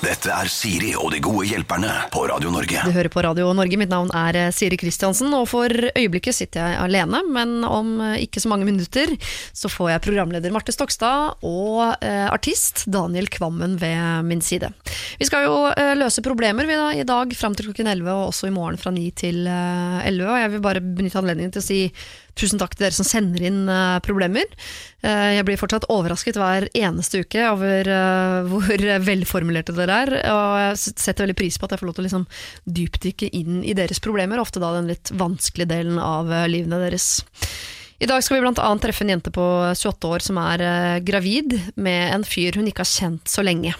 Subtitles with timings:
[0.00, 2.80] Dette er Siri og de gode hjelperne på Radio Norge.
[2.88, 6.62] Du hører på Radio Norge, mitt navn er eh, Siri Kristiansen, og for øyeblikket sitter
[6.64, 9.12] jeg alene, men om eh, ikke så mange minutter
[9.52, 14.72] så får jeg programleder Marte Stokstad og eh, artist Daniel Kvammen ved min side.
[15.20, 18.32] Vi skal jo eh, løse problemer vi, da, i dag fram til klokken 11, og
[18.32, 21.60] også i morgen fra 9 til eh, 11, og jeg vil bare benytte anledningen til
[21.60, 21.82] å si
[22.38, 24.46] Tusen takk til dere som sender inn eh, problemer.
[25.02, 30.54] Eh, jeg blir fortsatt overrasket hver eneste uke over eh, hvor velformulerte dere er, og
[30.64, 32.26] jeg setter veldig pris på at jeg får lov til å liksom
[32.78, 37.12] dypdykke inn i deres problemer, ofte da den litt vanskelige delen av livene deres.
[38.00, 40.62] I dag skal vi annet treffe en jente på 28 år som er
[41.04, 43.74] gravid med en fyr hun ikke har kjent så lenge.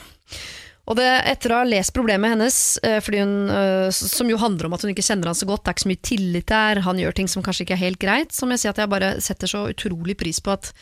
[0.91, 4.75] Og det, etter å ha lest problemet hennes, eh, hun, eh, som jo handler om
[4.75, 6.99] at hun ikke kjenner han så godt, det er ikke så mye tillit der, han
[6.99, 9.13] gjør ting som kanskje ikke er helt greit, så må jeg si at jeg bare
[9.23, 10.73] setter så utrolig pris på at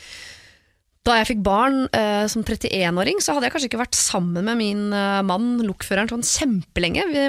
[1.07, 4.59] da jeg fikk barn eh, som 31-åring, så hadde jeg kanskje ikke vært sammen med
[4.59, 7.05] min eh, mann, lokføreren, sånn kjempelenge.
[7.13, 7.23] Vi,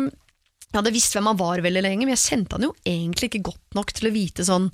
[0.71, 3.45] jeg hadde visst hvem han var veldig lenge, men jeg kjente han jo egentlig ikke
[3.53, 4.69] godt nok til å vite sånn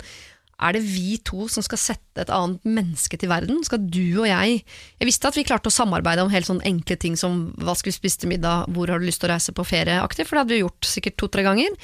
[0.57, 3.59] er det vi to som skal sette et annet menneske til verden?
[3.65, 6.97] Skal du og jeg Jeg visste at vi klarte å samarbeide om helt sånn enkle
[6.97, 9.53] ting som hva skal vi spise til middag, hvor har du lyst til å reise
[9.53, 11.75] på ferieaktig, for det hadde vi gjort sikkert to-tre ganger.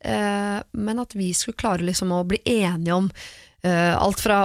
[0.00, 3.10] Eh, men at vi skulle klare liksom å bli enige om
[3.66, 4.40] eh, alt fra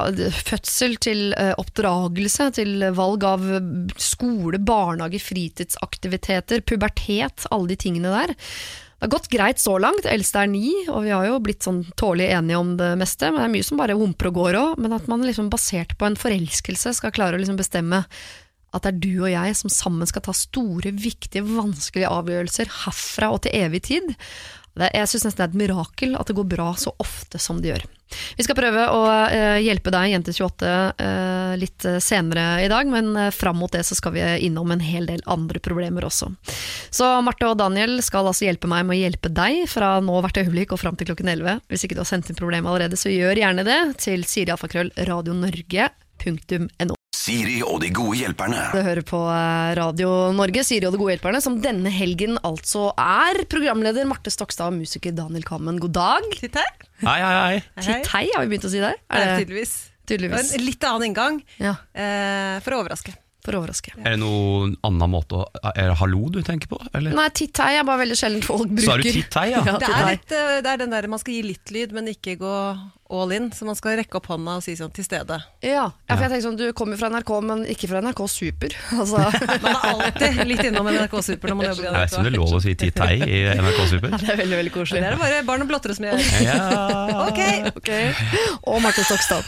[0.52, 3.48] fødsel til eh, oppdragelse, til valg av
[3.96, 8.36] skole, barnehage, fritidsaktiviteter, pubertet, alle de tingene der.
[9.02, 11.80] Det har gått greit så langt, eldste er ni, og vi har jo blitt sånn
[11.98, 14.76] tålelig enige om det meste, men det er mye som bare humper og går òg,
[14.78, 18.92] men at man liksom basert på en forelskelse skal klare å liksom bestemme at det
[18.92, 23.58] er du og jeg som sammen skal ta store, viktige, vanskelige avgjørelser herfra og til
[23.58, 24.14] evig tid.
[24.80, 27.70] Jeg syns nesten det er et mirakel at det går bra så ofte som det
[27.74, 27.84] gjør.
[28.38, 33.18] Vi skal prøve å eh, hjelpe deg, jente 28, eh, litt senere i dag, men
[33.18, 36.26] eh, fram mot det så skal vi innom en hel del andre problemer også.
[36.92, 40.42] Så Marte og Daniel skal altså hjelpe meg med å hjelpe deg fra nå hvert
[40.44, 41.60] øyeblikk og fram til klokken 11.
[41.72, 47.01] Hvis ikke du har sendt inn problemet allerede, så gjør gjerne det til sirialfakrøllradionorge.no.
[47.22, 48.62] Siri og de gode hjelperne.
[48.74, 52.88] Du hører på eh, Radio Norge, Siri og de gode hjelperne, som denne helgen altså
[52.98, 55.78] er programleder Marte Stokstad og musiker Daniel Kammen.
[55.84, 56.26] God dag.
[56.40, 56.66] Titt hei.
[57.04, 57.58] Hei, hei, hei.
[57.86, 58.98] Titt hei, har vi begynt å si der?
[59.06, 59.74] Ja, Er det tydeligvis.
[60.10, 60.54] tydeligvis?
[60.58, 63.14] En litt annen inngang, Ja, eh, for å overraske.
[63.46, 63.94] for å overraske.
[64.02, 65.46] Er det noen annen måte å
[65.76, 66.78] Er det hallo du tenker på?
[66.94, 67.14] Eller?
[67.18, 68.86] Nei, titt hei er bare veldig sjelden folk bruker.
[68.88, 69.62] Så er du titt hei, ja?
[69.66, 72.10] Ja, Det er, litt, eh, det er den der man skal gi litt lyd, men
[72.10, 72.56] ikke gå
[73.12, 73.50] all in.
[73.56, 75.38] Så man skal rekke opp hånda og si sånn til stede.
[75.66, 78.76] Ja, ja, for jeg tenker sånn, du kommer fra NRK, men ikke fra NRK Super.
[79.02, 79.22] Altså,
[79.64, 82.26] Man er alltid litt innom NRK Super når man jobber i Jeg vet ikke om
[82.28, 84.16] det er lov å si ti tei i NRK Super.
[84.22, 85.02] det er veldig, veldig koselig.
[85.04, 86.26] Det er det bare barn og blottere som gjør.
[86.46, 86.60] Ja.
[87.28, 87.42] Ok,
[87.82, 87.92] Ok.
[88.72, 89.48] Og Martin Stokstad.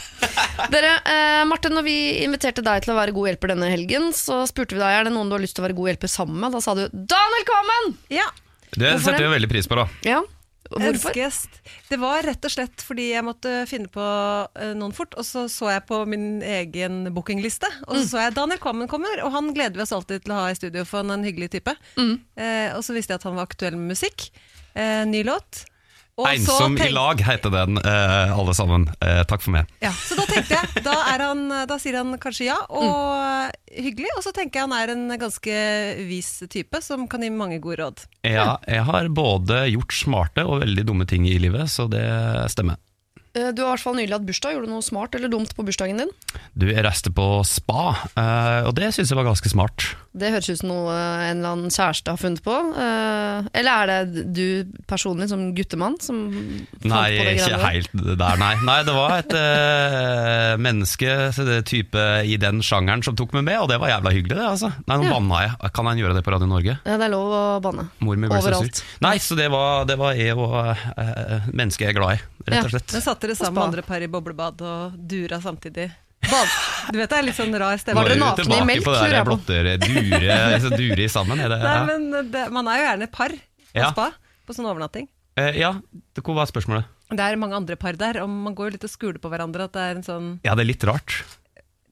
[0.72, 4.42] Dere, eh, Martin, når vi inviterte deg til å være god hjelper denne helgen, så
[4.50, 6.40] spurte vi deg er det noen du har lyst til å være god hjelper sammen
[6.40, 6.54] med.
[6.56, 7.94] Da sa du 'Daniel Kvammen'!
[8.20, 8.28] ja.
[8.74, 9.84] Det Hvorfor setter vi veldig pris på, da.
[10.02, 10.16] Ja,
[10.70, 10.88] Hvorfor?
[10.94, 11.58] Ønskegjest.
[11.90, 14.04] Det var rett og slett fordi jeg måtte finne på
[14.56, 18.00] eh, noen fort, og så så jeg på min egen bookingliste, og Mm.
[18.02, 20.48] så så jeg Daniel Kvammen kommer, og han gleder vi oss alltid til å ha
[20.50, 21.76] i studio, for han er en hyggelig type.
[21.96, 22.14] Mm.
[22.36, 24.30] Eh, og så visste jeg at han var aktuell med musikk.
[24.74, 25.66] Eh, ny låt.
[26.14, 28.84] Så Ensom i lag heter den, uh, alle sammen.
[29.02, 29.70] Uh, takk for meg.
[29.82, 34.12] Ja, så da tenkte jeg, da, er han, da sier han kanskje ja, og hyggelig,
[34.14, 35.56] og så tenker jeg han er en ganske
[36.06, 38.04] vis type som kan gi mange gode råd.
[38.30, 42.06] Ja, jeg har både gjort smarte og veldig dumme ting i livet, så det
[42.54, 42.78] stemmer.
[43.34, 44.54] Eh, Du har i hvert fall nylig hatt bursdag.
[44.54, 46.14] Gjorde du noe smart eller dumt på bursdagen din?
[46.54, 49.90] Du, jeg reiste på spa, eh, og det syns jeg var ganske smart.
[50.14, 52.52] Det høres ut som noe en eller annen kjæreste har funnet på.
[52.54, 57.58] Eh, Eller er det du personlig som guttemann som fant Nei, på det ikke greiene
[57.58, 57.64] der?
[57.66, 58.52] helt der, nei.
[58.62, 61.16] Nei, det var et uh, menneske,
[61.48, 64.46] det type i den sjangeren, som tok meg med, og det var jævla hyggelig, det,
[64.52, 64.70] altså.
[64.86, 65.16] Nei, nå Ja.
[65.16, 65.72] banna jeg.
[65.74, 66.78] Kan han gjøre det på Radio Norge?
[66.86, 67.88] Ja, det er lov å banne.
[68.04, 68.84] Overalt.
[69.04, 72.60] Nei, så det var, det var jeg og uh, mennesket jeg er glad i, rett
[72.62, 72.72] og Ja.
[72.78, 72.92] slett.
[72.94, 75.90] Men satt dere sammen med andre par i boblebad og dura samtidig?
[76.24, 76.48] Bad.
[76.92, 78.00] Du vet det er litt sånn rar stemme.
[78.00, 81.42] Var er nakne i melk, på det der jeg blotter dure, dure sammen?
[81.44, 83.90] Er det, Nei, men det, Man er jo gjerne par på Ja.
[83.92, 84.10] spa,
[84.46, 85.08] på sånn overnatting.
[85.36, 85.72] Eh, ja,
[86.14, 86.84] det- hva var spørsmålet?
[87.10, 89.64] Det er mange andre par der, og man går jo litt og skuler på hverandre.
[89.64, 91.24] At det er en sånn Ja, det er litt rart.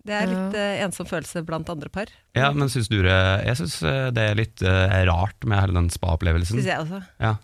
[0.04, 2.06] Det er litt uh, ensom følelse blant andre par.
[2.34, 3.78] Ja, men syns du det Jeg syns
[4.14, 6.58] det er litt uh, rart med hele den spa-opplevelsen.
[6.58, 7.02] Syns jeg også.
[7.20, 7.36] Ja.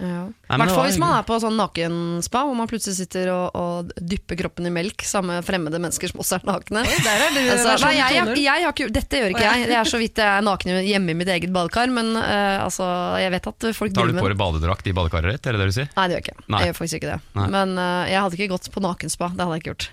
[0.00, 0.22] Ja.
[0.30, 3.92] I hvert fall hvis man er på sånn nakenspa, hvor man plutselig sitter og, og
[4.00, 6.84] dypper kroppen i melk sammen med fremmede mennesker som også er nakne.
[6.88, 9.68] Der er du Altså, nei, jeg, jeg, jeg har ikke, dette gjør ikke jeg.
[9.70, 12.88] Det er så vidt jeg er naken hjemme i mitt eget badekar, men uh, altså,
[13.20, 15.70] jeg vet at folk Tar du på deg badedrakt i badekaret ditt, er det det
[15.70, 15.94] du sier?
[15.96, 16.44] Nei, det gjør jeg ikke.
[16.46, 16.60] Nei.
[16.64, 17.22] Jeg gjør faktisk ikke det.
[17.38, 17.48] Nei.
[17.56, 19.32] Men uh, jeg hadde ikke gått på nakenspa.
[19.34, 19.90] Det hadde jeg ikke gjort.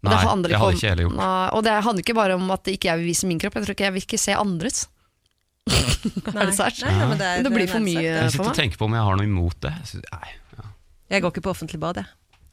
[0.00, 1.18] Nei, det hadde ikke jeg heller gjort.
[1.20, 3.66] Nei, og det handler ikke bare om at ikke jeg vil vise min kropp, jeg
[3.66, 4.86] tror ikke jeg vil ikke se andres.
[6.40, 6.80] Er det sært?
[6.84, 8.22] Nei, nei, men det, er- Det blir for mye mye meg.
[8.24, 9.72] Jeg sitter og tenker på om jeg har noe imot det.
[9.92, 10.68] Jeg Nei, ja.
[11.14, 12.06] Jeg går ikke på offentlig bad, jeg.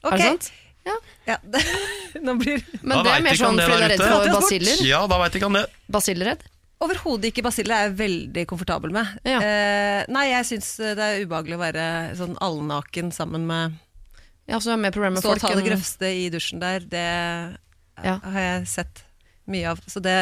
[0.07, 0.51] Er det sant?
[0.87, 0.93] Ja,
[1.27, 1.35] ja.
[2.23, 4.83] nå blir Men Da det er mer sånn fordi du er redd for basiller?
[4.87, 5.65] ja, da veit ikke han det.
[5.91, 6.45] Basilleredd?
[6.85, 9.09] Overhodet ikke basiller er jeg veldig komfortabel med.
[9.25, 9.39] Ja.
[9.41, 11.85] Eh, nei, jeg syns det er ubehagelig å være
[12.19, 13.75] sånn allnaken sammen med
[14.47, 16.85] Ja, så er problemer med Stå og ta det grøvste i dusjen der.
[16.87, 17.05] Det
[18.05, 18.19] Ja.
[18.23, 19.03] har jeg sett
[19.49, 19.81] mye av.
[19.89, 20.15] Så det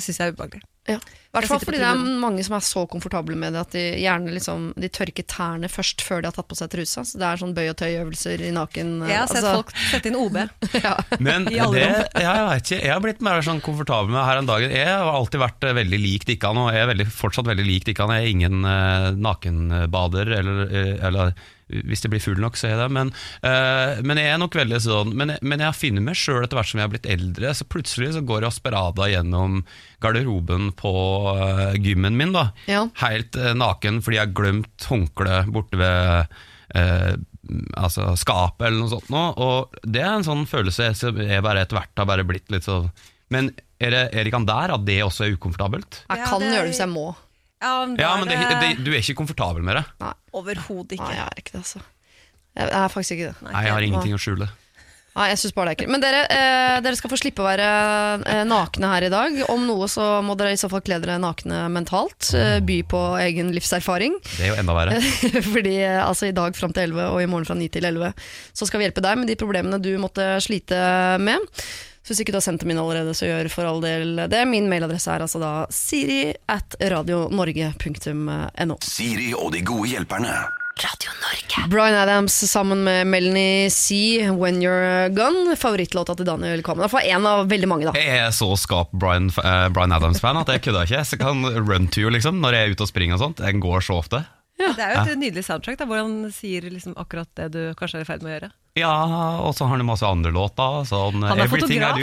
[0.00, 0.62] syns jeg er ubehagelig.
[0.90, 1.00] Ja.
[1.30, 4.32] Hvert fall fordi det er mange som er så komfortable med det at de gjerne
[4.34, 7.04] liksom, de tørker tærne først før de har tatt på seg trusa.
[7.06, 8.90] Så det er sånn bøy og tøy-øvelser i naken.
[9.06, 10.40] Jeg har sett altså- folk sette inn OB.
[10.86, 10.96] ja.
[11.22, 11.70] Men det, ja,
[12.18, 14.66] jeg vet ikke, jeg har blitt mer sånn komfortabel med her en dag.
[14.66, 17.86] Jeg har alltid vært eh, veldig lik Dikkan, og jeg er veldig, fortsatt veldig lik
[17.86, 18.10] Dikkan.
[18.16, 21.34] Jeg er ingen uh, nakenbader, eller, uh, eller
[21.70, 22.88] hvis det blir full nok, så er jeg det.
[22.96, 23.12] Men,
[23.44, 26.70] uh, men jeg er nok veldig sånn Men, men jeg finner meg sjøl etter hvert
[26.72, 29.60] som jeg har blitt eldre, så plutselig så går Asperada gjennom
[30.02, 30.92] garderoben på
[31.36, 32.48] uh, gymmen min, da.
[32.70, 32.86] Ja.
[33.02, 36.38] Helt uh, naken fordi jeg har glemt håndkleet borte ved
[37.74, 39.08] altså skapet eller noe sånt.
[39.10, 42.46] Nå, og det er en sånn følelse som jeg bare etter hvert har bare blitt
[42.52, 42.86] litt sånn
[43.34, 43.48] Men
[43.80, 46.02] er det, er det ikke han der at det også er ukomfortabelt?
[46.04, 47.08] Jeg Ja, kan det gjøre det hvis jeg må.
[47.60, 49.84] Ja, men Ja, men det, det, du er ikke komfortabel med det?
[50.00, 51.10] Nei, Overhodet ikke.
[51.10, 51.82] Nei jeg er ikke det, altså.
[52.56, 53.46] Jeg er faktisk ikke det.
[53.46, 54.48] Nei, jeg har ingenting å skjule.
[55.10, 55.90] Nei, jeg synes bare det er ekkelt.
[55.90, 57.66] Men dere, eh, dere skal få slippe å være
[58.30, 59.40] eh, nakne her i dag.
[59.50, 62.30] Om noe så må dere i så fall kle dere nakne mentalt.
[62.38, 64.14] Eh, by på egen livserfaring.
[64.36, 65.00] Det er jo enda verre.
[65.52, 68.14] Fordi eh, altså i dag fram til 11 og i morgen fra 9 til 11
[68.54, 70.78] så skal vi hjelpe deg med de problemene du måtte slite
[71.26, 71.42] med.
[72.10, 74.40] Så hvis ikke du har sendt dem inn allerede, så gjør for all del det.
[74.50, 78.76] Min mailadresse er altså da siri at radionorge.no.
[78.82, 80.32] Siri og de gode hjelperne.
[81.70, 85.54] Bryan Adams sammen med Melanie C, When You're Gone.
[85.54, 86.82] Favorittlåta til Daniel Kvammen.
[86.82, 87.94] Iallfall én av veldig mange, da.
[87.94, 91.04] Jeg er så skap Brian, uh, Adams-fan at jeg kødder ikke.
[91.12, 93.46] Jeg kan run to you liksom, når jeg er ute og springer og sånt.
[93.46, 94.24] Den går så ofte.
[94.58, 98.02] Det er jo et nydelig soundtrack da, hvor han sier liksom akkurat det du kanskje
[98.02, 98.50] er i ferd med å gjøre.
[98.78, 98.94] Ja,
[99.42, 100.84] og så har han masse andre låter.
[100.88, 101.98] Sånn, Han er fotograf.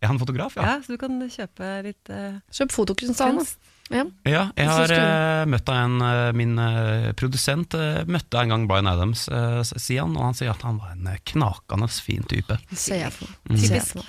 [0.00, 0.56] Er han fotograf?
[0.56, 0.78] Ja, Ja.
[0.84, 3.44] Så du kan kjøpe litt uh, Kjøp fotokunst av da.
[3.90, 4.04] Ja.
[4.22, 7.74] Ja, jeg har eh, møtt en, uh, min uh, produsent
[8.06, 9.24] møtte en gang Bryan Adams,
[9.66, 12.54] sier han, og han sier at han var en knakende fin type.
[12.70, 13.66] Ser jeg for meg.
[13.98, 14.08] Meg.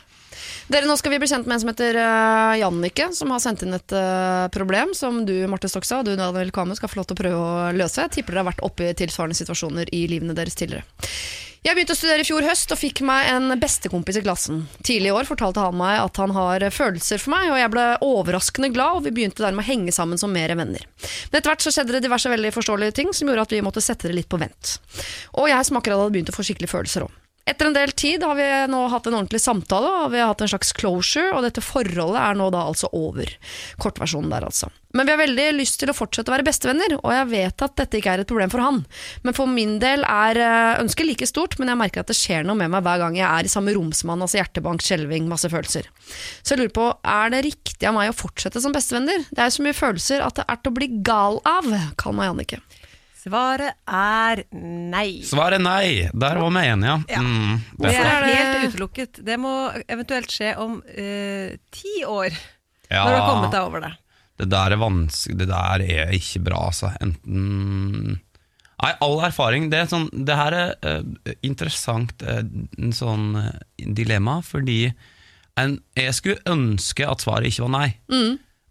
[0.71, 3.65] Dere, Nå skal vi bli kjent med en som heter uh, Jannike, som har sendt
[3.65, 7.09] inn et uh, problem som du Marte Stokstad og du Daniel Kame, skal få lov
[7.09, 8.05] til å prøve å løse.
[8.05, 10.85] Jeg tipper dere har vært oppe i tilsvarende situasjoner i livene deres tidligere.
[11.61, 14.63] Jeg begynte å studere i fjor høst og fikk meg en bestekompis i klassen.
[14.81, 17.83] Tidlig i år fortalte han meg at han har følelser for meg, og jeg ble
[18.01, 20.87] overraskende glad, og vi begynte dermed å henge sammen som mer venner.
[21.29, 23.83] Men etter hvert så skjedde det diverse veldig forståelige ting som gjorde at vi måtte
[23.85, 24.79] sette det litt på vent.
[25.37, 27.13] Og jeg som akkurat hadde begynt å få skikkelig følelser òg.
[27.51, 30.43] Etter en del tid har vi nå hatt en ordentlig samtale, og vi har hatt
[30.45, 33.27] en slags closure, og dette forholdet er nå da altså over.
[33.81, 34.69] Kortversjonen der, altså.
[34.95, 37.75] Men vi har veldig lyst til å fortsette å være bestevenner, og jeg vet at
[37.79, 38.81] dette ikke er et problem for han.
[39.27, 42.47] Men for min del er eh, ønsket like stort, men jeg merker at det skjer
[42.47, 45.27] noe med meg hver gang jeg er i samme rom som han, altså hjertebank, skjelving,
[45.31, 45.87] masse følelser.
[46.43, 49.27] Så jeg lurer på, er det riktig av meg å fortsette som bestevenner?
[49.31, 51.71] Det er jo så mye følelser at det er til å bli gal av.
[51.99, 52.63] Kall meg Jannicke.
[53.21, 55.21] Svaret er nei.
[55.27, 55.89] Svaret er nei.
[56.09, 57.21] Der var vi enige, ja.
[57.21, 59.19] Mm, Det er helt utelukket.
[59.27, 59.51] Det må
[59.85, 62.33] eventuelt skje om eh, ti år,
[62.89, 63.91] ja, når du har kommet deg over det.
[64.41, 66.93] det der er vanskelig Det der er ikke bra, altså.
[67.01, 68.19] Enten
[68.81, 73.51] Nei, all erfaring Det, er sånn, det her er uh, interessant uh, en sånn uh,
[73.77, 74.87] dilemma, fordi
[75.61, 77.89] en, jeg skulle ønske at svaret ikke var nei.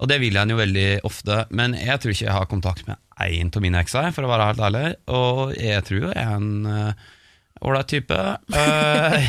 [0.00, 2.98] Og det vil jeg jo veldig ofte, men jeg tror ikke jeg har kontakt med
[3.28, 4.84] én av mine ekser, for å være helt ærlig.
[5.12, 7.08] Og jeg tror jeg er en eh,
[7.60, 8.18] ålreit type.
[8.56, 9.26] Eh,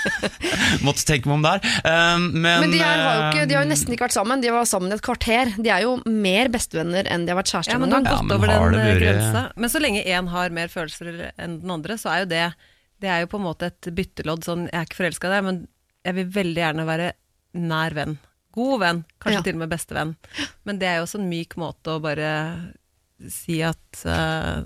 [0.86, 1.62] måtte tenke meg om der.
[1.82, 4.42] Eh, men Men de her har jo ikke, de har jo nesten ikke vært sammen,
[4.44, 5.52] de var sammen i et kvarter.
[5.58, 8.28] De er jo mer bestevenner enn de har vært kjærester Ja, men noen gang.
[8.30, 9.44] Ja, men over den grensa.
[9.56, 12.44] Men så lenge én har mer følelser enn den andre, så er jo det
[13.02, 14.44] Det er jo på en måte et byttelodd.
[14.46, 15.56] Sånn, jeg er ikke forelska i deg, men
[16.06, 17.08] jeg vil veldig gjerne være
[17.58, 18.12] nær venn.
[18.54, 19.42] God venn, kanskje Ja.
[19.42, 20.12] til og med bestevenn.
[20.68, 22.28] Men det er jo også en myk måte å bare
[23.30, 24.62] si at uh,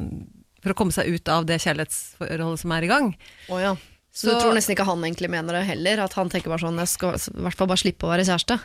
[0.63, 3.11] For å komme seg ut av det kjærlighetsforholdet som er i gang.
[3.49, 3.75] Oh, ja.
[4.11, 6.01] Så, Så- du tror nesten ikke han egentlig mener det heller?
[6.07, 8.57] At han tenker bare sånn Jeg skal i hvert fall bare slippe å være kjæreste?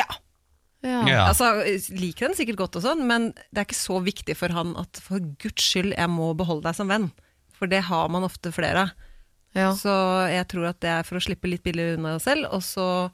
[0.00, 0.06] Ja.
[0.86, 1.00] Ja.
[1.08, 1.20] Ja.
[1.28, 1.50] Altså,
[1.96, 5.00] Liker den sikkert godt, og sånn, men det er ikke så viktig for han at
[5.02, 7.10] for guds skyld, jeg må beholde deg som venn.
[7.56, 8.90] For det har man ofte flere av.
[9.56, 9.70] Ja.
[9.72, 9.92] Så
[10.28, 13.10] jeg tror at det er for å slippe litt billigere unna selv, og så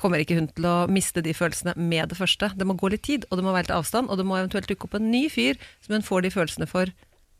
[0.00, 2.52] kommer ikke hun til å miste de følelsene med det første.
[2.56, 4.70] Det må gå litt tid, og det må være litt avstand, og det må eventuelt
[4.70, 6.92] dukke opp en ny fyr som hun får de følelsene for,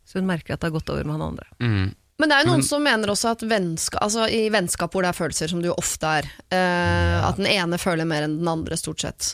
[0.06, 1.50] så hun merker at det har gått over med han andre.
[1.58, 1.88] mm.
[2.20, 5.14] Men det er jo noen som mener også at vennskap, altså i vennskap hvor det
[5.14, 8.50] er følelser, som det jo ofte er, eh, at den ene føler mer enn den
[8.50, 9.30] andre, stort sett,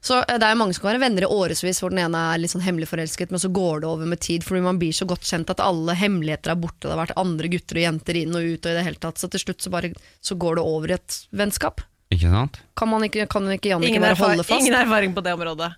[0.00, 2.22] Så eh, det er jo mange som kan være venner i årevis hvor den ene
[2.30, 4.96] er litt sånn hemmelig forelsket, men så går det over med tid fordi man blir
[4.96, 6.86] så godt kjent at alle hemmeligheter er borte.
[6.86, 9.20] Det har vært andre gutter og jenter inn og ut og i det hele tatt.
[9.20, 9.92] Så til slutt så bare
[10.24, 11.84] så går det over i et vennskap.
[12.10, 12.58] Ikke sant?
[12.76, 14.56] Kan, man ikke, kan ikke Jannicke Ingen, bare holde fast?
[14.60, 15.70] ingen erfaring på det området.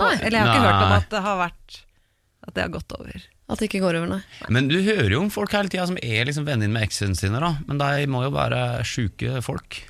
[0.00, 0.12] Nei.
[0.22, 1.78] Eller jeg har ikke hørt om at det har vært
[2.46, 3.24] At det har gått over.
[3.50, 4.20] At det ikke går over, nei.
[4.54, 7.40] Men du hører jo om folk hele tida som er liksom venninne med eksene sine,
[7.42, 7.50] da.
[7.66, 9.80] Men de må jo være sjuke folk.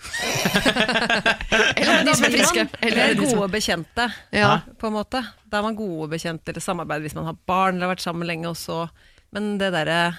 [1.76, 2.64] Eller de som er friske.
[2.88, 4.61] Eller gode bekjente, Ja.
[4.80, 5.21] på en måte.
[5.45, 8.26] Da er man gode bekjente eller samarbeid hvis man har barn eller har vært sammen
[8.26, 8.49] lenge.
[8.49, 8.88] Og så.
[9.33, 10.19] Men det derre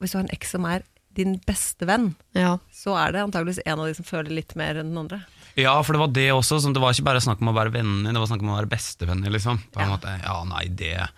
[0.00, 0.82] Hvis du har en eks som er
[1.18, 2.56] din beste venn, ja.
[2.74, 5.20] så er det antageligvis en av de som føler litt mer enn den andre.
[5.58, 6.60] Ja, for det var det også.
[6.62, 8.58] Som det var ikke bare snakk om å være venner, det var snakk om å
[8.60, 9.58] være bestevenner, liksom.
[9.74, 11.08] På en måte, ja, nei, det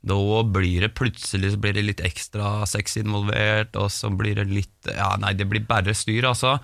[0.00, 0.16] Da
[0.48, 4.88] blir det plutselig så blir det litt ekstra sex involvert, og så blir det litt
[4.88, 6.54] Ja, nei, det blir bare styr, altså.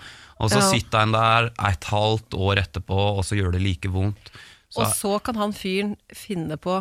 [0.41, 0.69] Og så Ja.
[0.71, 4.31] sitter en der et halvt år etterpå, og så gjør det like vondt.
[4.69, 6.79] Så, Og så kan han fyren finne på,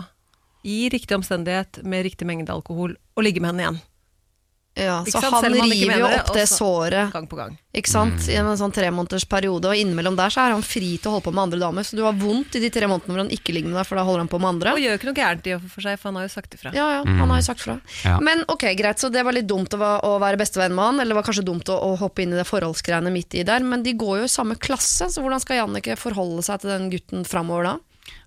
[0.65, 3.81] i riktig omstendighet, med riktig mengde alkohol, å ligge med henne igjen.
[4.77, 4.99] Ja.
[5.09, 7.55] Så han han river jo mener opp det såret Gang på gang.
[7.73, 8.19] ikke sant?
[8.21, 8.29] Mm.
[8.29, 9.71] i en sånn tremånedersperiode.
[9.73, 11.87] og innimellom der så er han fri til å holde på med andre damer.
[11.87, 13.97] Så du har vondt i de tre månedene hvor han ikke ligger med deg, for
[13.97, 14.75] da holder han på med andre.
[14.77, 16.75] Og gjør ikke noe gærent i og for seg, for han har jo sagt ifra.
[16.77, 17.79] Ja, ja, han har jo sagt fra.
[18.05, 18.19] Ja.
[18.21, 21.17] Men ok, greit, så det var litt dumt å, å være bestevenn med han, eller
[21.17, 23.85] det var kanskje dumt å, å hoppe inn i det forholdsgreiene midt i der, men
[23.87, 27.25] de går jo i samme klasse, så hvordan skal Jannicke forholde seg til den gutten
[27.29, 27.77] framover da?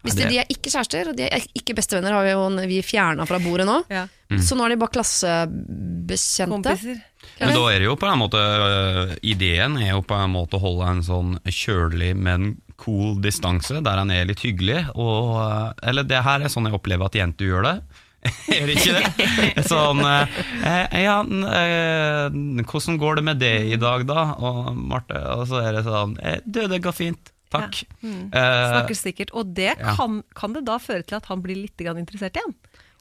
[0.05, 2.79] Hvis de, de er ikke kjærester, og de er ikke bestevenner, har vi jo vi
[2.85, 3.81] fjerna fra bordet nå.
[3.91, 4.05] Ja.
[4.45, 6.51] Så nå er de bare klassebekjente.
[6.53, 7.01] Kompiser.
[7.39, 10.55] Men da er det jo på en måte øh, Ideen er jo på en måte
[10.55, 14.85] å holde en sånn kjølig, men cool distanse, der han er litt hyggelig.
[14.95, 17.75] Og, øh, eller det her er sånn jeg opplever at jenter gjør det.
[18.51, 19.63] er det ikke det?
[19.71, 22.25] Sånn øh, eh, Ja, eh,
[22.67, 24.25] hvordan går det med det i dag, da?
[24.43, 27.31] Og Marte, og så er det sånn eh, Du, det går fint.
[27.53, 27.81] Takk.
[28.03, 29.33] Eh, Snakker sikkert.
[29.37, 29.95] Og det ja.
[29.97, 32.55] kan, kan det da føre til at han blir litt interessert igjen?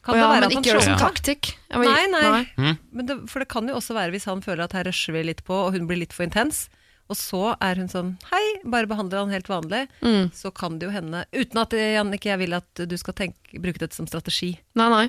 [0.05, 1.49] Kan ja, det være men at ikke gjør det som taktikk.
[1.75, 2.43] Må- Nei, nei.
[2.57, 2.77] Mm.
[2.95, 5.23] Men det, for det kan jo også være hvis han føler at her rusher vi
[5.27, 6.67] litt på, og hun blir litt for intens.
[7.09, 9.87] Og så er hun sånn hei, bare behandler han helt vanlig.
[10.05, 10.29] Mm.
[10.35, 13.81] Så kan det jo hende Uten at Jannicke, jeg vil at du skal tenke, bruke
[13.81, 14.53] dette som strategi.
[14.77, 15.07] Nei, nei.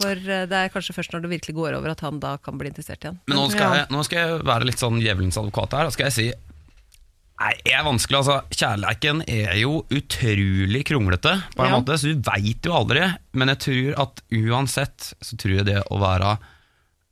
[0.00, 2.56] For eh, det er kanskje først når det virkelig går over at han da kan
[2.60, 3.18] bli interessert igjen.
[3.28, 3.82] Men nå skal, Ja.
[3.82, 5.90] jeg, nå skal jeg være litt sånn djevelens advokat her.
[5.90, 6.28] Da skal jeg si
[7.40, 8.34] Nei, det er vanskelig, altså.
[8.52, 11.78] Kjærleiken er jo utrolig kronglete, på en Ja.
[11.78, 13.06] måte, så du veit jo aldri.
[13.32, 16.34] Men jeg tror at uansett så tror jeg det å være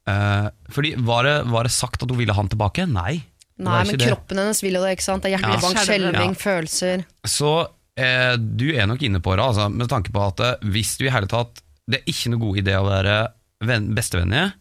[0.08, 2.84] uh, Fordi var det, var det sagt at hun ville ha han tilbake?
[2.88, 3.22] Nei.
[3.58, 4.44] Nei, men kroppen det.
[4.44, 5.24] hennes vil jo det, ikke sant?
[5.24, 5.86] Det er hjertebank, Ja.
[5.88, 6.42] skjelving, Ja.
[6.44, 7.04] følelser.
[7.26, 7.52] Så
[7.98, 11.06] uh, du er nok inne på det, altså, med tanke på at eh, hvis du
[11.08, 13.16] i hele tatt Det er ikke noe god idé å være
[13.64, 14.52] venn, bestevenner,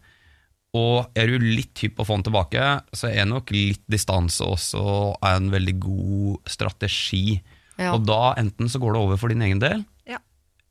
[0.76, 4.44] og er du litt hypp på å få den tilbake, så er nok litt distanse
[4.44, 4.82] også
[5.24, 7.38] en veldig god strategi.
[7.78, 7.94] Ja.
[7.94, 9.86] Og da enten så går det over for din egen del.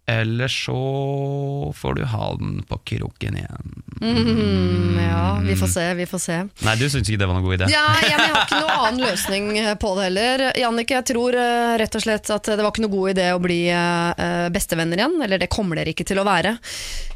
[0.09, 3.73] Eller så får du ha den på kroken igjen.
[4.01, 6.37] Mm, ja, vi får se, vi får se.
[6.63, 7.67] Nei, du syns ikke det var noen god idé?
[7.73, 10.43] Ja, jeg, men jeg har ikke noen annen løsning eh, på det heller.
[10.61, 13.41] Jannicke, jeg tror eh, rett og slett at det var ikke noen god idé å
[13.43, 15.17] bli eh, bestevenner igjen.
[15.27, 16.55] Eller det kommer dere ikke til å være.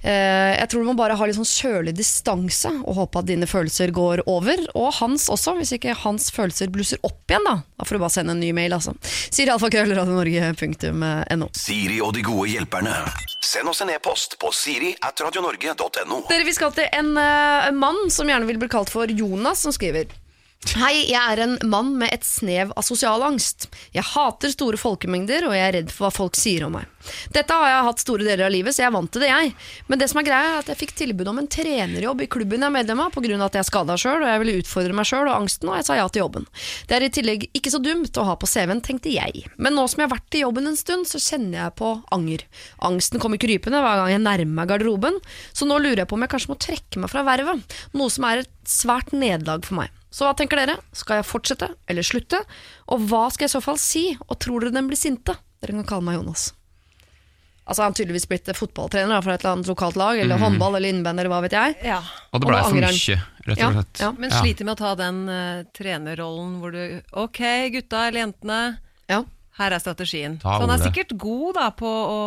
[0.02, 3.48] Eh, jeg tror du må bare ha litt sånn kjølig distanse og håpe at dine
[3.48, 4.66] følelser går over.
[4.76, 7.56] Og hans også, hvis ikke hans følelser blusser opp igjen, da.
[7.78, 8.98] Da får du bare sende en ny mail, altså.
[9.06, 11.52] Sier alfakrøllradionorge.no.
[11.56, 12.81] Siri og de gode hjelperne.
[13.42, 16.24] Send oss en e-post på siri at radionorge.no.
[16.30, 19.76] Dere, Vi skal til en en mann som gjerne vil bli kalt for Jonas, som
[19.76, 20.10] skriver
[20.62, 23.66] Hei, jeg er en mann med et snev av sosial angst.
[23.96, 26.86] Jeg hater store folkemengder, og jeg er redd for hva folk sier om meg.
[27.34, 29.56] Dette har jeg hatt store deler av livet, så jeg er vant til det, jeg.
[29.90, 32.62] Men det som er greia, er at jeg fikk tilbud om en trenerjobb i klubben
[32.62, 33.40] jeg er medlem av, pga.
[33.42, 35.88] at jeg er skada sjøl, og jeg ville utfordre meg sjøl og angsten, og jeg
[35.88, 36.46] sa ja til jobben.
[36.88, 39.48] Det er i tillegg ikke så dumt å ha på CV-en, tenkte jeg.
[39.58, 42.46] Men nå som jeg har vært i jobben en stund, så kjenner jeg på anger.
[42.86, 45.18] Angsten kommer krypende hver gang jeg nærmer meg garderoben,
[45.58, 48.30] så nå lurer jeg på om jeg kanskje må trekke meg fra vervet, noe som
[48.30, 49.98] er et svært nederlag for meg.
[50.12, 50.76] Så hva tenker dere?
[50.92, 52.42] Skal jeg fortsette eller slutte?
[52.92, 54.06] Og hva skal jeg i så fall si?
[54.28, 55.38] Og tror dere den blir sinte?
[55.64, 56.50] Dere kan kalle meg Jonas.
[57.62, 60.76] Altså Han har tydeligvis blitt fotballtrener da, for et eller annet lokalt lag, eller håndball
[60.76, 61.76] eller innband eller hva vet jeg.
[61.88, 62.00] Ja.
[62.34, 64.02] Og det blei for mye, rett og slett.
[64.02, 64.10] ja.
[64.18, 66.82] Men sliter med å ta den uh, trenerrollen hvor du
[67.22, 67.40] Ok,
[67.78, 68.60] gutta eller jentene,
[69.08, 69.22] Ja.
[69.62, 70.40] her er strategien.
[70.42, 72.20] Ta Så han er sikkert god da på å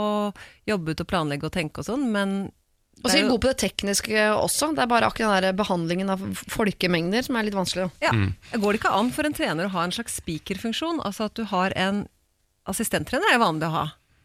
[0.70, 2.36] jobbe ut og planlegge og tenke og sånn, men
[3.04, 4.70] Og så er vi gode god på det tekniske også.
[4.74, 7.90] Det er bare akkurat den der behandlingen av folkemengder som er litt vanskelig.
[8.04, 8.14] Ja.
[8.16, 8.32] Mm.
[8.56, 11.02] Går det ikke an for en trener å ha en slags speakerfunksjon?
[11.04, 12.06] Altså at du har en
[12.64, 13.82] Assistenttrener er jo vanlig å ha.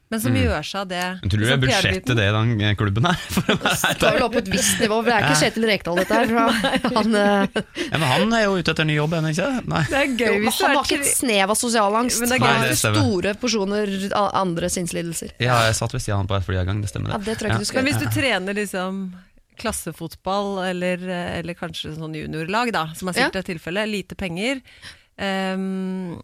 [0.09, 1.01] Men som gjør seg av det.
[1.21, 3.19] Men tror du det er budsjettet det i den eh, klubben her?
[3.35, 5.99] For å Skal vel opp på et visst nivå, for det er ikke Kjetil Rekdal
[6.01, 6.33] dette her.
[6.97, 9.49] Han, eh, Ja, men han er jo ute etter ny jobb, er han ikke?
[9.69, 9.83] Nei.
[9.91, 12.23] Det er gøy hvis han har ikke et snev av sosialangst.
[12.23, 12.59] Men det er gøy.
[12.65, 15.35] det ikke store porsjoner av andre sinnslidelser.
[15.43, 17.19] Ja, jeg satt ved siden av han på et fly en gang, det stemmer Ja,
[17.21, 17.29] det.
[17.29, 19.01] det tror jeg ikke du skal Men hvis du trener liksom
[19.59, 21.01] klassefotball, eller,
[21.39, 24.61] eller kanskje sånn juniorlag, da, som er sikkert et tilfelle, lite penger,
[25.19, 26.15] ehm,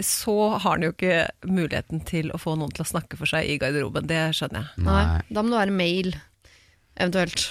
[0.00, 3.48] så har han jo ikke muligheten til å få noen til å snakke for seg
[3.50, 4.06] i garderoben.
[4.08, 4.84] Det skjønner jeg.
[4.86, 6.14] Nei, da må det være mail,
[6.96, 7.50] eventuelt.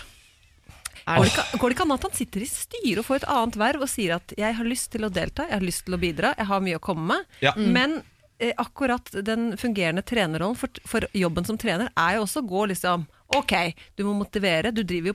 [1.10, 3.20] Er Går det ikke, går det ikke an at han sitter i styret og får
[3.22, 5.86] et annet verv og sier at 'jeg har lyst til å delta, jeg har lyst
[5.86, 7.54] til å bidra, jeg har mye å komme med', Ja.
[7.58, 8.04] men
[8.40, 12.68] eh, akkurat den fungerende trenerrollen for, for jobben som trener er jo også å gå
[12.74, 15.14] liksom Ok, du må motivere, du driver jo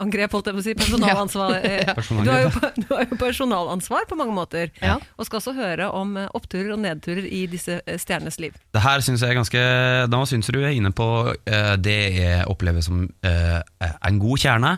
[0.00, 1.54] personangrep, holdt jeg på å si, personalansvar.
[1.64, 1.92] eh,
[2.24, 4.96] Du, har jo, du har jo personalansvar på mange måter, Ja.
[5.18, 8.54] og skal også høre om eh, oppturer og nedturer i disse eh, stjernenes liv.
[8.72, 9.64] Det her syns jeg er ganske
[10.10, 11.06] Nå syns du er inne på
[11.80, 14.76] det jeg opplever som en god kjerne.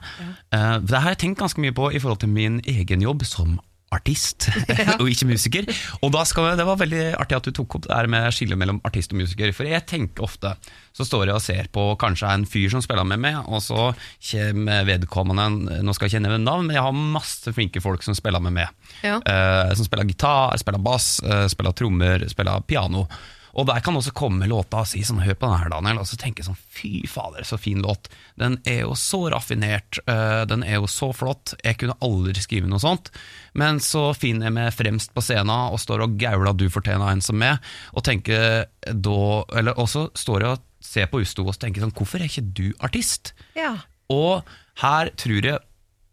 [0.53, 3.59] Eh, det har jeg tenkt ganske mye på i forhold til min egen jobb som
[3.95, 4.49] artist,
[5.01, 5.69] og ikke musiker.
[6.03, 8.81] Og skal, Det var veldig artig at du tok opp det her med skillet mellom
[8.89, 9.53] artist og musiker.
[9.57, 10.55] For jeg tenker ofte,
[10.93, 13.91] så står jeg og ser på kanskje en fyr som spiller med meg, og så
[14.31, 18.17] kommer vedkommende Nå skal jeg ikke nevne navn, men jeg har masse flinke folk som
[18.17, 18.73] spiller med meg.
[19.03, 19.19] Ja.
[19.23, 23.07] Uh, som spiller gitar, spiller bass, uh, spiller trommer, spiller piano.
[23.53, 26.09] Og der kan også komme låta og si sånn, hør på den her Daniel, og
[26.09, 28.09] så tenke sånn, fy fader, så fin låt.
[28.41, 32.71] Den er jo så raffinert, øh, den er jo så flott, jeg kunne aldri skrive
[32.71, 33.13] noe sånt.
[33.59, 37.25] Men så finner jeg meg fremst på scenen og står og gauler du fortjener en
[37.25, 37.61] som meg,
[37.93, 39.23] og tenker da,
[39.59, 42.67] eller også står jeg og ser på Usto og tenker sånn, hvorfor er ikke du
[42.83, 43.35] artist?
[43.59, 43.77] Ja.
[44.13, 44.49] Og
[44.83, 45.61] her tror jeg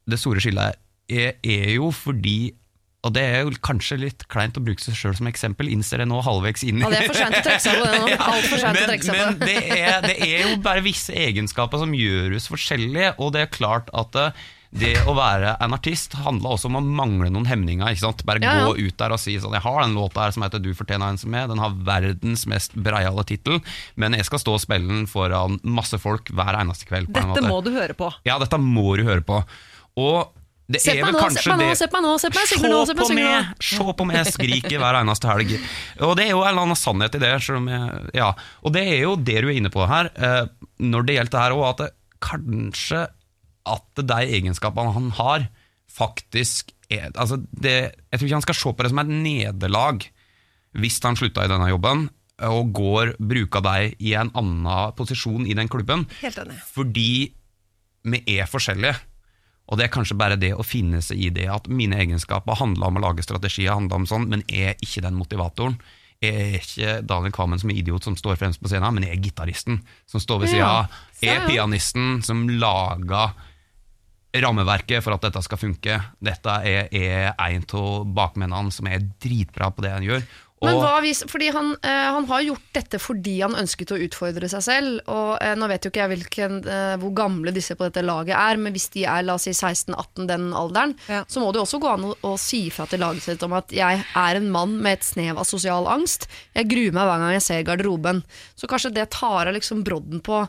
[0.10, 0.80] det store skillet
[1.10, 2.54] er, er jo fordi
[3.00, 6.10] og det er jo kanskje litt kleint å bruke seg sjøl som eksempel, innser jeg
[6.12, 8.08] nå halvveis inn i Ja, det er for sent å trekke seg på det å
[9.16, 9.58] men, det.
[9.80, 13.88] er, det er jo bare visse egenskaper som gjør oss forskjellige, og det er klart
[13.96, 17.90] at eh, det å være en artist handler også om å mangle noen hemninger.
[17.90, 18.26] ikke sant?
[18.28, 18.68] Bare Ja, ja.
[18.68, 21.10] gå ut der og si sånn Jeg har den låta her som heter 'Du fortjener
[21.10, 21.48] en som er'.
[21.50, 23.64] Den har verdens mest breiale tittel,
[23.96, 27.10] men jeg skal stå og spille den foran masse folk hver eneste kveld.
[27.10, 28.12] Dette må du høre på.
[28.26, 29.42] Ja, dette må du høre på.
[29.98, 30.30] Og
[30.70, 32.70] det Se er vel nå, kanskje det se på meg nå, se på meg, synger
[32.70, 35.56] nå, se på meg, se på meg, skriker hver eneste helg.
[36.06, 37.32] Og det er jo en eller annen sannhet i det.
[37.42, 37.80] Jeg,
[38.20, 38.28] ja.
[38.62, 40.44] Og det er jo det du er inne på her, eh,
[40.86, 41.90] når det gjelder det her òg, at det,
[42.22, 43.02] kanskje
[43.70, 45.50] at de egenskapene han har,
[45.90, 50.06] faktisk er altså det, Jeg tror ikke han skal se på det som et nederlag
[50.78, 52.08] hvis han slutta i denne jobben
[52.46, 56.06] og går, bruker deg i en annen posisjon i den klubben.
[56.22, 56.56] Helt enig.
[56.72, 57.12] Fordi
[58.08, 58.96] vi er forskjellige.
[59.70, 62.90] Og det er kanskje bare det å finne seg i det at mine egenskaper handler
[62.90, 65.78] om å lage strategier, handler om sånn, men er ikke den motivatoren.
[66.20, 69.16] Jeg er ikke Daniel Kvammen som er idiot som står fremst på scenen, men jeg
[69.16, 69.78] er gitaristen
[70.10, 70.66] som står ved sida.
[70.66, 71.06] Ja.
[71.22, 73.38] Jeg er pianisten som lager
[74.36, 75.96] rammeverket for at dette skal funke.
[76.22, 80.26] Dette er, er en av bakmennene som er dritbra på det han gjør.
[80.62, 84.50] Men hva hvis, fordi han, eh, han har gjort dette fordi han ønsket å utfordre
[84.52, 84.98] seg selv.
[85.08, 88.36] Og eh, Nå vet jo ikke jeg hvilken, eh, hvor gamle disse på dette laget
[88.36, 91.24] er, men hvis de er la oss si 16-18, den alderen, Ja.
[91.32, 93.56] så må det jo også gå an å, å si fra til laget sitt om
[93.56, 96.28] at jeg er en mann med et snev av sosial angst.
[96.58, 98.24] Jeg gruer meg hver gang jeg ser garderoben.
[98.60, 100.44] Så kanskje det tar av liksom brodden på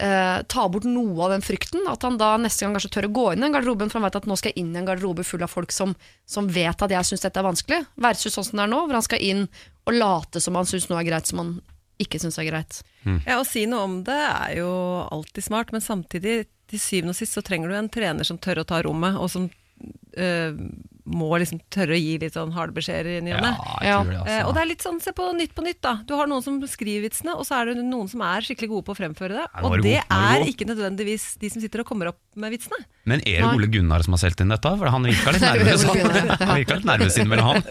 [0.00, 1.84] eh, ta bort noe av den frykten.
[1.90, 4.08] At han da neste gang kanskje tør å gå inn i en garderobe, for han
[4.08, 5.94] vet at nå skal jeg inn i en garderobe full av folk som,
[6.28, 7.82] som vet at jeg syns dette er vanskelig.
[8.06, 9.44] Versus sånn som det er nå, hvor han skal inn
[9.88, 11.54] og late som han syns noe er greit som han
[12.02, 12.80] ikke syns er greit.
[13.26, 14.70] Ja, Å si noe om det er jo
[15.12, 18.62] alltid smart, men samtidig, til syvende og sist, så trenger du en trener som tør
[18.62, 19.48] å ta rommet, og som
[20.16, 20.56] øh,
[21.04, 23.52] må liksom tørre å gi litt sånn harde beskjeder i ny og ne.
[23.82, 23.96] jeg Ja.
[24.02, 25.94] tror det, og det er litt sånn, se på Nytt på Nytt, da.
[26.06, 28.84] Du har noen som skriver vitsene, og så er det noen som er skikkelig gode
[28.86, 29.46] på å fremføre det.
[29.48, 32.78] Ja, Og det er ikke nødvendigvis de som sitter og kommer opp med vitsene.
[33.04, 34.70] Men er det Ole Gunnar som har solgt inn dette?
[34.78, 35.82] For han virka litt er nervøs.
[36.46, 37.62] Han, virka litt nervøs innimellom han.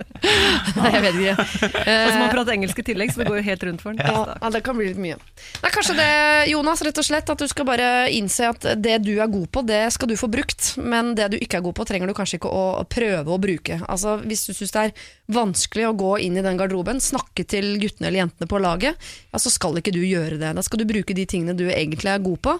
[0.80, 1.44] Nei, jeg vet ikke.
[1.80, 3.90] Og så må han prate engelsk i tillegg, så det går jo helt rundt for
[3.94, 4.00] ham.
[4.04, 5.16] Ja, ja, det kan bli litt mye.
[5.64, 6.08] Nei, kanskje det,
[6.52, 9.64] Jonas, rett og slett at du skal bare innse at det du er god på,
[9.66, 12.38] det skal du få brukt, men det du ikke er god på, trenger du kanskje
[12.40, 12.59] ikke å
[12.90, 13.80] prøve å bruke.
[13.90, 17.76] Altså, Hvis du syns det er vanskelig å gå inn i den garderoben, snakke til
[17.82, 20.52] guttene eller jentene på laget, ja, så skal ikke du gjøre det.
[20.58, 22.56] Da skal du bruke de tingene du egentlig er god på,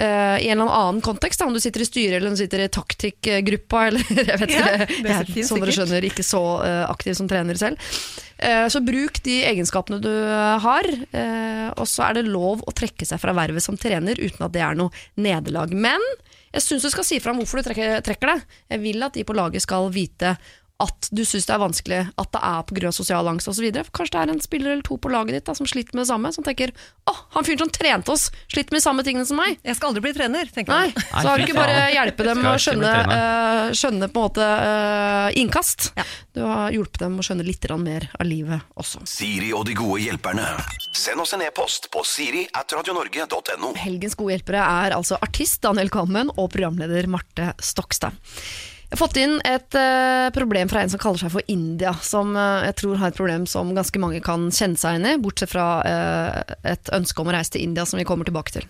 [0.00, 1.42] Uh, i en eller annen kontekst.
[1.42, 4.52] Da, om du sitter i styret eller om du sitter i taktikkgruppa, eller jeg vet
[4.54, 4.96] Ja, ikke.
[5.04, 7.90] Jeg er, som dere skjønner, ikke så uh, aktiv som trener selv.
[8.40, 10.08] Eh, Så bruk de egenskapene du
[10.64, 10.86] har,
[11.76, 14.62] og så er det lov å trekke seg fra vervet som trener uten at det
[14.64, 14.88] er noe
[15.20, 15.74] nederlag.
[15.76, 16.00] Men
[16.50, 18.56] jeg syns du skal si fra om hvorfor du trekker, trekker deg.
[18.74, 20.34] Jeg vil at de på laget skal vite
[20.80, 22.92] at du syns det er vanskelig, at det er pga.
[22.94, 23.66] sosial angst osv.
[23.92, 26.10] Kanskje det er en spiller eller to på laget ditt da, som sliter med det
[26.10, 26.72] samme, som tenker
[27.10, 29.58] å, han fyren som trente oss, sliter med de samme tingene som meg.
[29.66, 31.06] Jeg skal aldri bli trener, tenker Nei, man.
[31.12, 35.28] så har du ikke bare hjelpe dem å skjønne, eh, skjønne på en måte uh,
[35.40, 35.90] innkast.
[35.98, 36.06] Ja.
[36.36, 39.04] Du har hjulpet dem å skjønne litt mer av livet også.
[39.06, 40.46] Siri og de gode hjelperne.
[40.96, 43.74] Send oss en e-post på siri at radionorge.no.
[43.78, 48.16] Helgens gode hjelpere er altså artist Daniel Kalmen og programleder Marte Stokstad.
[48.90, 52.32] Jeg har fått inn et uh, problem fra en som kaller seg for India, som
[52.34, 55.52] uh, jeg tror har et problem som ganske mange kan kjenne seg inn i, bortsett
[55.52, 58.66] fra uh, et ønske om å reise til India, som vi kommer tilbake til.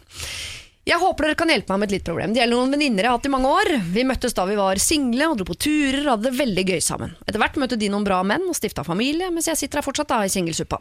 [0.84, 2.34] Jeg håper dere kan hjelpe meg med et litt problem.
[2.34, 3.72] Det gjelder noen venninner jeg har hatt i mange år.
[3.96, 6.80] Vi møttes da vi var single og dro på turer og hadde det veldig gøy
[6.84, 7.16] sammen.
[7.24, 10.12] Etter hvert møtte de noen bra menn og stifta familie, mens jeg sitter her fortsatt
[10.12, 10.80] da i singelsuppa.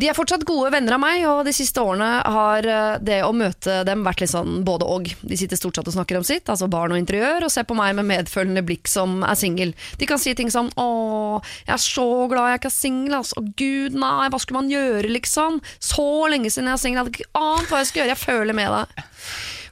[0.00, 3.34] De er fortsatt gode venner av meg, og de siste årene har eh, det å
[3.36, 5.10] møte dem vært litt sånn både og.
[5.20, 7.76] De sitter stort sett og snakker om sitt, altså barn og interiør, og ser på
[7.76, 9.74] meg med medfølende blikk som er singel.
[10.00, 13.44] De kan si ting som 'Å, jeg er så glad jeg ikke er singel', altså.
[13.60, 15.60] Gud, nei, hva skulle man gjøre, liksom?
[15.80, 18.14] Så lenge siden jeg er singel, jeg hadde ikke ant hva jeg skulle gjøre.
[18.16, 19.04] Jeg føler med deg.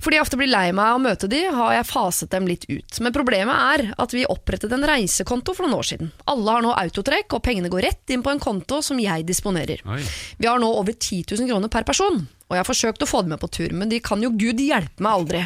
[0.03, 2.67] Fordi jeg ofte blir lei meg av å møte de, har jeg faset dem litt
[2.71, 3.01] ut.
[3.05, 6.13] Men problemet er at vi opprettet en reisekonto for noen år siden.
[6.31, 9.83] Alle har nå autotrekk, og pengene går rett inn på en konto som jeg disponerer.
[9.89, 10.01] Oi.
[10.39, 13.25] Vi har nå over 10 000 kroner per person, og jeg har forsøkt å få
[13.25, 15.45] dem med på tur, men de kan jo gud hjelpe meg aldri.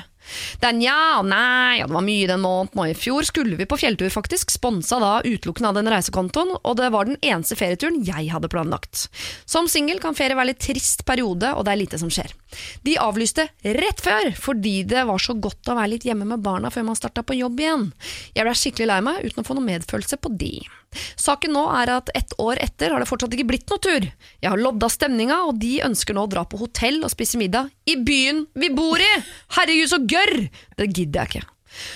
[0.61, 3.59] Det er nja og nei, ja, det var mye den måneden, og i fjor skulle
[3.59, 7.59] vi på fjelltur faktisk, sponsa da utelukkende av den reisekontoen, og det var den eneste
[7.59, 9.07] ferieturen jeg hadde planlagt.
[9.49, 12.33] Som singel kan ferie være litt trist periode, og det er lite som skjer.
[12.87, 16.71] De avlyste rett før, fordi det var så godt å være litt hjemme med barna
[16.73, 17.89] før man starta på jobb igjen.
[18.37, 20.55] Jeg ble skikkelig lei meg uten å få noe medfølelse på de.
[21.17, 24.05] Saken nå er at ett år etter har det fortsatt ikke blitt noe tur.
[24.43, 27.71] Jeg har lodda stemninga, og de ønsker nå å dra på hotell og spise middag
[27.89, 29.11] i byen vi bor i!
[29.57, 30.37] Herregud, så gørr!
[30.79, 31.48] Det gidder jeg ikke.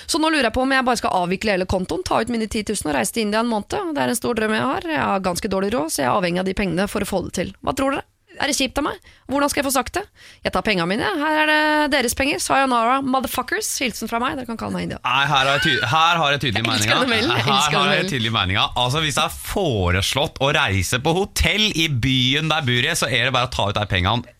[0.09, 2.49] Så nå lurer jeg på om jeg bare skal avvikle hele kontoen, ta ut mine
[2.49, 3.93] 10 000 og reise til India en måned.
[3.93, 4.89] Det er en stor drøm jeg har.
[4.89, 7.25] Jeg har ganske dårlig råd, så jeg er avhengig av de pengene for å få
[7.27, 7.51] det til.
[7.61, 8.07] Hva tror dere?
[8.37, 8.97] Er det kjipt av meg?
[9.31, 10.03] Hvordan skal jeg få sagt det?
[10.45, 11.07] Jeg tar pengene mine.
[11.21, 11.61] Her er det
[11.95, 12.37] deres penger.
[12.43, 13.69] Sayonara, motherfuckers.
[13.81, 14.35] Hilsen fra meg.
[14.37, 14.99] Dere kan kalle meg India.
[15.01, 16.99] Nei, her har jeg, her har jeg tydelig meninga.
[17.47, 18.67] Her har jeg tydelig meninga.
[18.77, 23.09] Altså, hvis det er foreslått å reise på hotell i byen der bor jeg, så
[23.09, 24.35] er det bare å ta ut de pengene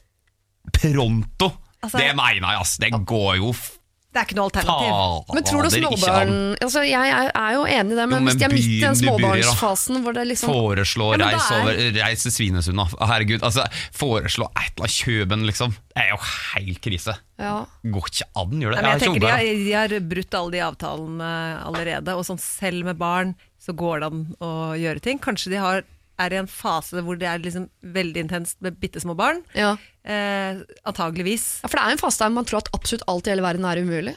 [0.77, 1.49] pronto.
[1.83, 2.77] Altså, det mener jeg, ass.
[2.81, 3.73] Det går jo f-
[4.13, 4.87] Det er ikke noe alternativ.
[4.89, 6.31] fader Men tror du småbarn
[6.65, 8.69] altså Jeg er, er jo enig i det, men, Jo, men hvis de er midt
[8.71, 13.05] i den småbarnsfasen hvor det liksom Foreslå Ja, reis, er- over, reis til Svinesund, da.
[13.11, 13.43] Herregud.
[13.45, 15.75] Altså, foreslå et eller annet Kjøben, liksom.
[15.93, 16.19] Det er jo
[16.55, 17.17] helt krise.
[17.37, 17.65] ja.
[17.85, 18.81] Går ikke an, gjør det.
[18.81, 21.29] Nei, men jeg har tenker de har, de har brutt alle de avtalene
[21.67, 25.19] allerede, og sånn selv med barn så går det an å gjøre ting.
[25.19, 25.83] Kanskje de har,
[26.19, 29.43] er i en fase hvor det er liksom veldig intenst med bitte små barn.
[29.57, 29.75] Ja.
[30.07, 31.47] Eh, antageligvis.
[31.63, 33.67] ja, for det er en fase der man tror at absolutt alt i hele verden
[33.69, 34.15] er umulig.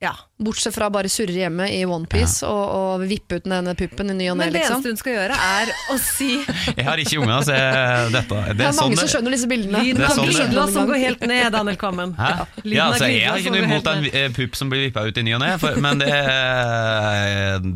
[0.00, 0.14] Ja.
[0.40, 4.28] Bortsett fra bare surre hjemme i onepiece og, og vippe ut denne puppen i ny
[4.32, 4.78] og ne, Men det liksom.
[4.78, 6.28] eneste hun skal gjøre, er å si
[6.78, 9.36] Jeg har ikke unger, så jeg, dette det Det er er sånn mange som skjønner
[9.36, 9.82] disse bildene.
[9.84, 12.14] lyden Det er av sånn glidelås som går helt ned, Daniel Kvammen.
[12.16, 15.20] Ja, Ja, altså, jeg har ikke noe imot en eh, pupp som blir vippa ut
[15.20, 15.52] i ny og ne,
[15.84, 16.08] men det,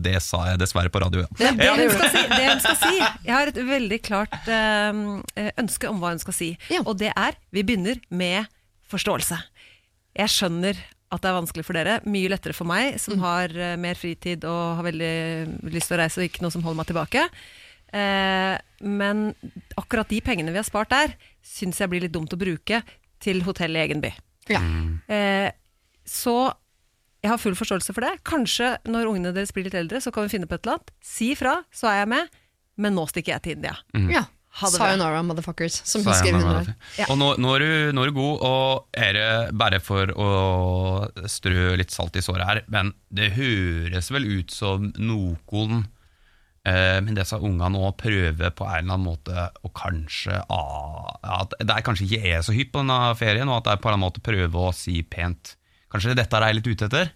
[0.09, 1.27] det sa jeg dessverre på radio.
[1.29, 1.29] Ja.
[1.37, 5.53] Det, det, hun skal si, det hun skal si Jeg har et veldig klart eh,
[5.61, 6.51] ønske om hva hun skal si.
[6.73, 6.81] Ja.
[6.89, 8.49] Og det er vi begynner med
[8.89, 9.43] forståelse.
[10.17, 10.81] Jeg skjønner
[11.13, 11.99] at det er vanskelig for dere.
[12.09, 15.13] Mye lettere for meg, som har eh, mer fritid og har veldig
[15.75, 17.25] lyst til å reise og ikke noe som holder meg tilbake.
[17.95, 18.55] Eh,
[18.89, 19.25] men
[19.79, 21.15] akkurat de pengene vi har spart der,
[21.45, 22.83] syns jeg blir litt dumt å bruke
[23.23, 24.11] til hotell i egen by.
[24.51, 24.61] Ja.
[25.09, 25.51] Eh,
[26.05, 26.37] så
[27.25, 28.19] jeg har full forståelse for det.
[28.27, 30.93] Kanskje når ungene deres blir litt eldre, så kan vi finne på et eller annet.
[31.05, 32.41] Si fra, så er jeg med,
[32.85, 33.77] men nå stikker jeg til India.
[34.13, 34.27] ja.
[34.55, 34.87] Ha det bra.
[34.87, 36.75] Sayonara, motherfuckers, som Sa hun det.
[37.01, 37.09] Ja.
[37.11, 40.29] Og nå, nå, er du, nå er du god, og er det bare for å
[41.31, 45.81] strø litt salt i såret her, men det høres vel ut som noen
[46.69, 51.11] eh, men disse ungene nå prøver på en eller annen måte å kanskje ah,
[51.43, 53.83] At det er kanskje ikke er så hypp på denne ferien, og at det er
[53.83, 55.57] på en eller annen måte prøve å si pent
[55.91, 57.13] Kanskje det er dette de er litt ute etter?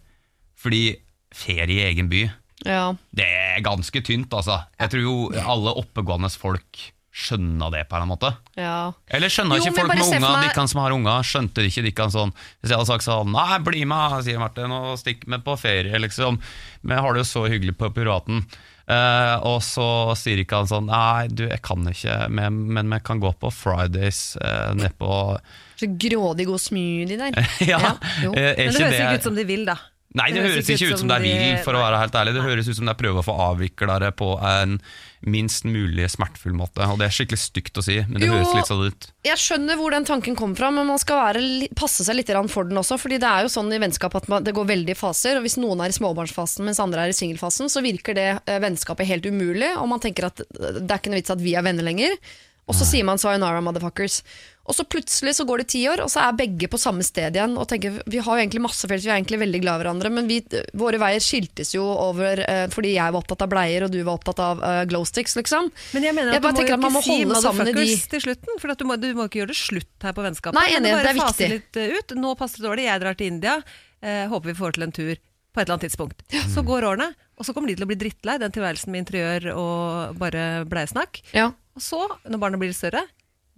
[0.58, 0.82] Fordi
[1.34, 2.26] ferie i egen by
[2.66, 2.92] Ja.
[3.14, 4.58] det er ganske tynt, altså.
[4.80, 8.30] Jeg tror jo alle oppegående folk skjønner det på en eller annen måte.
[8.60, 8.92] ja.
[9.10, 12.12] Eller skjønner ikke folk med unga, meg- de som har unga, skjønte ikke de kan
[12.14, 15.56] sånn Hvis jeg hadde sagt sånn Nei, bli med, sier Martin, og stikk med på
[15.58, 16.38] ferie, liksom.
[16.82, 18.44] Men jeg har det jo så hyggelig på Piraten.
[18.88, 19.84] Uh, og så
[20.16, 23.50] sier ikke han sånn Nei, du, jeg kan ikke, men, men vi kan gå på
[23.52, 25.10] Fridays uh, nedpå
[25.76, 27.36] Så grådig god smoothie der.
[27.68, 27.82] Ja,
[28.24, 28.32] jo.
[28.32, 29.76] eh, er Men det høres det ikke ut som de vil, da.
[30.16, 32.16] Nei, det, Det høres høres ikke ut som som de- vil, for å være helt
[32.16, 32.32] ærlig.
[32.38, 34.78] Det høres ut som det prøver prøve å få avvikla det på en
[35.26, 36.84] minst mulig smertefull måte.
[36.86, 38.36] Og det er skikkelig stygt å si, men det Jo.
[38.36, 39.08] høres litt sånn ut.
[39.26, 42.64] Jeg skjønner hvor den tanken kommer fra, men man skal være, passe seg litt for
[42.64, 42.98] den også.
[42.98, 45.36] Fordi det er jo sånn i vennskap at man, det går veldig i faser.
[45.36, 48.58] Og hvis noen er i småbarnsfasen mens andre er i singelfasen, så virker det eh,
[48.60, 49.74] vennskapet helt umulig.
[49.78, 52.14] Og man tenker at det er ikke noe vits at vi er venner lenger.
[52.68, 54.22] Og så sier man 'sayonara, motherfuckers'.
[54.68, 57.32] Og så plutselig så går det ti år, og så er begge på samme sted
[57.32, 57.54] igjen.
[57.56, 60.10] Og tenker, Vi har jo egentlig masse felles, vi er egentlig veldig glad i hverandre,
[60.12, 60.42] men vi,
[60.76, 64.18] våre veier skiltes jo over eh, fordi jeg var opptatt av bleier, og du var
[64.20, 65.70] opptatt av eh, glow sticks, liksom.
[65.96, 68.60] Men jeg mener Jeg at bare du må jo ikke si motherfuckers til slutten.
[68.60, 70.60] For at du, må, du må ikke gjøre det slutt her på vennskapet.
[70.60, 71.48] Nei, enig, det er viktig.
[71.54, 72.16] litt eh, ut.
[72.20, 73.56] Nå passer det dårlig, jeg drar til India.
[74.04, 76.20] Eh, håper vi får til en tur på et eller annet tidspunkt.
[76.52, 77.08] Så går årene,
[77.40, 81.22] og så kommer de til å bli drittlei den tilværelsen med interiør og bare bleiesnakk.
[81.32, 81.48] Ja.
[81.78, 83.04] Og så, når barna blir større,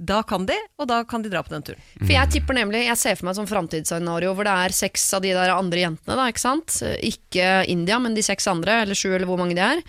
[0.01, 1.81] da kan de, og da kan de dra på den turen.
[1.99, 5.03] For jeg tipper nemlig, jeg ser for meg et sånt framtidsscenario hvor det er seks
[5.19, 6.79] av de der andre jentene, da, ikke sant?
[7.05, 9.83] Ikke India, men de seks andre, eller sju, eller hvor mange de er,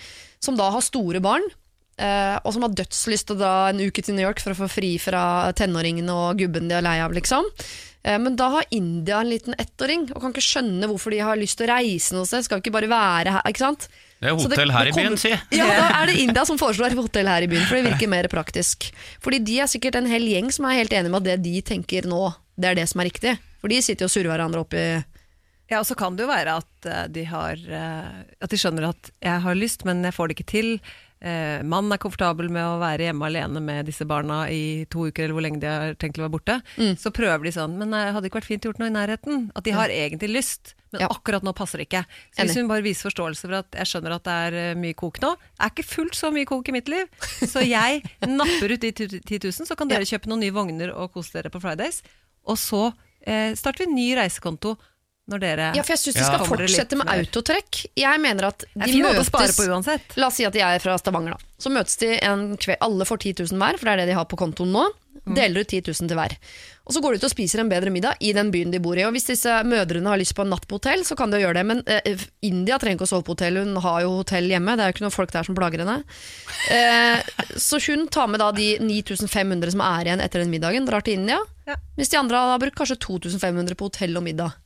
[0.43, 1.47] som da har store barn.
[2.01, 4.59] eh, og som har dødslyst til å dra en uke til New York for å
[4.63, 5.23] få fri fra
[5.55, 7.45] tenåringene og gubben de er lei av, liksom.
[8.03, 11.37] Eh, Men da har India en liten ettåring, og kan ikke skjønne hvorfor de har
[11.39, 12.43] lyst til å reise noe sted.
[12.47, 13.87] Skal ikke bare være her, ikke sant?
[14.21, 15.31] Det er hotell her i kommer- byen, si.
[15.57, 18.27] Ja, da er det India som foreslår hotell her i byen, for det virker mer
[18.29, 18.91] praktisk.
[19.23, 21.61] Fordi de er sikkert en hel gjeng som er helt enige med at det de
[21.73, 22.27] tenker nå,
[22.61, 23.37] det er det som er riktig.
[23.61, 24.85] For de sitter jo og surrer hverandre opp i
[25.71, 28.89] Ja, og så kan det jo være at eh, de, har, eh, at de skjønner
[28.91, 30.69] at jeg har lyst, men jeg får det ikke til.
[31.21, 35.23] Eh, Mannen er komfortabel med å være hjemme alene med disse barna i to uker,
[35.29, 36.57] eller hvor lenge de har tenkt å være borte.
[36.81, 36.95] Mm.
[36.99, 39.47] Så prøver de sånn, men eh, hadde det ikke vært fint gjort noe i nærheten?
[39.55, 41.07] At de har egentlig lyst, men Ja.
[41.07, 42.03] akkurat nå passer det ikke.
[42.35, 44.93] Så hvis hun bare viser forståelse for at jeg skjønner at det er eh, mye
[44.97, 47.07] kok nå, er ikke fullt så mye kok i mitt liv,
[47.47, 51.13] så jeg napper ut de 10 000, så kan dere kjøpe noen nye vogner og
[51.15, 52.01] kose dere på Fridays.
[52.45, 52.89] Og så
[53.25, 54.75] eh, starter vi en ny reisekonto
[55.31, 57.83] når dere Ja, for jeg syns de skal fortsette med autotrekk.
[57.95, 60.15] Jeg mener at Det de å spare møtes på uansett.
[60.19, 61.51] La oss si at de er fra Stavanger, da.
[61.61, 62.81] Så møtes de en kveld.
[62.83, 64.87] Alle får 10 000 hver, for det er det de har på kontoen nå.
[65.21, 65.35] Mm.
[65.37, 66.33] Deler ut 10 000 til hver.
[66.89, 68.97] Og så går de ut og spiser en bedre middag i den byen de bor
[68.97, 69.03] i.
[69.05, 71.45] Og hvis disse mødrene har lyst på en natt på hotell, så kan de jo
[71.45, 71.65] gjøre det.
[71.69, 74.75] Men eh, India trenger ikke å sove på hotell, hun har jo hotell hjemme.
[74.75, 76.01] Det er jo ikke noen folk der som plager henne.
[76.71, 77.17] Eh,
[77.59, 81.17] så hun tar med da de 9500 som er igjen etter den middagen, drar til
[81.19, 81.39] India.
[81.67, 81.75] Ja.
[81.97, 84.60] Mens de andre har brukt kanskje 2500 på hotell og middag.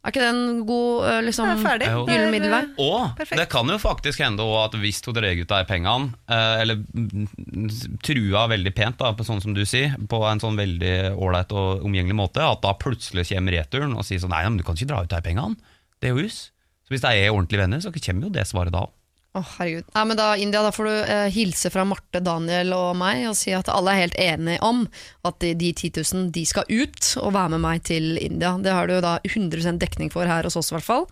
[0.00, 1.90] Er ikke det en god eh, liksom, Det er.
[1.92, 2.04] Jo.
[2.06, 2.60] Det er, gyllen middelvei?
[2.80, 3.36] Og Perfekt.
[3.36, 8.46] det kan jo faktisk hende at hvis hun drar ut de pengene, eh, eller trua
[8.48, 12.16] veldig pent, da, på sånn som du sier, på en sånn veldig ålreit og omgjengelig
[12.16, 15.02] måte, at da plutselig kommer returen og sier sånn Nei, men du kan ikke dra
[15.04, 15.76] ut de pengene.
[16.00, 16.40] Det er jo hus.
[16.86, 18.94] Så hvis de er ordentlige venner, så kommer jo det svaret da òg.
[19.30, 19.86] Å, herregud.
[19.94, 23.36] Nei, men da, India, da får du eh, hilse fra Marte, Daniel og meg og
[23.38, 24.80] si at alle er helt enige om
[25.28, 28.56] at de, de 10 000 de skal ut og være med meg til India.
[28.58, 31.06] Det har du da 100 dekning for her hos oss, i hvert fall.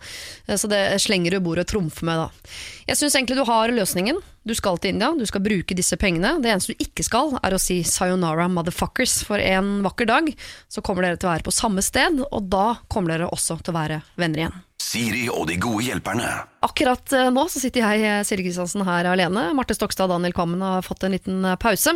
[0.49, 2.51] Eh, Så det slenger du bordet og trumfer med, da.
[2.91, 4.19] Jeg syns egentlig du har løsningen.
[4.49, 6.31] Du skal til India, du skal bruke disse pengene.
[6.41, 9.19] Det eneste du ikke skal, er å si 'sayonara, motherfuckers'.
[9.27, 10.31] For en vakker dag
[10.65, 13.75] så kommer dere til å være på samme sted, og da kommer dere også til
[13.75, 14.57] å være venner igjen.
[14.81, 16.25] Siri og de gode hjelperne.
[16.65, 19.51] Akkurat eh, nå så sitter jeg, eh, Siri Kristiansen, her alene.
[19.53, 21.93] Marte Stokstad og Daniel Kvammen har fått en liten eh, pause.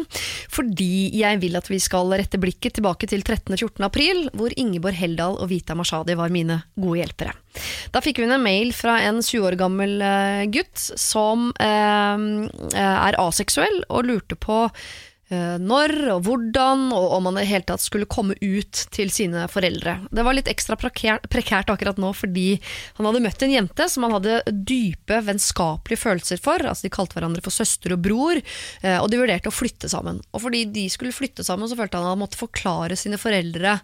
[0.54, 3.82] Fordi jeg vil at vi skal rette blikket tilbake til 13.-14.
[3.88, 7.34] april, hvor Ingeborg Heldal og Vita Mashadi var mine gode hjelpere.
[7.94, 12.28] Da fikk hun en mail fra en 20 år gammel eh, gutt som eh,
[12.74, 14.66] er aseksuell, og lurte på
[15.34, 19.12] eh, når og hvordan, og om han i det hele tatt skulle komme ut til
[19.14, 19.98] sine foreldre.
[20.12, 22.48] Det var litt ekstra prekært akkurat nå, fordi
[23.00, 26.64] han hadde møtt en jente som han hadde dype, vennskapelige følelser for.
[26.64, 28.42] Altså De kalte hverandre for søster og bror,
[28.82, 30.22] eh, og de vurderte å flytte sammen.
[30.34, 33.78] Og fordi de skulle flytte sammen, så følte han at han måtte forklare sine foreldre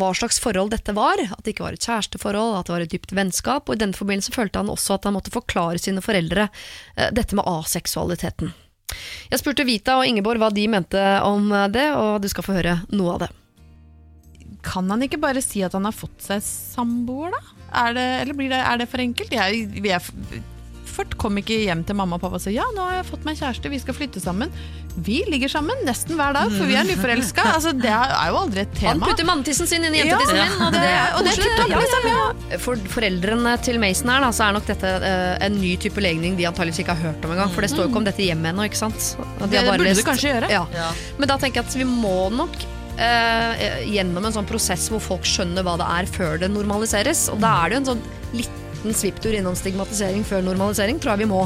[0.00, 1.20] hva slags forhold dette var.
[1.22, 3.68] At det ikke var et kjæresteforhold, at det var et dypt vennskap.
[3.68, 7.38] Og i den forbindelse følte han også at han måtte forklare sine foreldre eh, dette
[7.38, 8.52] med aseksualiteten.
[9.30, 12.76] Jeg spurte Vita og Ingeborg hva de mente om det, og du skal få høre
[12.94, 13.30] noe av det.
[14.64, 17.40] Kan han ikke bare si at han har fått seg samboer, da?
[17.84, 19.34] Er det, eller det, er det for enkelt?
[19.34, 20.44] Jeg, jeg
[20.94, 23.24] Fort kom ikke hjem til mamma og pappa og sa ja, nå har jeg fått
[23.26, 24.52] meg kjæreste, vi skal flytte sammen.
[24.94, 27.42] Vi ligger sammen nesten hver dag, for vi er nyforelska.
[27.56, 28.92] Altså, det er jo aldri et tema.
[28.94, 31.40] Han putter mannetissen sin inn i jentetissen Ja, min, og det, er og det er
[31.42, 31.72] koselig.
[31.74, 31.80] Ja,
[32.14, 32.60] ja, ja.
[32.62, 36.38] For foreldrene til Mason her, da, så er nok dette uh, en ny type legning
[36.38, 37.50] de antageligvis ikke har hørt om engang.
[37.56, 39.10] For det står jo ikke om dette hjemme ennå, ikke sant?
[39.18, 40.52] Og de Det har bare burde lest- du kanskje gjøre.
[40.54, 40.92] Ja.
[41.18, 42.54] Men da tenker jeg at vi må nok
[43.02, 47.26] uh, gjennom en sånn prosess hvor folk skjønner hva det er før det normaliseres.
[47.34, 48.04] Og da er det jo en sånn
[48.84, 51.44] liten svipptur innom stigmatisering før normalisering, tror jeg vi må.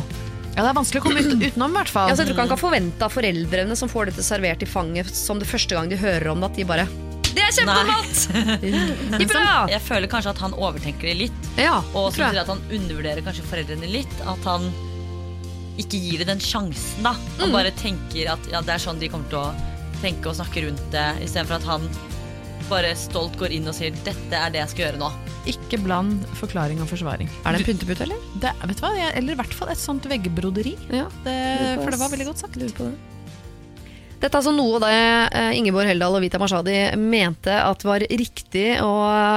[0.57, 2.09] Ja, det er vanskelig å komme ut, utenom, i hvert fall.
[2.11, 4.67] Ja, så jeg tror ikke han kan forvente av foreldrene som får dette servert i
[4.67, 6.87] fanget som det første gang de hører om det, at de bare
[7.29, 7.53] Det er
[9.29, 9.45] Bra!
[9.45, 11.49] sånn, jeg føler kanskje at han overtenker det litt.
[11.61, 12.43] Ja, Og tror jeg.
[12.43, 14.15] at han undervurderer kanskje foreldrene litt.
[14.27, 14.67] At han
[15.79, 17.05] ikke gir det den sjansen.
[17.07, 17.41] da Mm.
[17.45, 19.55] Han bare tenker at ja, det er sånn de kommer til å
[20.03, 21.87] tenke og snakke rundt det, istedenfor at han
[22.71, 25.11] bare stolt går inn og sier 'dette er det jeg skal gjøre nå'.
[25.49, 27.29] Ikke bland forklaring og forsvaring.
[27.45, 28.25] Er det en pyntepute, eller?
[28.43, 28.93] Det, vet du hva?
[29.15, 30.75] Eller i hvert fall et sånt veggbroderi.
[30.93, 31.07] Ja.
[31.25, 31.39] Det,
[31.81, 32.59] for det var veldig godt sagt.
[34.19, 34.95] Dette er altså noe det
[35.39, 38.91] eh, Ingeborg Heldal og Vita Mashadi mente at var riktig å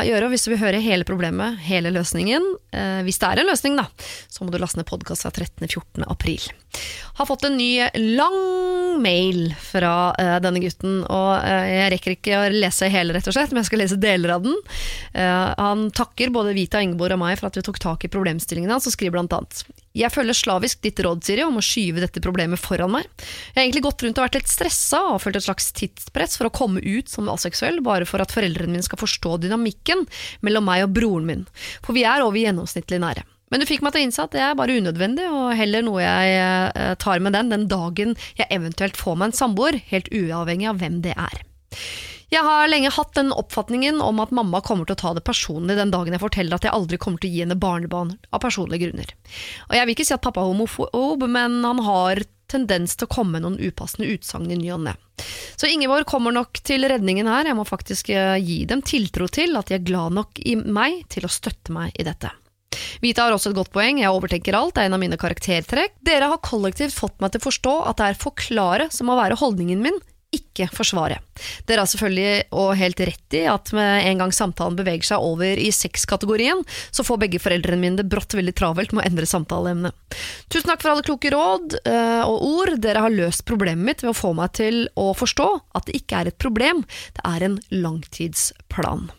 [0.07, 0.31] gjøre.
[0.31, 3.85] Hvis du vil høre hele problemet, hele løsningen, eh, hvis det er en løsning, da,
[4.25, 6.01] så må du laste ned podkast fra 13.14.
[6.09, 6.47] april.
[7.19, 7.85] Har fått en ny
[8.17, 8.39] lang
[9.05, 13.37] mail fra eh, denne gutten, og eh, jeg rekker ikke å lese hele, rett og
[13.37, 14.57] slett, men jeg skal lese deler av den.
[15.13, 18.73] Eh, han takker både Vita, Ingeborg og meg for at vi tok tak i problemstillingen
[18.73, 19.61] hans, og skriver blant annet
[19.97, 23.09] jeg følger slavisk ditt råd, Siri, om å skyve dette problemet foran meg.
[23.51, 26.47] Jeg har egentlig gått rundt og vært litt stressa og følt et slags tidspress for
[26.47, 30.05] å komme ut som aseksuell, bare for at foreldrene mine skal forstå dynamikken
[30.45, 31.45] mellom meg og broren min,
[31.83, 33.27] for vi er over gjennomsnittlig nære.
[33.51, 36.05] Men du fikk meg til å innse at det er bare unødvendig, og heller noe
[36.05, 40.69] jeg eh, tar med den den dagen jeg eventuelt får meg en samboer, helt uavhengig
[40.71, 41.43] av hvem det er.
[42.31, 45.75] Jeg har lenge hatt den oppfatningen om at mamma kommer til å ta det personlig
[45.75, 48.85] den dagen jeg forteller at jeg aldri kommer til å gi henne barnebarn av personlige
[48.85, 49.09] grunner.
[49.67, 53.11] Og jeg vil ikke si at pappa er homofob, men han har tendens til å
[53.11, 54.95] komme med noen upassende utsagn i ny og ne.
[55.59, 59.59] Så Ingeborg kommer nok til redningen her, jeg må faktisk eh, gi dem tiltro til
[59.59, 62.31] at de er glad nok i meg til å støtte meg i dette.
[63.03, 65.99] Vita har også et godt poeng, jeg overtenker alt, det er en av mine karaktertrekk.
[66.07, 69.39] Dere har kollektivt fått meg til å forstå at det er forklare som må være
[69.41, 69.99] holdningen min,
[70.31, 71.19] ikke forsvare.
[71.67, 75.59] Dere har selvfølgelig og helt rett i at med en gang samtalen beveger seg over
[75.59, 80.17] i sexkategorien, så får begge foreldrene mine det brått veldig travelt med å endre samtaleemnet.
[80.51, 82.75] Tusen takk for alle kloke råd eh, og ord.
[82.83, 86.21] Dere har løst problemet mitt ved å få meg til å forstå at det ikke
[86.21, 86.85] er et problem,
[87.17, 89.09] det er en langtidsplan.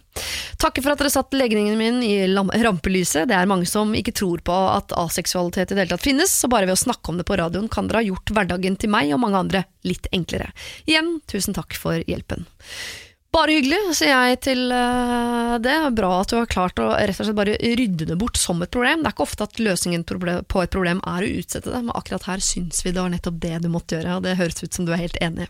[0.62, 2.14] Takker for at dere satte legningen min i
[2.62, 3.26] rampelyset.
[3.30, 6.50] Det er mange som ikke tror på at aseksualitet i det hele tatt finnes, så
[6.52, 9.14] bare ved å snakke om det på radioen kan dere ha gjort hverdagen til meg
[9.14, 10.52] og mange andre litt enklere.
[10.86, 12.46] Igjen, tusen takk for hjelpen.
[13.32, 15.76] Bare hyggelig, sier jeg til eh, det.
[15.96, 18.72] Bra at du har klart å rett og slett bare rydde det bort som et
[18.72, 19.00] problem.
[19.00, 22.28] Det er ikke ofte at løsningen på et problem er å utsette det, men akkurat
[22.28, 24.84] her syns vi det var nettopp det du måtte gjøre, og det høres ut som
[24.84, 25.48] du er helt enig.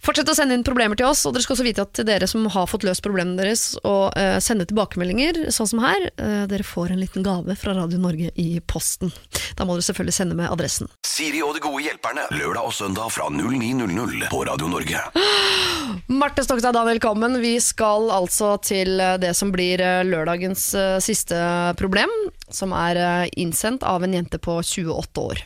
[0.00, 2.46] Fortsett å sende inn problemer til oss, og dere skal også vite at dere som
[2.52, 6.94] har fått løst problemene deres, og uh, sende tilbakemeldinger, sånn som her, uh, dere får
[6.94, 9.12] en liten gave fra Radio Norge i posten.
[9.58, 10.88] Da må dere selvfølgelig sende med adressen.
[11.06, 12.28] Siri og de gode hjelperne.
[12.32, 15.04] Lørdag og søndag fra 09.00 på Radio Norge.
[16.20, 17.40] Marte Stokstad Daniel velkommen.
[17.40, 21.36] vi skal altså til eh, det som blir eh, lørdagens uh, siste
[21.78, 22.10] problem,
[22.50, 25.44] som er eh, innsendt av en jente på 28 år.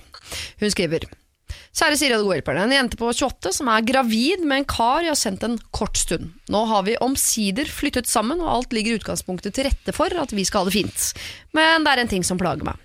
[0.60, 1.06] Hun skriver
[1.74, 2.64] Kjære Siri og de gode hjelperne.
[2.68, 5.98] En jente på 28 som er gravid med en kar jeg har sendt en kort
[5.98, 6.30] stund.
[6.46, 10.30] Nå har vi omsider flyttet sammen, og alt ligger i utgangspunktet til rette for at
[10.30, 11.08] vi skal ha det fint.
[11.56, 12.78] Men det er en ting som plager meg.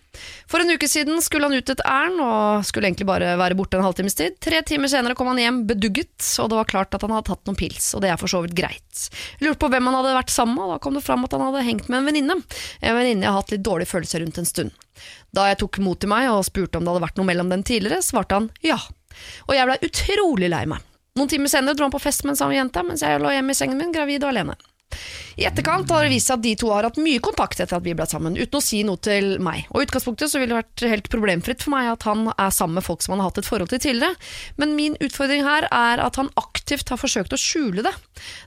[0.50, 3.78] For en uke siden skulle han ut et ærend, og skulle egentlig bare være borte
[3.78, 4.40] en halvtimes tid.
[4.42, 7.46] Tre timer senere kom han hjem bedugget, og det var klart at han hadde tatt
[7.46, 9.06] noen pils, og det er for så vidt greit.
[9.38, 11.38] Jeg lurte på hvem han hadde vært sammen med, og da kom det fram at
[11.38, 12.42] han hadde hengt med en venninne.
[12.82, 14.86] En venninne jeg har hatt litt dårlige følelser rundt en stund.
[15.36, 17.66] Da jeg tok mot til meg og spurte om det hadde vært noe mellom dem
[17.68, 18.80] tidligere, svarte han ja.
[19.48, 20.86] Og jeg blei utrolig lei meg.
[21.20, 23.54] Noen timer senere dro han på fest med en samme jente, mens jeg lå hjemme
[23.54, 24.56] i sengen min, gravid og alene.
[25.40, 27.86] I etterkant har det vist seg at de to har hatt mye kontakt etter at
[27.86, 29.68] vi ble sammen, uten å si noe til meg.
[29.72, 32.80] Og i utgangspunktet så ville det vært helt problemfritt for meg at han er sammen
[32.80, 34.18] med folk som han har hatt et forhold til tidligere,
[34.60, 37.94] men min utfordring her er at han aktivt har forsøkt å skjule det.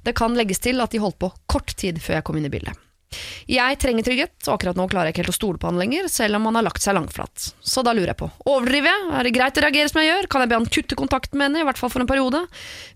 [0.08, 2.52] Det kan legges til at de holdt på kort tid før jeg kom inn i
[2.52, 2.81] bildet.
[3.50, 6.08] Jeg trenger trygghet, og akkurat nå klarer jeg ikke helt å stole på han lenger,
[6.12, 7.52] selv om han har lagt seg langflat.
[7.60, 9.08] Så da lurer jeg på, overdriver jeg?
[9.18, 10.28] Er det greit å reagere som jeg gjør?
[10.32, 12.42] Kan jeg be han kutte kontakten med henne, i hvert fall for en periode?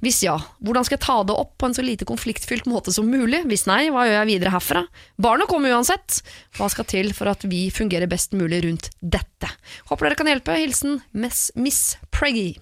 [0.05, 3.09] Hvis ja, hvordan skal jeg ta det opp på en så lite konfliktfylt måte som
[3.11, 3.45] mulig?
[3.51, 4.87] Hvis nei, hva gjør jeg videre herfra?
[5.21, 6.21] Barnet kommer uansett.
[6.59, 9.53] Hva skal til for at vi fungerer best mulig rundt dette?
[9.91, 10.57] Håper dere kan hjelpe.
[10.61, 12.55] Hilsen Miss, Miss Preggy.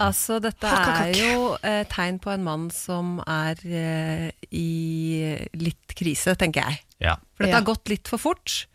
[0.00, 4.66] Altså, dette Hakk, hakk, er jo eh, tegn på en mann som er eh, i
[5.58, 6.80] litt krise, tenker jeg.
[7.00, 7.14] Ja.
[7.34, 7.60] For dette Ja.
[7.62, 8.66] har gått litt for fort.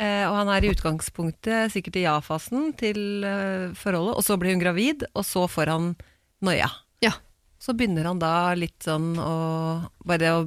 [0.00, 4.54] Eh, og han er i utgangspunktet sikkert i ja-fasen til eh, forholdet, og så blir
[4.56, 5.90] hun gravid, og så får han
[6.40, 6.70] noia.
[7.04, 7.12] Ja.
[7.60, 9.34] Så begynner han da litt sånn å
[10.08, 10.46] Bare å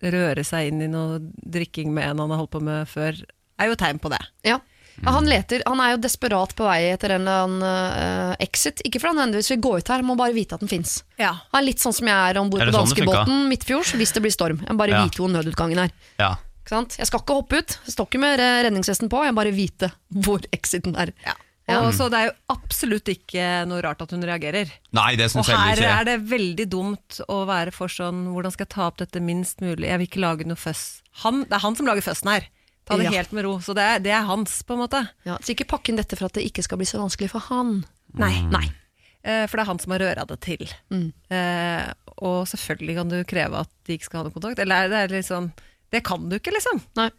[0.00, 3.16] røre seg inn i noe drikking med en han har holdt på med før,
[3.58, 4.20] er jo tegn på det.
[4.46, 4.60] Ja.
[5.04, 8.82] Ja, han, leter, han er jo desperat på vei etter en eller annen uh, exit.
[8.84, 10.98] Ikke for han nødvendigvis vil gå ut her, han må bare vite at den fins.
[11.20, 11.36] Ja.
[11.52, 14.12] Han er litt sånn som jeg er om bord på danskebåten sånn danskebåten midtfjords hvis
[14.16, 14.58] det blir storm.
[14.64, 15.04] Jeg må bare Ja.
[15.06, 15.90] vite hvor nødutgangen er.
[16.18, 16.34] ja.
[16.68, 16.96] Ikke sant?
[16.98, 19.88] Jeg skal ikke hoppe ut, jeg står ikke med redningsvesten på, jeg må bare vite
[20.12, 21.14] hvor exiten er.
[21.24, 21.32] Ja.
[21.78, 24.68] Og så det er jo absolutt ikke noe rart at hun reagerer.
[24.96, 25.94] Nei, det Og syns jeg her ikke.
[26.00, 29.60] er det veldig dumt å være for sånn Hvordan skal jeg ta opp dette minst
[29.60, 29.88] mulig?
[29.88, 31.02] Jeg vil ikke lage noe føss.
[31.12, 32.48] Det er han som lager føssen her.
[32.88, 33.10] Ta det Ja.
[33.18, 33.58] helt med ro.
[33.60, 35.02] Så det er, det er hans, på en måte.
[35.28, 37.44] Ja, så ikke pakk inn dette for at det ikke skal bli så vanskelig for
[37.50, 37.84] han.
[38.16, 38.32] Nei.
[38.48, 38.64] Nei.
[39.22, 40.66] Eh, For det er han som har røra det til.
[40.90, 41.12] Mm.
[41.30, 41.92] Eh,
[42.24, 44.58] og selvfølgelig kan du kreve at de ikke skal ha noe kontakt.
[44.62, 45.52] Eller er det er litt sånn
[45.92, 46.80] Det kan du ikke, liksom.
[46.96, 47.10] Nei.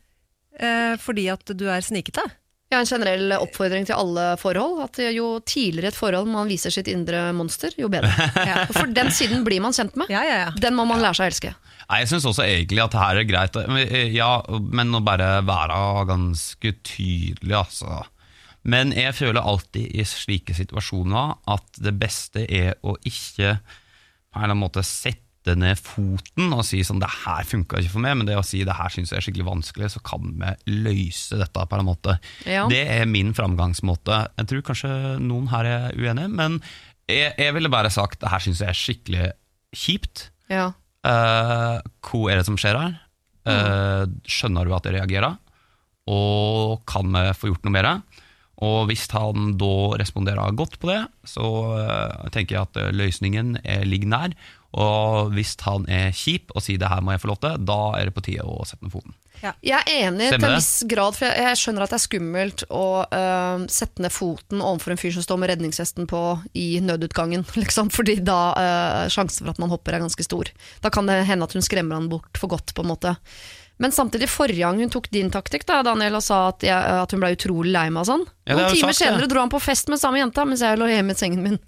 [0.60, 2.22] Eh, fordi at du er snikete.
[2.70, 4.84] Ja, en generell oppfordring til alle forhold.
[4.86, 8.12] At jo tidligere et forhold man viser sitt indre monster, jo bedre.
[8.46, 8.68] Ja.
[8.76, 10.12] For den siden blir man kjent med.
[10.14, 10.52] Ja, ja, ja.
[10.62, 11.54] Den må man lære seg å elske.
[11.90, 14.30] Nei, Jeg syns også egentlig at det her er greit, men- ja,
[14.62, 18.04] men å bare være ganske tydelig, altså.
[18.70, 24.44] Men jeg føler alltid i slike situasjoner at det beste er å ikke på en
[24.44, 25.26] eller annen måte sette
[25.58, 28.62] ned foten og si sånn det her funka ikke for meg, men det å si
[28.68, 30.54] det her syns jeg er skikkelig vanskelig, så kan vi
[30.86, 32.18] løse dette på en måte.
[32.46, 32.68] Ja.
[32.72, 34.22] Det er min framgangsmåte.
[34.42, 34.94] Jeg tror kanskje
[35.24, 36.60] noen her er uenige, men
[37.10, 39.28] jeg, jeg ville bare sagt det her syns jeg er skikkelig
[39.76, 40.30] kjipt.
[40.52, 40.72] Ja.
[41.06, 42.98] Uh, hva er det som skjer her?
[43.50, 45.38] Uh, skjønner du at jeg reagerer?
[46.10, 48.26] Og kan vi få gjort noe med det?
[48.66, 51.48] Og hvis han da responderer godt på det, så
[51.80, 54.34] eh, tenker jeg at løsningen er, ligger nær.
[54.78, 57.80] Og hvis han er kjip og sier det her må jeg få lov til, da
[57.98, 59.16] er det på tide å sette ned foten.
[59.40, 62.64] Jeg er enig til en viss grad, for jeg, jeg skjønner at det er skummelt
[62.76, 66.24] å uh, sette ned foten overfor en fyr som står med redningsvesten på
[66.60, 70.52] i nødutgangen, liksom, fordi da uh, sjansen for at man hopper er ganske stor.
[70.84, 73.16] Da kan det hende at hun skremmer han bort for godt, på en måte.
[73.80, 77.16] Men samtidig, forrige gang hun tok din taktikk, da, Daniel, og sa at, jeg, at
[77.16, 79.14] hun ble utrolig lei meg og sånn, Ja, noen timer sagt, ja.
[79.14, 81.62] senere dro han på fest med samme jenta, mens jeg lå hjemme i sengen min.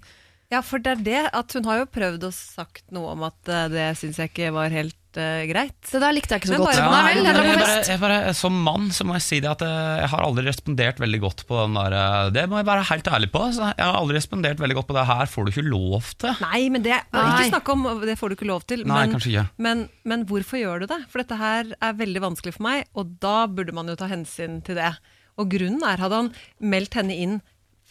[0.52, 3.48] Ja, for det er det at hun har jo prøvd å sagt noe om at
[3.48, 5.78] eh, det syns jeg ikke var helt eh, greit.
[5.88, 6.76] Det der likte jeg ikke så Men godt.
[6.76, 7.88] bare- Nei vel, jeg bare, fest.
[7.92, 11.00] jeg bare, som mann så må jeg si det at jeg, jeg har aldri respondert
[11.00, 13.44] veldig godt på den der eh, Det må jeg være helt ærlig på.
[13.56, 16.36] Så jeg har aldri respondert veldig godt på det her får du ikke lov til.
[16.44, 17.24] Nei, men det, Nei.
[17.32, 18.84] ikke snakk om det får du ikke lov til.
[18.84, 19.46] Nei, men, kanskje ikke.
[19.68, 21.00] Men, men hvorfor gjør du det?
[21.08, 24.60] For dette her er veldig vanskelig for meg, og da burde man jo ta hensyn
[24.68, 24.92] til det.
[25.40, 26.28] Og grunnen er, hadde han
[26.60, 27.38] meldt henne inn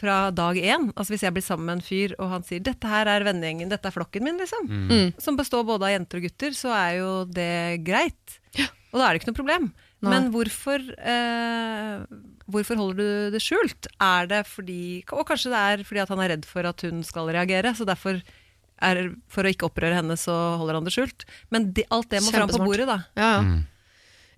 [0.02, 2.90] fra dag én, altså hvis jeg blir sammen med en fyr og han sier 'dette
[2.90, 5.14] her er vennegjengen, dette er flokken min', liksom, Mm.
[5.22, 8.40] som består både av jenter og gutter, så er jo det greit.
[8.92, 9.72] Og da er det ikke noe problem.
[10.02, 10.10] Nei.
[10.10, 12.06] Men hvorfor, eh,
[12.50, 13.86] hvorfor holder du det skjult?
[14.02, 17.04] Er det fordi Og kanskje det er fordi at han er redd for at hun
[17.04, 18.22] skal reagere, så derfor
[18.82, 21.24] er, for å ikke opprøre henne, så holder han det skjult.
[21.52, 22.98] Men de, alt det må fram på bordet, da.
[23.16, 23.62] Ja, ja.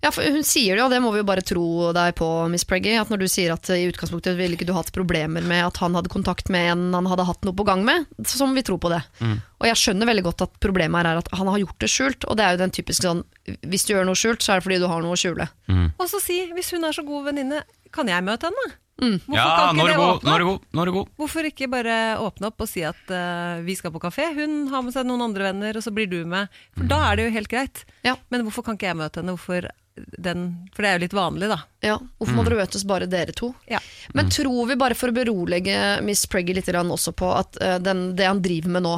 [0.04, 1.64] Ja, for Hun sier det, og det må vi jo bare tro
[1.96, 2.92] deg på, Miss Preggy.
[3.00, 5.96] At når du sier at i utgangspunktet ville ikke du hatt problemer med at han
[5.96, 8.76] hadde kontakt med en han hadde hatt noe på gang med, så må vi tro
[8.80, 9.00] på det.
[9.24, 12.28] Og jeg skjønner veldig godt at problemet her er at han har gjort det skjult,
[12.28, 13.24] og det er jo den typiske sånn
[13.64, 15.48] Hvis du gjør noe skjult, så er det fordi du har noe å skjule.
[15.96, 18.72] Og så si, hvis hun er så god venninne, kan jeg møte henne?
[18.94, 20.92] Hvorfor Ja, kan ikke er det du god, åpne opp?
[20.94, 21.08] god.
[21.08, 21.14] Er.
[21.18, 24.84] Hvorfor ikke bare åpne opp og si at uh, vi skal på kafé, hun har
[24.86, 26.52] med seg noen andre venner, og så blir du med.
[26.76, 27.82] For da er det jo helt greit.
[28.06, 28.14] Ja.
[28.30, 29.34] Men hvorfor kan ikke jeg møte henne?
[29.34, 29.66] Hvorfor
[29.96, 31.58] den, for det er jo litt vanlig, da.
[31.84, 33.52] Ja, Hvorfor må dere møtes bare dere to?
[33.70, 33.78] Ja.
[34.16, 38.08] Men tror vi, bare for å berolige Miss Preggy litt også på at uh, den,
[38.18, 38.94] det han driver med nå,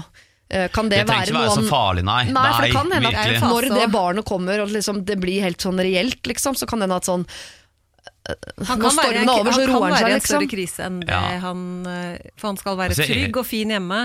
[0.49, 2.23] eh, kan det, Det trenger være ikke være så farlig, nei.
[2.33, 5.69] Nei, for det kan hende at når det barnet kommer og liksom, det blir helt
[5.69, 7.29] sånn reelt, liksom, så kan det hende at sånn
[8.69, 10.27] Han er over, kan seg, være en liksom.
[10.27, 11.39] større krise enn det Ja.
[11.45, 14.01] han eh, For han skal være Altså, trygg og fin hjemme,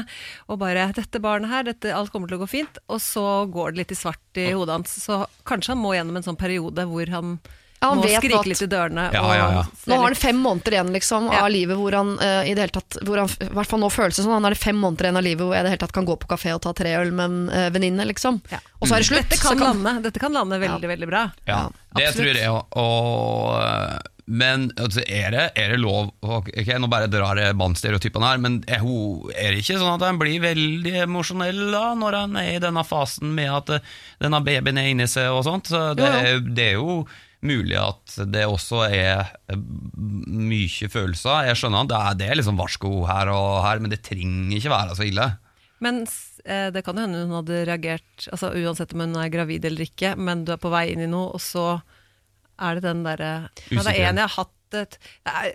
[0.49, 3.71] og bare 'Dette barnet her, dette, alt kommer til å gå fint', og så går
[3.71, 4.93] det litt i svart i hodet hans.
[5.05, 7.39] Så kanskje han må gjennom en sånn periode hvor han,
[7.81, 9.09] Ja, han må vet skrike at- litt i dørene.
[9.11, 9.63] Ja, ja, ja.
[9.87, 11.39] Nå har han fem måneder igjen liksom, Ja.
[11.45, 13.89] av livet hvor han uh, i det hele tatt hvor han, I hvert fall nå
[13.89, 14.33] føles det sånn.
[14.37, 16.05] Han har det fem måneder igjen av livet hvor jeg i det hele tatt kan
[16.05, 18.05] gå på kafé og ta tre øl med en uh, venninne.
[18.05, 18.37] Liksom.
[18.51, 18.59] Ja.
[18.81, 19.29] Og så er det slutt.
[19.29, 21.31] Dette så kan, kan- lande, dette kan lande veldig, veldig bra.
[21.47, 22.65] Ja, det tror jeg òg.
[22.77, 28.43] Og, men altså, er, det, er det lov ok, Nå bare drar jeg mannsstereotypene her,
[28.43, 32.39] men er, hun, er det ikke sånn at han blir veldig emosjonell da, når han
[32.41, 33.91] er i denne fasen med at eh,
[34.21, 35.71] denne babyen er inni seg og sånt?
[35.71, 36.39] Så det, ja, ja.
[36.45, 37.03] det er jo
[37.41, 39.61] mulig at det også er eh,
[40.31, 41.47] mye følelser.
[41.49, 44.59] Jeg skjønner at det er, det er liksom varsko her og her, men det trenger
[44.59, 45.31] ikke være så ille.
[45.81, 46.03] Men
[46.45, 49.87] eh, det kan jo hende hun hadde reagert altså Uansett om hun er gravid eller
[49.87, 51.65] ikke, men du er på vei inn i noe, og så
[52.61, 53.31] er det den derre
[53.71, 54.97] ja, Det er en jeg har hatt et,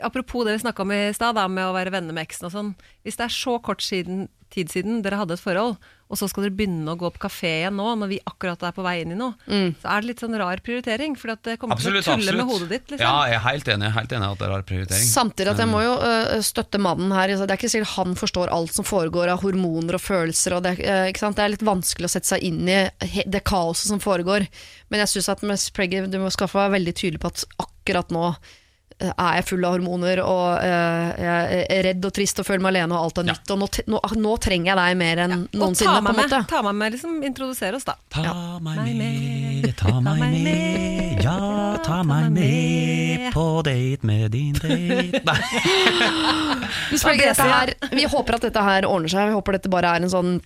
[0.04, 2.72] Apropos det vi snakka om i stad, med å være venner med eksen og sånn.
[3.06, 6.46] Hvis det er så kort siden, tid siden dere hadde et forhold, og så skal
[6.46, 9.14] dere begynne å gå på kafé igjen nå, når vi akkurat er på vei inn
[9.14, 9.34] i noe,
[9.80, 11.16] så er det litt sånn rar prioritering.
[11.18, 12.38] For det kommer Absolutt, til å tulle absolutt.
[12.38, 12.92] med hodet ditt.
[12.92, 13.02] Liksom.
[13.02, 15.08] Ja, jeg er helt enig, helt enig at det er rar prioritering.
[15.10, 17.34] Samtidig at jeg må jo uh, støtte mannen her.
[17.34, 20.58] Det er ikke sikkert han forstår alt som foregår av hormoner og følelser.
[20.58, 21.40] Og det, uh, ikke sant?
[21.40, 22.78] det er litt vanskelig å sette seg inn i
[23.26, 24.46] det kaoset som foregår.
[24.92, 28.14] Men jeg syns at Miss Preggy, du må skaffe være veldig tydelig på at akkurat
[28.14, 28.30] nå
[28.98, 32.72] er jeg full av hormoner og eh, jeg er redd og trist og føler meg
[32.74, 33.34] alene og alt er Ja.
[33.34, 33.50] nytt.
[33.52, 35.40] Og nå, nå, nå trenger jeg deg mer enn ja.
[35.60, 35.92] noensinne.
[35.92, 36.40] ta på en med, måte.
[36.48, 37.96] ta meg med, liksom introdusere oss da.
[38.08, 38.32] Ta
[38.64, 41.36] meg med, ta meg med, ja,
[41.84, 45.38] ta meg med på date med din date Nei.
[47.06, 49.28] Men dette her, vi håper at dette her ordner seg.
[49.30, 50.36] Vi håper dette bare er en sånn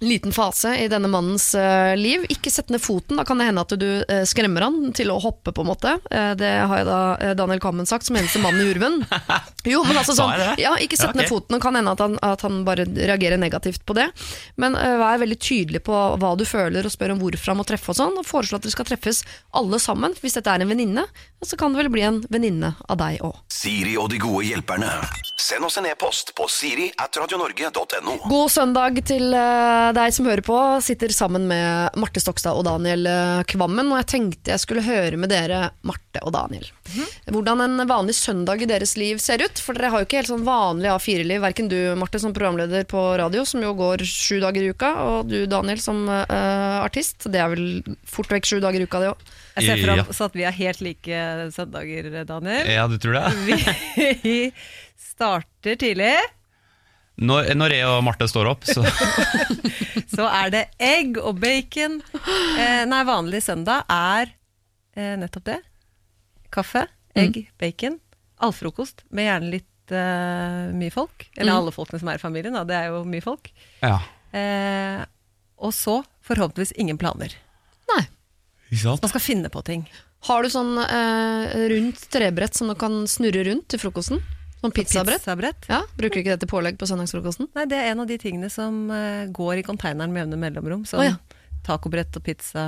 [0.00, 2.24] liten fase i denne mannens uh, liv.
[2.32, 5.18] Ikke sett ned foten, da kan det hende at du uh, skremmer han til å
[5.20, 5.96] hoppe, på en måte.
[6.08, 9.02] Uh, det har jeg da Daniel Kammen sagt, som eneste mann i Urven.
[9.68, 12.40] Jo, men altså sånn, ja, ikke sett ned foten, det kan hende at han, at
[12.46, 14.06] han bare reagerer negativt på det.
[14.56, 17.92] Men vær veldig tydelig på hva du føler, og spør om hvorfor han må treffe
[17.92, 19.20] og sånn, og foreslå at dere skal treffes
[19.60, 20.16] alle sammen.
[20.16, 21.04] Hvis dette er en venninne,
[21.44, 23.36] så kan det vel bli en venninne av deg òg.
[23.52, 24.88] Siri og de gode hjelperne.
[25.40, 28.16] Send oss en e-post på siri at radionorge.no.
[28.28, 30.56] God søndag til eh, deg som hører på.
[30.84, 33.90] Sitter sammen med Marte Stokstad og Daniel eh, Kvammen.
[33.92, 36.64] Og jeg tenkte jeg skulle høre med dere, Marte og Daniel,
[37.30, 39.60] hvordan en vanlig søndag i deres liv ser ut.
[39.62, 41.40] For dere har jo ikke helt sånn vanlig A4-liv.
[41.44, 45.30] Verken du, Marte, som programleder på radio, som jo går sju dager i uka, og
[45.30, 47.28] du, Daniel, som uh, artist.
[47.30, 47.68] Det er vel
[48.08, 49.30] fort vekk sju dager i uka, det òg.
[49.60, 50.26] Jeg ser for Ja.
[50.30, 51.22] at vi er helt like
[51.54, 52.68] søndager, Daniel.
[52.70, 53.24] Ja, du tror det?
[54.24, 54.52] Vi
[55.10, 56.14] starter tidlig.
[57.20, 58.84] Når, når jeg og Marte står opp, så
[60.14, 62.00] Så er det egg og bacon.
[62.58, 64.32] Eh, nei, vanlig søndag er
[64.96, 65.58] eh, nettopp det.
[66.52, 66.86] Kaffe,
[67.18, 68.00] egg, bacon.
[68.42, 71.28] Allfrokost med gjerne litt eh, mye folk.
[71.36, 72.64] Eller alle folkene som er i familien, da.
[72.68, 73.52] Det er jo mye folk.
[73.84, 74.00] Ja.
[74.34, 75.04] Eh,
[75.60, 77.36] og så forhåpentligvis ingen planer.
[77.94, 78.04] Nei.
[78.86, 79.86] Man skal finne på ting.
[80.28, 84.20] Har du sånn eh, rundt trebrett som du kan snurre rundt til frokosten?
[84.60, 85.22] Sånn pizzabrett?
[85.22, 85.68] Pizzabrett.
[85.70, 87.48] Ja, Bruker du ikke det til pålegg på søndagsfrokosten?
[87.56, 90.86] Nei, det er en av de tingene som eh, går i konteineren med jevne mellomrom.
[90.88, 91.54] Sånn oh, ja.
[91.66, 92.66] tacobrett og pizza.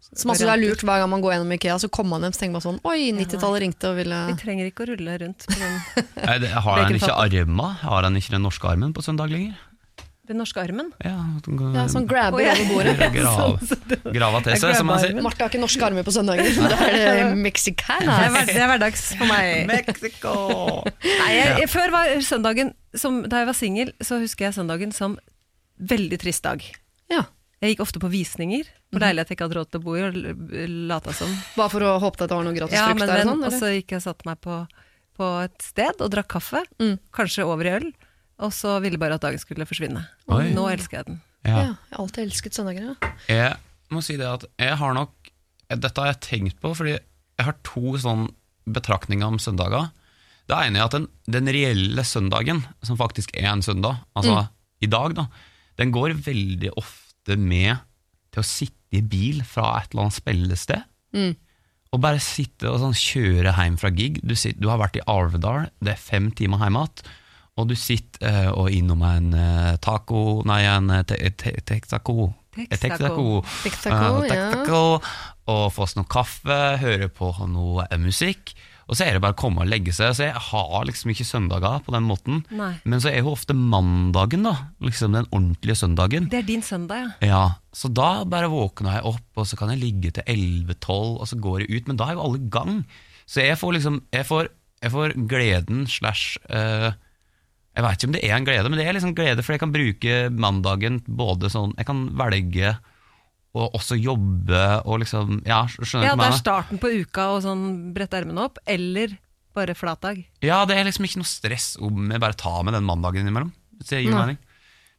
[0.00, 2.32] Som altså det er lurt hver gang man går gjennom Ikea, så kommer man hjem
[2.34, 5.44] og tenker man sånn Oi, 90-tallet ringte og ville Vi trenger ikke å rulle rundt
[5.46, 5.76] på den,
[6.30, 7.68] Nei, det- Har han ikke arma?
[7.84, 9.54] Har han ikke den norske armen på søndag lenger?
[10.30, 10.88] Den norske armen.
[11.04, 11.16] Ja,
[11.74, 12.94] Ja, sånn grabber over bordet.
[13.16, 13.58] Grav,
[14.14, 15.18] grava til seg, som man sier.
[15.24, 16.48] Marte har ikke norske armer på søndager.
[16.60, 18.18] Da er det er, mexicana.
[18.46, 19.66] det er hverdags for meg.
[19.70, 20.34] Mexico!
[21.04, 24.94] Nei, jeg, jeg, før var søndagen som, Da jeg var singel, så husker jeg søndagen
[24.96, 25.18] som
[25.80, 26.64] veldig trist dag.
[27.10, 27.24] Ja.
[27.60, 30.02] Jeg gikk ofte på visninger på leilighet jeg ikke hadde råd til å bo i,
[30.02, 30.14] og
[30.90, 31.30] lata som.
[31.54, 33.42] Bare for å håpe at det var noe gratis Ja, frukt der og sånn?
[33.46, 34.56] og så gikk jeg og satte meg på,
[35.20, 36.62] på et sted og drakk kaffe.
[36.82, 36.96] Mm.
[37.14, 37.86] Kanskje over i øl.
[38.40, 40.02] Og så ville bare at dagen skulle forsvinne.
[40.32, 40.48] Oi.
[40.56, 41.20] Nå elsker jeg den.
[41.44, 41.50] Ja.
[41.50, 41.60] Ja.
[41.68, 42.92] jeg har alltid elsket søndager.
[43.28, 43.52] Ja.
[43.90, 45.16] Jeg må si det at jeg har nok
[45.70, 48.24] Dette har jeg tenkt på, fordi jeg har to sånn
[48.66, 49.92] betraktninger om søndager.
[50.50, 54.48] Det ene er at den, den reelle søndagen, som faktisk er en søndag, altså
[54.82, 55.28] i dag, da,
[55.78, 57.78] den går veldig ofte med
[58.34, 60.82] til å sitte i bil fra et eller annet spillested.
[61.14, 61.32] Mm.
[61.94, 64.20] Og bare sitte og sånn kjøre hjem fra gig.
[64.26, 67.10] Du, sitter, du har vært i Arvedal, det er fem timer hjem igjen.
[67.60, 72.32] Og du sitter uh, og innom en uh, taco Nei, en eh, te, te, texaco.
[72.56, 73.40] Texaco.
[73.62, 74.24] Texaco.
[74.24, 74.98] Texaco, Eh, ja.
[75.50, 78.52] Og få oss noe kaffe, høre på noe musikk.
[78.90, 80.12] Og så er det bare å komme og legge seg.
[80.18, 82.40] Så jeg har liksom ikke søndager på den måten.
[82.54, 82.72] Nei.
[82.82, 84.54] Men så er jo ofte mandagen, da.
[84.82, 86.26] Liksom den ordentlige søndagen.
[86.30, 87.28] Det er din søndag, ja.
[87.30, 87.42] Ja,
[87.74, 91.38] Så da bare våkner jeg opp, og så kan jeg ligge til 11-12, og så
[91.38, 91.90] går jeg ut.
[91.90, 92.80] Men da er jo alle i gang.
[93.30, 94.50] Så jeg får liksom Jeg får,
[94.82, 96.90] jeg får gleden slash eh,
[97.76, 99.62] Jeg vet ikke om det er en glede, men det er liksom glede, for jeg
[99.62, 102.72] kan bruke mandagen både sånn Jeg kan velge
[103.50, 107.30] og også jobbe og liksom Ja, skjønner Ja, du hva det er starten på uka
[107.34, 107.64] og sånn
[107.94, 109.16] brette ermene opp, eller
[109.56, 110.20] bare flatdag.
[110.46, 113.50] Ja, det er liksom ikke noe stress om jeg bare tar med den mandagen innimellom.
[113.80, 114.38] Hvis det gir mening.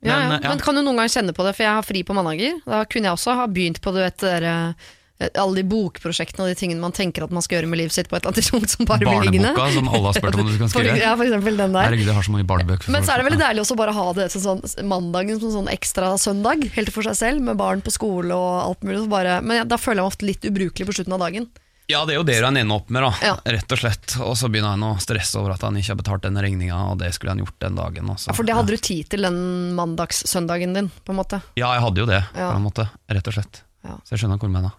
[0.01, 0.17] Ja, ja.
[0.17, 0.49] Men, eh, ja.
[0.49, 2.57] Men kan du noen gang kjenne på det, for jeg har fri på mandager.
[2.65, 4.89] Da kunne jeg også ha begynt på du vet, det der, eh,
[5.38, 8.09] alle de bokprosjektene og de tingene man tenker at man skal gjøre med livet sitt
[8.11, 9.53] på et eller annet tidspunkt som bare blir liggende.
[9.55, 10.97] Barneboka som alle har spurt om du kan skrive.
[11.01, 11.88] ja, for eksempel den der.
[11.89, 12.91] Herregud, jeg har så mange barnebøker.
[12.95, 15.53] Men så er det veldig deilig også bare å ha det som sånn, mandagen som
[15.59, 19.03] sånn ekstra søndag, helt for seg selv, med barn på skole og alt mulig.
[19.05, 21.49] Så bare, men ja, da føler jeg meg ofte litt ubrukelig på slutten av dagen.
[21.89, 23.09] Ja, det er jo det han ender opp med, da.
[23.26, 23.32] Ja.
[23.51, 24.13] rett og slett.
[24.24, 27.01] Og så begynner han å stresse over at han ikke har betalt den regninga, og
[27.01, 28.07] det skulle han gjort den dagen.
[28.13, 28.30] Også.
[28.32, 29.41] Ja, for det hadde du tid til den
[29.76, 31.41] mandagssøndagen din, på en måte.
[31.59, 32.51] Ja, jeg hadde jo det, Ja.
[32.53, 32.88] på en måte.
[33.11, 33.61] Rett og slett.
[33.82, 33.95] Ja.
[34.05, 34.75] Så jeg skjønner hvor du mener.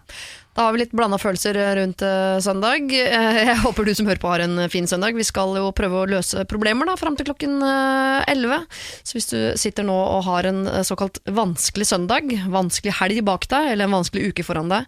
[0.53, 2.90] Da har vi litt blanda følelser rundt eh, søndag.
[2.92, 5.16] Eh, Jeg håper du som hører på har en fin søndag.
[5.16, 8.66] Vi skal jo prøve å løse problemer da, fram til klokken eh, 11.
[9.03, 13.48] Så hvis du sitter nå og har en eh, såkalt vanskelig søndag, vanskelig helg bak
[13.50, 14.84] deg, eller en vanskelig uke foran deg,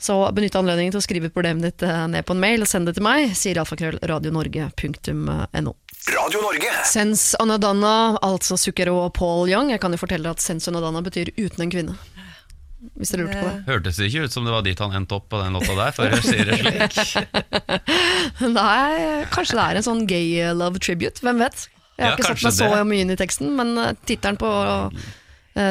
[0.00, 2.88] så benytt anledningen til å skrive problemet ditt eh, ned på en mail og send
[2.88, 3.34] det til meg.
[3.36, 5.74] Sier alfakrøllradionorge.no.
[6.14, 6.70] Radio Norge.
[6.88, 9.74] Sens Anadana, altså Zucchero og Paul Young.
[9.74, 11.98] Jeg kan jo fortelle at Sens Anadana betyr uten en kvinne.
[12.98, 13.62] Hvis dere lurte på det.
[13.66, 15.94] Hørtes det ikke ut som det var dit han endte opp på den låta der,
[15.96, 16.98] for å si det slik.
[18.54, 21.66] Nei, kanskje det er en sånn gay love tribute, hvem vet?
[21.98, 22.84] Jeg har Ja, ikke satt meg så det.
[22.86, 24.50] mye inn i teksten, men uh, tittelen på,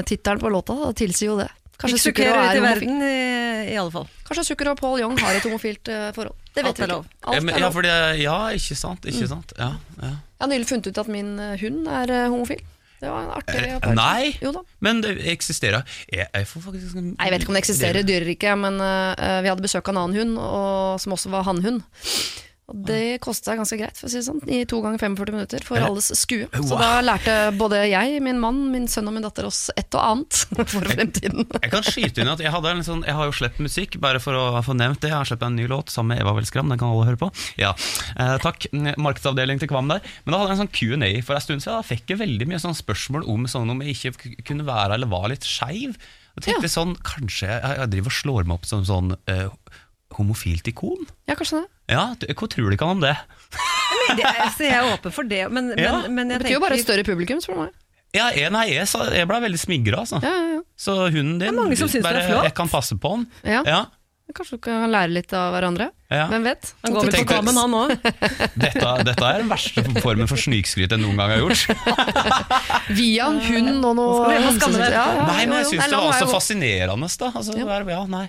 [0.09, 1.47] tittelen på låta da, tilsier jo det.
[1.77, 2.63] Kanskje Sukker og er homofil.
[2.65, 4.07] verden, i, i alle fall.
[4.27, 6.35] Kanskje Sukker og Paul Young har et homofilt forhold.
[6.57, 6.97] Det vet vi ikke.
[6.97, 7.61] Alt er lov.
[7.61, 7.91] ja, fordi,
[8.23, 9.05] ja, ikke sant.
[9.07, 9.53] Ikke sant.
[9.61, 10.09] Ja, ja.
[10.09, 11.29] Jeg har nylig funnet ut at min
[11.61, 12.63] hund er homofil.
[13.01, 13.95] Det var en artig Eh, opplevelse.
[13.95, 14.37] nei.
[14.41, 14.61] Jo da.
[14.79, 18.57] Men det eksisterer Jeg, jeg får faktisk Jeg vet ikke om det eksisterer i dyreriket,
[18.57, 21.81] men uh, vi hadde besøk av en annen hund, og, som også var hannhund.
[22.67, 25.63] Og det kosta ganske greit, for å si det sånn, i to ganger 45 minutter
[25.63, 26.49] for alles skue.
[26.51, 26.81] Så Wow.
[26.81, 30.41] da lærte både jeg, min mann, min sønn og min datter oss et og annet
[30.73, 31.47] for fremtiden.
[31.63, 32.51] Jeg kan skyte inn at jeg,
[32.83, 35.13] sånn, jeg har jo sluppet musikk, bare for å få nevnt det.
[35.13, 37.31] Jeg har sluppet en ny låt sammen med Eva Welskram, den kan alle høre på.
[37.61, 37.71] Ja,
[38.19, 38.67] eh, Takk.
[38.99, 40.03] Markedsavdeling til Kvam der.
[40.25, 41.79] Men da hadde jeg en sånn Q&A for en stund siden.
[41.79, 45.07] Da fikk jeg veldig mye sånn spørsmål om sånn om jeg ikke kunne være eller
[45.07, 45.95] var litt skeiv.
[46.35, 49.47] Og tenkte sånn, kanskje jeg, jeg driver og slår meg opp som sånn eh,
[50.19, 51.07] homofilt ikon?
[51.31, 51.67] Ja, kanskje det.
[51.87, 53.15] Ja, hva tror du ikke om det?
[54.17, 55.93] Det, er- så jeg er åpen for det, men, men, Ja.
[56.07, 57.75] men Det jeg betyr jo bare et større publikum, spør du meg.
[58.15, 60.19] Ja, nei, jeg, jeg ble veldig smigra, altså.
[60.23, 60.61] Ja, ja, ja.
[60.79, 62.43] Så hunden din er mange som synes det er bare.
[62.47, 63.27] Jeg kan passe på den.
[63.43, 63.61] Ja.
[63.67, 63.85] Ja,
[64.35, 65.85] Kanskje du kan lære litt av hverandre?
[66.11, 66.25] ja.
[66.27, 66.73] Hvem vet?
[66.83, 67.93] Han går vel på kamen, kammen, han òg.
[68.63, 71.63] Dette, dette er den verste formen for snikskryt jeg noen gang har gjort.
[72.97, 77.07] Via en hund og noe Nei, men jeg syns det var så fascinerende.
[77.19, 77.31] Da.
[77.31, 77.79] Altså, Ja.
[77.79, 77.79] ja.
[77.95, 78.27] Ja, nei.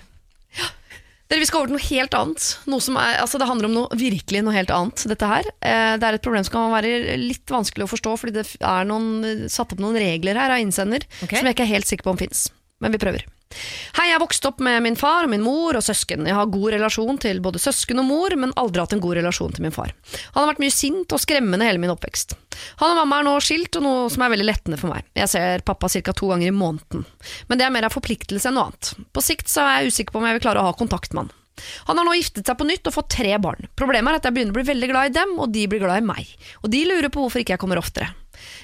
[1.29, 2.45] Dere, Vi skal over til noe helt annet.
[2.65, 5.05] Noe som er, altså det handler om noe virkelig noe helt annet.
[5.11, 5.49] dette her.
[5.61, 8.87] Eh, Det er et problem som kan være litt vanskelig å forstå, fordi det er
[8.89, 11.37] noen, satt opp noen regler her av innsender okay.
[11.37, 12.49] som jeg ikke er helt sikker på om fins.
[12.81, 13.27] Men vi prøver.
[13.97, 16.27] Hei, jeg vokste opp med min far min mor og søsken.
[16.29, 19.55] Jeg har god relasjon til både søsken og mor, men aldri hatt en god relasjon
[19.55, 19.95] til min far.
[20.35, 22.37] Han har vært mye sint og skremmende hele min oppvekst.
[22.83, 25.09] Han og mamma er nå skilt, og noe som er veldig lettende for meg.
[25.17, 26.13] Jeg ser pappa ca.
[26.13, 27.03] to ganger i måneden.
[27.49, 28.93] Men det er mer av forpliktelse enn noe annet.
[29.11, 31.25] På sikt så er jeg usikker på om jeg vil klare å ha kontakt med
[31.25, 31.35] han.
[31.89, 33.67] Han har nå giftet seg på nytt og fått tre barn.
[33.75, 35.99] Problemet er at jeg begynner å bli veldig glad i dem, og de blir glad
[35.99, 36.29] i meg.
[36.63, 38.13] Og de lurer på hvorfor ikke jeg kommer oftere.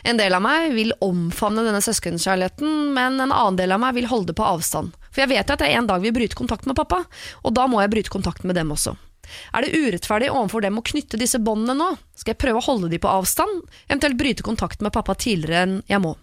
[0.04, 4.10] En del av meg vil omfavne denne søskenkjærligheten, men en annen del av meg vil
[4.12, 4.96] holde det på avstand.
[5.12, 7.04] For jeg vet jo at jeg en dag vil bryte kontakt med pappa,
[7.44, 8.96] og da må jeg bryte kontakt med dem også.
[9.56, 11.88] Er det urettferdig overfor dem å knytte disse båndene nå?
[12.18, 15.80] Skal jeg prøve å holde de på avstand, eventuelt bryte kontakt med pappa tidligere enn
[15.90, 16.16] jeg må?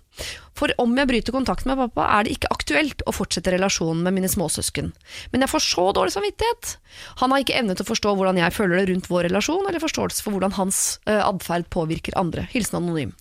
[0.58, 4.16] For om jeg bryter kontakt med pappa, er det ikke aktuelt å fortsette relasjonen med
[4.18, 4.92] mine småsøsken.
[5.32, 6.76] Men jeg får så dårlig samvittighet.
[7.22, 9.82] Han har ikke evne til å forstå hvordan jeg føler det rundt vår relasjon, eller
[9.82, 12.44] forståelse for hvordan hans uh, atferd påvirker andre.
[12.52, 13.14] Hilsen anonym.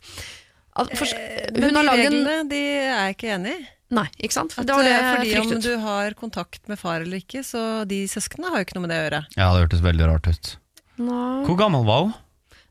[0.72, 1.08] For,
[1.52, 3.62] Men hun Men de en reglene de er jeg ikke enig i.
[3.92, 4.54] Nei, ikke sant?
[4.56, 7.42] At, Det var det eh, jeg fordi om du har kontakt med far eller ikke,
[7.44, 9.20] så de søsknene har jo ikke noe med det å gjøre.
[9.36, 10.52] Ja, det hørtes veldig rart ut.
[11.02, 11.18] Nå.
[11.48, 12.14] Hvor gammel var hun?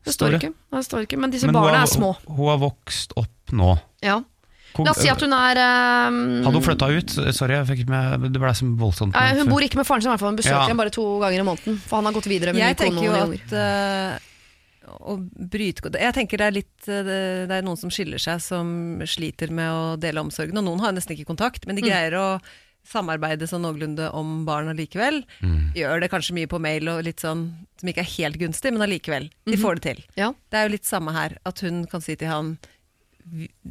[0.07, 0.53] det står ikke.
[0.73, 1.18] Det står ikke.
[1.21, 2.14] Men disse Men barna har- er små.
[2.25, 3.74] Hun har vokst opp nå.
[4.05, 4.20] Ja.
[4.78, 7.11] La oss si at hun er um, Hadde hun flytta ut?
[7.34, 9.16] Sorry, jeg fikk med, det ble så voldsomt.
[9.18, 10.30] Nei, hun bor ikke med faren sin, i hvert fall.
[10.30, 10.68] hun besøker Ja.
[10.70, 11.78] ham bare to ganger i måneden.
[11.82, 14.18] For han har gått videre med Jeg ny kone tenker jo at eh,
[15.11, 17.18] å bryte Jeg tenker det er litt eh, det,
[17.51, 20.57] det er noen som skiller seg, som sliter med å dele omsorgen.
[20.62, 22.26] Og noen har nesten ikke kontakt, men de greier å
[22.90, 25.20] samarbeide sånn noenlunde om barna likevel.
[25.76, 27.42] Gjør det kanskje mye på mail og litt sånn
[27.76, 29.28] som ikke er helt gunstig, men allikevel.
[29.51, 30.01] De får det til.
[30.16, 30.30] Ja.
[30.48, 32.80] Det er jo litt samme her, at hun kan si til han "Vi-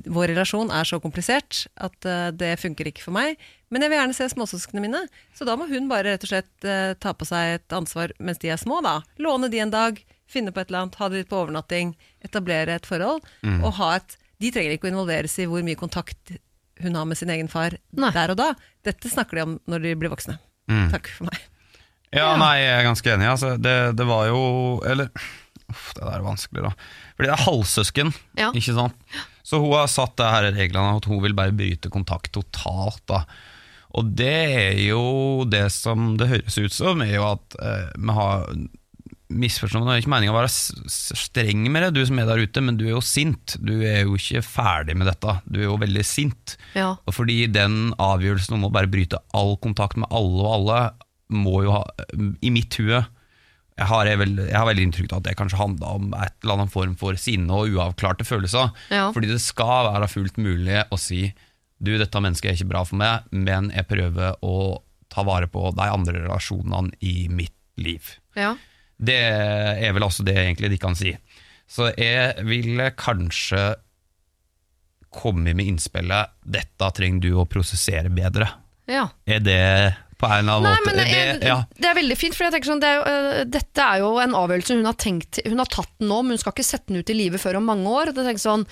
[0.10, 3.40] vår relasjon er så komplisert at uh, det funker ikke for meg,
[3.70, 5.02] men jeg vil gjerne se småsøsknene mine.
[5.38, 8.42] Så da må hun bare rett og slett uh, ta på seg et ansvar mens
[8.42, 9.00] de er små, da.
[9.22, 10.00] Låne de en dag,
[10.30, 11.96] finne på et eller annet, ha det litt på overnatting,
[12.26, 13.26] etablere et forhold.
[13.60, 16.38] Og ha et De trenger ikke å involveres i hvor mye kontakt
[16.80, 18.12] hun har med sin egen far Nei.
[18.16, 18.54] der og da.
[18.88, 20.38] Dette snakker de om når de blir voksne.
[20.72, 20.86] Mm.
[20.94, 21.42] Takk for meg.
[22.16, 23.28] Ja, nei, jeg er ganske enig.
[23.30, 24.40] Altså, det, det var jo
[24.88, 25.12] Eller
[25.70, 26.72] uff, det der er vanskelig, da.
[27.16, 28.50] Fordi det er halvsøsken, Ja.
[28.58, 28.96] ikke sant.
[29.44, 33.02] Så hun har satt det her reglene at hun vil bare bryte kontakt totalt.
[33.10, 33.24] da.
[33.98, 38.14] Og det er jo det som det høres ut som, er jo at eh, vi
[38.14, 38.46] har
[39.30, 40.50] misforstått det er ikke meningen å være
[40.90, 43.58] streng med det, du som er der ute, men du er jo sint.
[43.62, 45.36] Du er jo ikke ferdig med dette.
[45.46, 46.56] Du er jo veldig sint.
[46.78, 46.96] Ja.
[47.06, 50.80] Og fordi den avgjørelsen om å bare bryte all kontakt med alle og alle,
[51.30, 51.84] må jo ha
[52.42, 53.04] I mitt hue
[53.80, 56.34] jeg har, jeg, vel, jeg har veldig inntrykk av at det kanskje handla om et
[56.44, 58.74] eller annet form for sinne og uavklarte følelser.
[58.92, 59.06] Ja.
[59.16, 61.30] Fordi det skal være fullt mulig å si
[61.80, 65.70] Du, dette mennesket er ikke bra for meg, men jeg prøver å ta vare på
[65.72, 68.10] de andre relasjonene i mitt liv.
[68.36, 68.50] Ja.
[69.00, 71.14] Det er vel også det egentlig de kan si.
[71.72, 73.62] Så jeg ville kanskje
[75.08, 78.50] komme med innspillet 'dette trenger du å prosessere bedre'.
[78.92, 79.08] ja.
[79.26, 81.58] Er det på en eller annen Nei, måte men det, ja.
[81.80, 84.10] det er veldig fint, for jeg tenker sånn, det er jo, øh, dette er jo
[84.20, 86.92] en avgjørelse hun har tenkt Hun har tatt den nå, men hun skal ikke sette
[86.92, 88.12] den ut i livet før om mange år.
[88.12, 88.66] Det tenker sånn,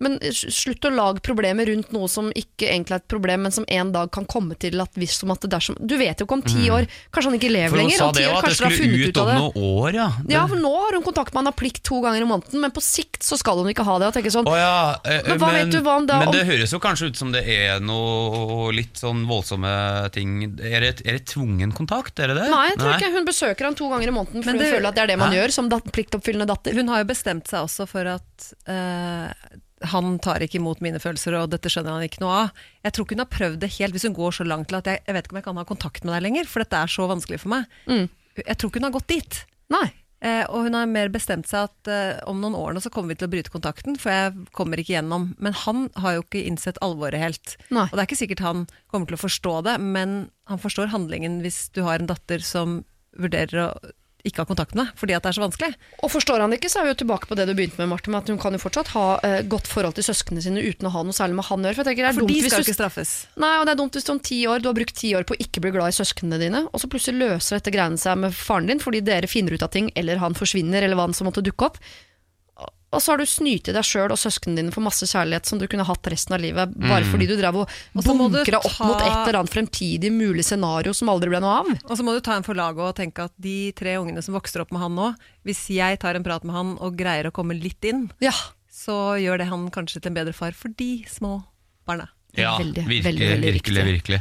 [0.00, 3.66] Men slutt å lage problemer rundt noe som ikke egentlig er et problem, men som
[3.68, 6.38] en dag kan komme til at hvis som at det dersom Du vet jo ikke
[6.38, 7.98] om ti år Kanskje han ikke lever lenger For hun lenger.
[7.98, 9.22] sa Om ti det år jo, at det kanskje har skulle funnet ut ut av
[9.22, 9.38] om det.
[9.40, 10.08] noen år, ja.
[10.24, 12.60] Det- Ja, for nå har hun kontakt med han har plikt to ganger i måneden,
[12.60, 14.06] men på sikt så skal hun ikke ha det.
[14.08, 16.34] Og tenke sånn, oh, ja, eh, Men hva vet du hva om det- men om-
[16.34, 20.56] det høres jo kanskje ut som det er noe litt sånn voldsomme ting.
[20.64, 22.48] Er det, er det tvungen kontakt, er det det?
[22.50, 24.88] Nei, jeg tror ikke hun besøker han to ganger i måneden for Men hun føler
[24.88, 25.36] at det er det man Hæ?
[25.44, 26.72] gjør som dat pliktoppfyllende datter.
[26.74, 29.32] Hun har jo bestemt seg også for at eh,
[29.92, 32.64] han tar ikke imot mine følelser, og dette skjønner han ikke noe av.
[32.84, 34.90] Jeg tror ikke hun har prøvd det helt, hvis hun går så langt til at
[34.90, 36.92] jeg, jeg vet ikke om jeg kan ha kontakt med deg lenger, for dette er
[36.92, 37.80] så vanskelig for meg.
[37.88, 38.06] Mm.
[38.44, 39.40] Jeg tror ikke hun har gått dit.
[39.72, 39.86] Nei.
[40.20, 43.14] Eh, og hun har mer bestemt seg at eh, om noen år nå så kommer
[43.14, 45.30] vi til å bryte kontakten, for jeg kommer ikke gjennom.
[45.40, 47.56] Men han har jo ikke innsett alvoret helt.
[47.72, 47.86] Nei.
[47.88, 50.18] Og det er ikke sikkert han kommer til å forstå det, men
[50.50, 52.82] han forstår handlingen hvis du har en datter som
[53.16, 53.70] vurderer å
[54.26, 55.70] ikke ha kontakt med deg, fordi at det er så vanskelig.
[56.04, 57.90] Og forstår han det ikke, så er vi jo tilbake på det du begynte med,
[57.92, 60.88] Marte, med at hun kan jo fortsatt ha eh, godt forhold til søsknene sine uten
[60.88, 61.78] å ha noe særlig med han å gjøre.
[61.78, 63.14] For jeg tenker det er For dumt de hvis skal du ikke straffes.
[63.40, 65.26] Nei, og det er dumt hvis du om ti år Du har brukt ti år
[65.28, 68.20] på å ikke bli glad i søsknene dine, og så plutselig løser dette greiene seg
[68.20, 71.28] med faren din fordi dere finner ut av ting, eller han forsvinner, eller hva som
[71.28, 71.80] måtte dukke opp.
[72.90, 75.66] Og så har du snytt deg sjøl og søsknene dine for masse kjærlighet som du
[75.70, 78.58] kunne hatt resten av livet, bare fordi du drev og Og så må du bunkra
[78.58, 81.70] opp mot et eller annet fremtidig mulig scenario som aldri ble noe av.
[81.86, 84.34] Og så må du ta en for laget og tenke at de tre ungene som
[84.34, 85.12] vokser opp med han nå,
[85.46, 88.34] hvis jeg tar en prat med han og greier å komme litt inn, Ja,
[88.74, 91.44] så gjør det han kanskje til en bedre far for de små
[91.86, 92.10] barna.
[92.38, 94.18] Ja, Veldig, virkelig, veldig, veldig virkelig, virkelig.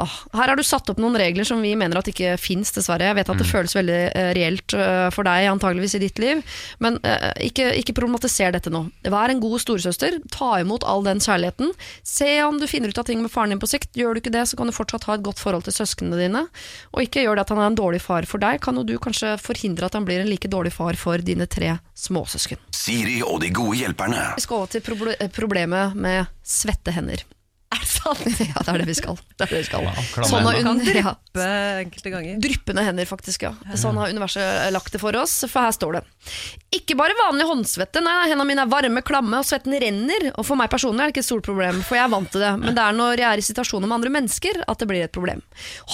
[0.00, 3.10] Åh, her har du satt opp noen regler som vi mener at ikke fins, dessverre.
[3.10, 3.34] Jeg vet Mm.
[3.34, 6.40] at det føles veldig eh, reelt eh, for deg, antageligvis i ditt liv,
[6.80, 8.84] men uh, ikke, ikke problematisere dette nå.
[9.04, 11.72] Vær en god storesøster, ta imot all den kjærligheten.
[12.02, 13.92] Se om du finner ut av ting med faren din på sikt.
[13.96, 16.46] Gjør du ikke det, så kan du fortsatt ha et godt forhold til søsknene dine.
[16.92, 18.96] Og ikke gjør det at han er en dårlig far for deg, kan jo du
[19.02, 22.60] kanskje forhindre at han blir en like dårlig far for dine tre småsøsken.
[22.76, 24.32] Siri og de gode hjelperne.
[24.38, 27.22] Vi skal over til proble eh, problemet med svette hender.
[27.72, 28.22] Er det sant?
[28.52, 29.16] ja, det er det vi skal.
[29.38, 29.86] Det er det vi skal.
[29.88, 29.92] Ja,
[30.28, 31.14] Sånn har Kan un- ja.
[31.32, 31.46] dryppe
[31.86, 32.40] enkelte ganger.
[32.44, 33.46] Dryppende hender, faktisk.
[33.48, 33.54] ja.
[33.80, 36.02] Sånn har universet lagt det for oss, for her står det.
[36.76, 40.28] Ikke bare vanlig håndsvette, nei, hendene mine er varme, klamme, og svetten renner.
[40.36, 42.44] Og for meg personlig er det ikke et stort problem, for jeg er vant til
[42.44, 42.52] det.
[42.62, 45.12] Men det er når jeg er i situasjoner med andre mennesker at det blir et
[45.16, 45.40] problem.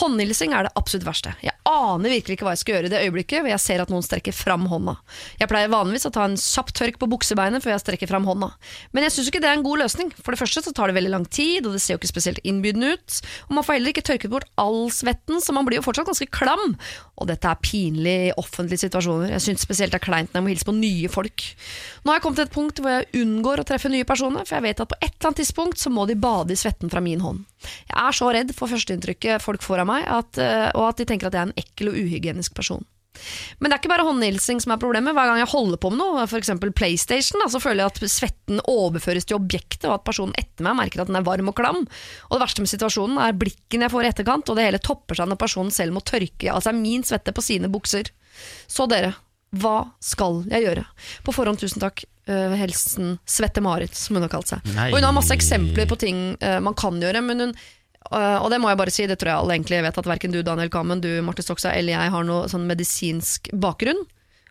[0.03, 1.33] Håndhilsing er det absolutt verste.
[1.45, 3.91] Jeg aner virkelig ikke hva jeg skal gjøre i det øyeblikket hvor jeg ser at
[3.93, 4.97] noen strekker fram hånda.
[5.41, 8.51] Jeg pleier vanligvis å ta en kjapp tørk på buksebeinet før jeg strekker fram hånda.
[8.97, 10.12] Men jeg syns ikke det er en god løsning.
[10.22, 12.41] For det første så tar det veldig lang tid, og det ser jo ikke spesielt
[12.49, 13.19] innbydende ut.
[13.49, 16.29] Og man får heller ikke tørket bort all svetten, så man blir jo fortsatt ganske
[16.35, 16.75] klam.
[17.19, 19.35] Og dette er pinlig i offentlige situasjoner.
[19.37, 21.47] Jeg syns spesielt det er kleint når jeg må hilse på nye folk.
[22.03, 24.59] Nå har jeg kommet til et punkt hvor jeg unngår å treffe nye personer, for
[24.59, 27.05] jeg vet at på et eller annet tidspunkt så må de bade i svetten fra
[27.05, 27.45] min hånd.
[27.89, 31.09] Jeg er så redd for førsteinntrykket folk får av meg, at, eh, og at de
[31.09, 32.87] tenker at jeg er en ekkel og uhygienisk person.
[33.59, 35.16] Men det er ikke bare håndhilsing som er problemet.
[35.16, 36.53] Hver gang jeg holder på med noe, f.eks.
[36.79, 40.79] PlayStation, da, så føler jeg at svetten overføres til objektet, og at personen etter meg
[40.81, 41.85] merker at den er varm og klam.
[42.29, 45.19] Og det verste med situasjonen er blikken jeg får i etterkant, og det hele topper
[45.19, 48.12] seg når personen selv må tørke av seg min svette på sine bukser.
[48.71, 49.14] Så dere,
[49.57, 50.85] hva skal jeg gjøre?
[51.25, 52.05] På forhånd tusen takk.
[52.29, 54.66] Uh, Helsen Svette-Marit, som hun har kalt seg.
[54.77, 54.91] Nei.
[54.91, 57.55] Og hun har masse eksempler på ting uh, man kan gjøre, men hun
[58.11, 60.42] og det må jeg bare si, det tror jeg alle egentlig vet at verken du
[60.42, 64.01] Daniel Kammen, du Marte Stokstad eller jeg har noe sånn medisinsk bakgrunn.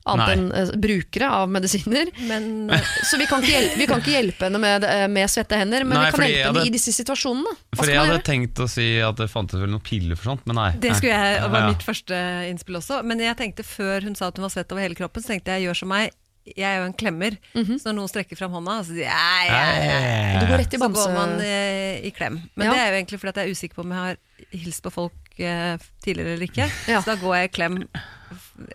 [0.08, 2.08] Annet enn uh, brukere av medisiner.
[2.30, 2.70] Men
[3.04, 5.84] Så vi kan ikke hjelpe, vi kan ikke hjelpe henne med, eh, med svette hender,
[5.84, 7.56] men Nei, vi kan hjelpe henne hadde- i disse situasjonene.
[7.76, 8.24] Hva For jeg hadde gjøre?
[8.30, 10.70] tenkt å si at det fantes vel noen piller for sånt, men nei.
[10.80, 11.68] det skulle jeg, var Ja.
[11.74, 12.22] mitt første
[12.54, 13.02] innspill også.
[13.04, 15.52] Men jeg tenkte før hun sa at hun var svett over hele kroppen, så tenkte
[15.58, 16.16] jeg gjør som meg.
[16.56, 20.46] Jeg er jo en klemmer, så når noen strekker fram hånda, så ja, ja, ja.
[20.48, 22.42] Går Så går man eh, i klem.
[22.56, 24.22] Men det er jo egentlig fordi at jeg er usikker på om jeg har
[24.64, 26.70] hilst på folk eh, tidligere eller ikke.
[26.88, 27.82] Så da går jeg i klem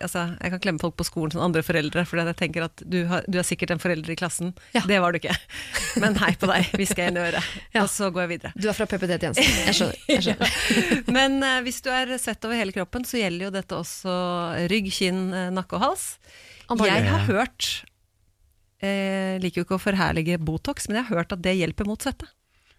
[0.01, 3.03] Altså, jeg kan klemme folk på skolen som andre foreldre, for jeg tenker at du,
[3.09, 4.53] har, du er sikkert en forelder i klassen.
[4.73, 5.35] Det var du ikke.
[6.01, 7.49] Men hei på deg, hvisker jeg inn i øret.
[7.81, 8.53] Og så går jeg videre.
[8.55, 9.59] Du er fra PPT-tjenesten.
[9.67, 9.99] Jeg skjønner.
[10.09, 10.55] Jeg skjønner.
[11.19, 14.15] Men eh, hvis du er svett over hele kroppen, så gjelder jo dette også
[14.71, 16.07] rygg, kinn, eh, nakke og hals.
[16.69, 17.03] Antagelig.
[17.03, 17.83] Jeg har hørt
[18.83, 21.99] Jeg Liker jo ikke å forherlige Botox, men jeg har hørt at det hjelper mot
[22.03, 22.27] svette.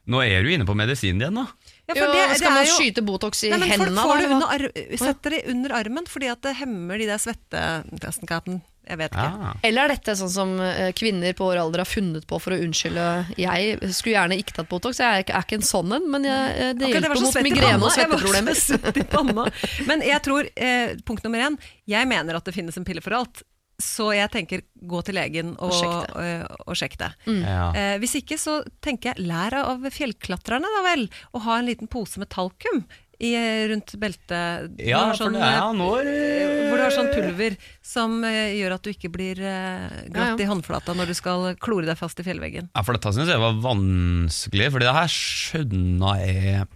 [0.06, 1.46] Nå er du inne på medisinen igjen, da.
[1.88, 4.02] Ja, Jo, for det- det skal er man jo- skyte Botox i Nei, men hendene?
[4.02, 7.16] folk får det under ar setter det under armen fordi at det hemmer de der
[7.18, 8.60] svettetestenkaten.
[8.86, 9.40] Jeg vet ikke.
[9.40, 9.52] Ja.
[9.64, 12.58] Eller er dette sånn som eh, kvinner på vår alder har funnet på for å
[12.60, 16.10] unnskylde Jeg skulle gjerne ikke tatt Botox, jeg er ikke, er ikke en sånn en,
[16.10, 18.54] men jeg, eh, det hjelper mot migrene og Jeg svetteproblemer.
[18.60, 19.48] svett i panna.
[19.88, 21.56] Men jeg tror, eh, punkt nummer én,
[21.88, 23.42] jeg mener at det finnes en pille for alt.
[23.82, 26.34] Så jeg tenker gå til legen og, Og sjekk det.
[26.66, 27.08] og, sjekk det.
[27.42, 27.64] Ja.
[27.74, 31.90] Eh, hvis ikke så tenker jeg lær av fjellklatrerne da vel, og ha en liten
[31.90, 32.84] pose med talkum.
[33.18, 33.30] i,
[33.70, 34.72] rundt beltet.
[34.74, 38.56] Du Ja, for sånn, det ja, når eh, Hvor du har sånn pulver som eh,
[38.58, 40.40] gjør at du ikke blir eh, glatt Ja, ja.
[40.42, 42.72] i håndflata når du skal klore deg fast i fjellveggen.
[42.74, 46.66] Ja, for dette synes jeg var vanskelig, Fordi det her skjønner jeg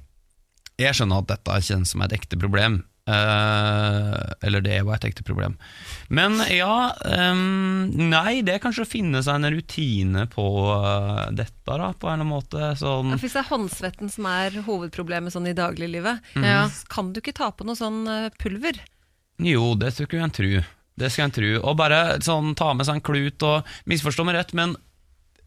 [0.79, 2.85] Jeg skjønner at dette kjennes som et ekte problem.
[3.09, 5.55] Eh, eller det var et ekte problem.
[6.13, 11.55] Men ja um, Nei, det er kanskje å finne seg en rutine på uh, dette,
[11.69, 12.73] da, på en eller annen måte.
[12.81, 16.67] Sånn Ja, Hvis det er håndsvetten som er hovedproblemet sånn i dagliglivet, Ja.
[16.93, 18.81] kan du ikke ta på noe sånn eh, pulver.
[19.43, 20.65] Jo, det skulle jeg tro.
[20.99, 21.51] Det skal jeg tro.
[21.71, 24.75] Og bare sånn, ta med seg en klut og Misforstå meg rett, men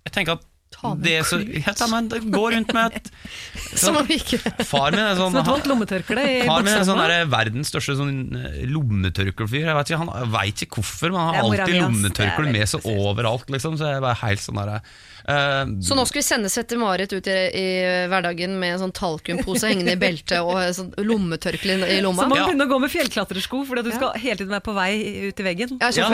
[0.06, 1.58] jeg tenker at Ta med det er så, klut?
[1.60, 3.10] ja, ta med, Gå rundt med et
[3.84, 6.86] Som om ikke Far min er sånn Som et vått lommetørkle i Far min er
[6.88, 9.68] sånn der, verdens største sånn, eh, lommetørkelfyr.
[9.68, 12.72] Jeg vet ikke, Han veit ikke hvorfor, men han er har alltid lommetørkle er med
[12.72, 13.52] seg overalt.
[13.52, 14.94] Liksom, så jeg bare helt sånn der,
[15.26, 17.66] Så nå skal vi sende Sette-Marit ut i, i
[18.12, 22.24] hverdagen med en sånn talkumpose hengende i beltet og sånn lommetørkle i lomma?
[22.26, 22.48] Så man Ja.
[22.50, 24.92] begynner å gå med fjellklatresko fordi at du skal hele tiden være på vei
[25.28, 25.76] ut i veggen.
[25.82, 26.10] Ja.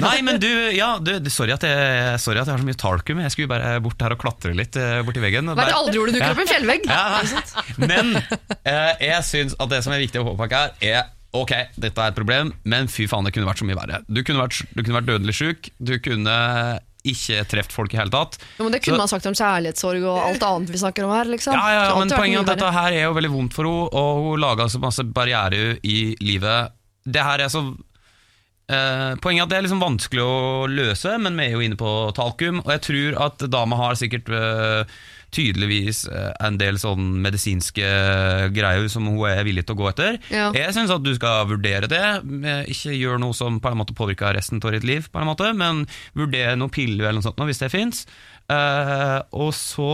[0.00, 3.22] Nei, men du, ja, du, sorry, at jeg, sorry at jeg har så mye talkum.
[3.24, 5.50] Jeg skulle bare bort her og klatre litt bort borti veggen.
[5.52, 6.16] Hva er det aldri gjorde?
[6.16, 6.90] Dukker opp i en fjellvegg.
[6.90, 7.22] Ja,
[7.80, 8.12] men
[8.64, 12.10] eh, jeg syns at det som er viktig å påpeke her, er Ok, dette er
[12.10, 14.00] et problem, men fy faen, det kunne vært så mye verre.
[14.10, 16.32] Du kunne vært, du kunne vært dødelig sjuk, du kunne
[17.04, 18.38] ikke truffet folk i hele tatt.
[18.58, 21.10] Jo, men det kunne Så- man sagt om kjærlighetssorg og alt annet vi snakker om
[21.14, 21.24] her.
[21.24, 21.54] Liksom.
[21.54, 23.88] Ja, ja, ja, men poenget er at dette her er jo veldig vondt for henne,
[23.92, 26.72] og hun laga så masse barrierer i livet.
[27.08, 27.62] Det her er så
[28.70, 31.76] eh, Poenget er at det er liksom vanskelig å løse, men vi er jo inne
[31.80, 34.84] på talkum, og jeg tror at dama har sikkert eh,
[35.34, 37.90] tydeligvis eh, en del sånn medisinske
[38.56, 40.18] greier som hun er villig til å gå etter.
[40.32, 40.50] Ja.
[40.56, 42.02] Jeg syns at du skal vurdere det.
[42.44, 45.30] Eh, Ikke gjør noe som på en måte påvirker resten av ditt liv, på en
[45.30, 45.84] måte, men
[46.18, 48.04] vurder noen piller eller noe sånt hvis det fins.
[48.50, 49.90] og så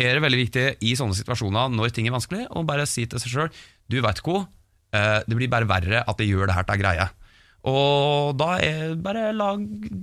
[0.00, 3.20] er det veldig viktig i sånne situasjoner når ting er vanskelig, å bare si til
[3.22, 3.50] seg sjøl
[3.90, 4.46] Du veit hva,
[4.96, 7.08] eh, det blir bare verre at jeg gjør det her til greie.
[7.64, 9.62] Og da er bare lag,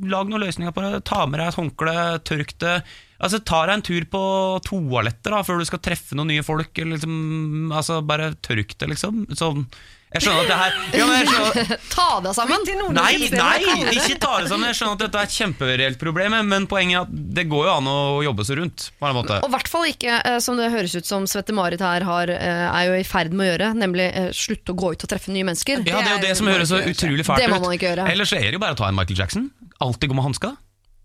[0.10, 1.04] lag noen løsninger på det.
[1.06, 1.96] Ta med deg et håndkle,
[2.26, 2.76] tørk det.
[3.22, 4.22] Altså, Ta deg en tur på
[4.66, 6.74] toalettet da, før du skal treffe noen nye folk.
[6.74, 9.28] Liksom, altså, bare tørk det, liksom.
[9.38, 9.68] Sånn.
[10.12, 12.66] Jeg skjønner at det her ja, men jeg skjønner, Ta deg sammen!
[12.98, 14.66] Nei, nei, ikke ta det sammen.
[14.68, 17.76] Jeg skjønner at dette er et kjempereelt problem, men poenget er at det går jo
[17.78, 17.96] an å
[18.26, 18.90] jobbe seg rundt.
[19.00, 19.38] på en måte.
[19.40, 22.66] Og i hvert fall ikke, eh, som det høres ut som Svette-Marit her har, eh,
[22.68, 25.32] er jo i ferd med å gjøre, nemlig eh, slutte å gå ut og treffe
[25.32, 25.86] nye mennesker.
[25.88, 27.46] Ja, det er jo det som høres så utrolig fælt ut.
[27.46, 28.10] Det må man ikke gjøre.
[28.12, 29.48] Ellers er det jo bare å ta en Michael Jackson.
[29.80, 30.60] Alltid gå med hansker.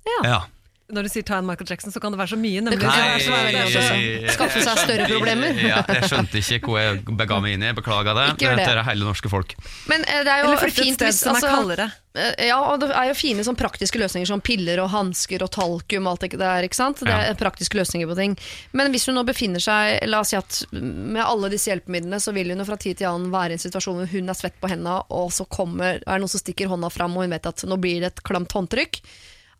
[0.06, 0.18] Ja.
[0.26, 0.42] Ja.
[0.86, 2.60] Når du sier ta en Michael Jackson, så kan det være så mye.
[2.62, 2.78] Nemlig.
[2.86, 5.56] Nei, Det så mye veldig veldig- Skaffe seg større problemer.
[5.66, 7.72] Ja, jeg skjønte ikke hvor jeg bega meg inn i.
[7.74, 8.26] Beklager det.
[8.36, 8.66] Ikke gjør det.
[8.70, 9.54] Dere er hele norske folk.
[9.90, 11.88] Men eh, det er jo Eller flytte et fint sted som er altså, kaldere.
[12.14, 15.50] eh, Ja, og det er jo fine sånn praktiske løsninger som piller og hansker og
[15.58, 17.02] talkum og alt det der, ikke sant?
[17.02, 17.18] Det Ja.
[17.32, 18.38] er praktiske løsninger på ting.
[18.72, 22.30] Men hvis hun nå befinner seg, la oss si at med alle disse hjelpemidlene, så
[22.32, 24.54] vil hun jo fra tid til annen være i en situasjon hvor hun er svett
[24.62, 27.50] på hendene, og så kommer, er det noen som stikker hånda fram, og hun vet
[27.50, 29.02] at nå blir det et klamt håndtrykk.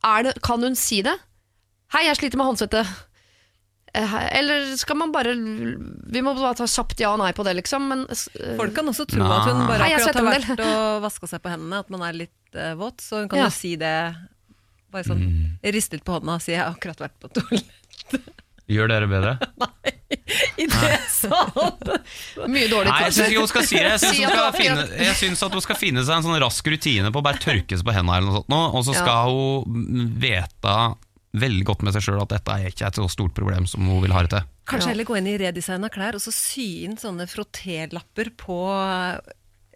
[0.05, 1.17] Er det, kan hun si det?
[1.95, 2.83] Hei, jeg sliter med håndsvette.
[3.97, 7.57] Eh, Eller skal man bare Vi må bare ta kjapt ja og nei på det,
[7.61, 7.89] liksom.
[7.93, 9.37] Men uh, Folk kan også tro Nei.
[9.39, 12.19] at hun bare Hei, akkurat har vært og vaska seg på hendene, at man er
[12.25, 13.01] litt uh, våt.
[13.05, 13.51] Så hun kan Ja.
[13.51, 13.95] jo si det
[14.93, 15.39] bare sånn mm.
[15.97, 18.33] litt på hånda og si 'jeg har akkurat vært på toalettet'.
[18.71, 19.33] Gjør dere bedre?
[19.91, 19.96] I
[20.83, 22.51] det sånn.
[22.53, 23.89] mye dårlig Nei, jeg syns ikke hun skal si det.
[23.95, 27.11] Jeg syns, hun finne, jeg syns at hun skal finne seg en sånn rask rutine
[27.15, 29.03] på å bare tørke seg på hendene, eller noe sånt, nå, og så Ja.
[29.03, 30.77] skal hun vite
[31.37, 34.01] veldig godt med seg sjøl at dette er ikke et så stort problem som hun
[34.05, 34.47] vil ha det til.
[34.67, 34.93] Kanskje Ja.
[34.95, 38.57] heller gå inn i redesigna klær og så sy inn sånne frotélapper på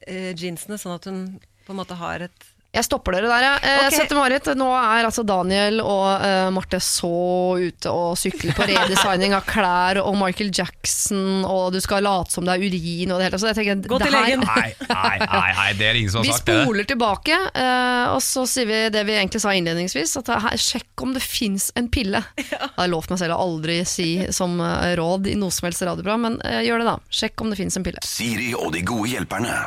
[0.07, 1.21] eh, jeansene, sånn at hun
[1.67, 3.61] på en måte har et Jeg stopper dere der, jeg.
[3.67, 3.95] Okay.
[3.99, 7.11] Sette-Marit, nå er altså Daniel og uh, Marte så
[7.59, 12.47] ute og sykler på redesigning av klær og Michael Jackson, og du skal late som
[12.47, 13.41] det er urin og det hele.
[13.43, 14.45] Så jeg tenker, Gå til legen.
[14.47, 16.61] Nei, nei, nei, nei det er ingen som Vi sagt det.
[16.63, 20.15] spoler tilbake, uh, og så sier vi det vi egentlig sa innledningsvis.
[20.23, 22.23] At her, sjekk om det fins en pille.
[22.39, 25.83] Jeg har lovt meg selv å aldri si som eh, råd i noe som helst
[25.83, 26.97] radioprogram, men uh, gjør det da.
[27.11, 28.07] Sjekk om det fins en pille.
[28.07, 29.59] Siri og de gode hjelperne.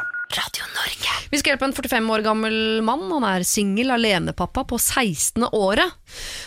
[1.34, 2.55] Vi skal hjelpe en 45 år gammel
[2.86, 3.05] mann.
[3.09, 5.45] Han er singel alenepappa på 16.
[5.49, 5.95] året.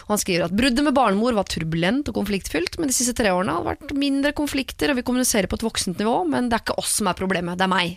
[0.06, 3.32] Og han skriver at bruddet med barnemor var turbulent og konfliktfylt, men de siste tre
[3.34, 6.58] årene har det vært mindre konflikter, og vi kommuniserer på et voksent nivå, men det
[6.58, 7.96] er ikke oss som er problemet, det er meg.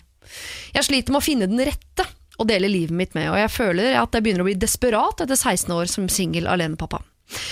[0.76, 2.06] Jeg sliter med å finne den rette
[2.40, 5.38] å dele livet mitt med, og jeg føler at jeg begynner å bli desperat etter
[5.38, 7.02] 16 år som singel alenepappa.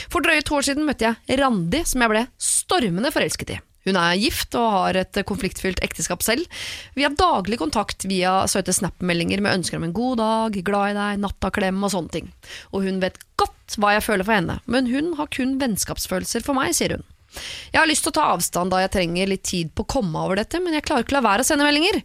[0.10, 3.60] For drøye to år siden møtte jeg Randi, som jeg ble stormende forelsket i.
[3.88, 6.46] Hun er gift og har et konfliktfylt ekteskap selv.
[6.98, 10.98] Vi har daglig kontakt via søte snap-meldinger med ønsker om en god dag, glad i
[11.00, 12.32] deg, nattaklem og sånne ting.
[12.74, 16.58] Og hun vet godt hva jeg føler for henne, men hun har kun vennskapsfølelser for
[16.58, 17.08] meg, sier hun.
[17.74, 20.22] Jeg har lyst til å ta avstand da jeg trenger litt tid på å komme
[20.24, 22.00] over dette, men jeg klarer ikke å la være å sende meldinger.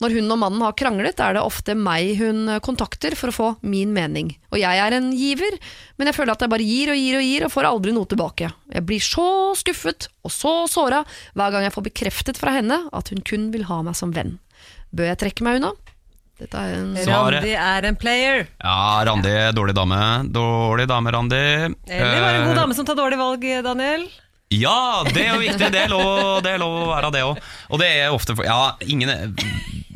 [0.00, 3.48] Når hun og mannen har kranglet, er det ofte meg hun kontakter for å få
[3.66, 4.30] min mening.
[4.54, 5.58] Og jeg er en giver,
[5.98, 8.08] men jeg føler at jeg bare gir og gir og gir og får aldri noe
[8.08, 8.52] tilbake.
[8.72, 11.02] Jeg blir så skuffet og så såra
[11.34, 14.38] hver gang jeg får bekreftet fra henne at hun kun vil ha meg som venn.
[14.94, 15.74] Bør jeg trekke meg unna?
[16.38, 17.40] Dette er en Svaret.
[17.42, 18.44] Randi er en player.
[18.62, 19.98] Ja, Randi, dårlig dame.
[20.30, 21.42] Dårlig dame, Randi.
[21.90, 24.06] Eller var det en god Eh, dame som tar dårlig valg, Daniel?
[24.54, 25.68] Ja, det er jo viktig.
[25.72, 27.40] Det er lov, det er lov å være det òg.
[27.68, 29.36] Og det er ofte for, Ja, ingen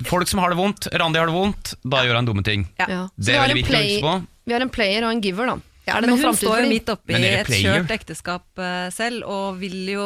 [0.09, 0.89] Folk som har det vondt.
[0.93, 2.67] Randi har det vondt, da gjør han dumme ting.
[2.81, 3.07] Ja.
[3.15, 4.15] Det vi er har veldig en viktig å huske på.
[4.51, 5.55] Vi har en player og en giver, da.
[5.87, 9.59] Ja, er det men hun står jo midt oppi et kjørt ekteskap uh, selv, og
[9.59, 10.05] vil jo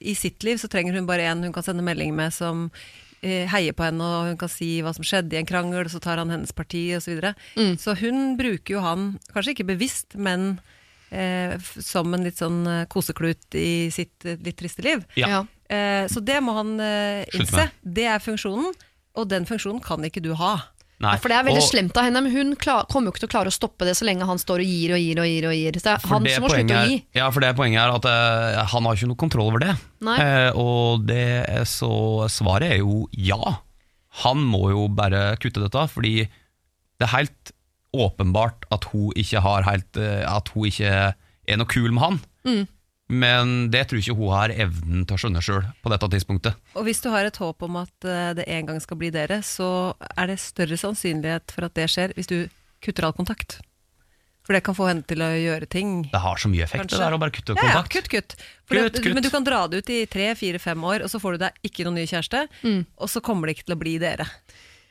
[0.00, 3.44] I sitt liv så trenger hun bare en hun kan sende melding med som uh,
[3.52, 6.00] heier på henne, og hun kan si hva som skjedde i en krangel, og så
[6.00, 7.04] tar han hennes parti, osv.
[7.04, 7.34] Så, videre.
[7.56, 7.74] Mm.
[7.80, 10.54] så hun bruker jo han, kanskje ikke bevisst, men
[11.82, 15.04] som en litt sånn eh, koseklut i sitt eh, litt triste liv.
[15.14, 15.28] Ja.
[15.28, 15.42] Ja.
[15.70, 17.68] Eh, så det må han eh, innse.
[17.82, 18.72] Det er funksjonen,
[19.16, 20.56] og den funksjonen kan ikke du ha.
[20.96, 21.10] Nei.
[21.12, 23.26] Ja, for det er veldig Og- slemt av henne, men hun klar, kommer jo ikke
[23.26, 25.26] til å klare å stoppe det så lenge han står og gir og gir og
[25.28, 25.44] gir.
[25.50, 25.76] og gir.
[25.76, 26.96] Så det er han det som må slutte å er- gi.
[27.18, 29.74] Ja, for det poenget er at uh, han har ikke noe kontroll over det.
[30.08, 30.16] Nei.
[30.24, 31.90] Eh, og det er så
[32.32, 33.36] svaret er jo ja.
[34.24, 36.14] Han må jo bare kutte dette, fordi
[36.96, 37.52] det er helt
[37.94, 40.90] åpenbart at hun ikke har helt eh, At hun ikke
[41.46, 42.18] er noe kul med han.
[42.46, 42.64] Mm.
[43.08, 46.56] Men det tror ikke hun har evnen til å skjønne sjøl på dette tidspunktet.
[46.74, 49.38] Og hvis du har et håp om at eh, det en gang skal bli dere,
[49.46, 49.68] så
[50.16, 52.38] er det større sannsynlighet for at det skjer hvis du
[52.82, 53.60] kutter all kontakt.
[54.46, 56.04] For det kan få henne til å gjøre ting.
[56.12, 56.98] Det har så mye effekt, Kanskje.
[57.00, 58.34] det der å bare kutte Ja, ja, kutt, kutt.
[58.38, 59.14] Kutt, det, kutt.
[59.16, 61.40] Men du kan dra det ut i tre, fire, fem år, og så får du
[61.46, 62.84] deg ikke noen ny kjæreste, Mm.
[62.94, 64.26] og så kommer det ikke til å bli dere.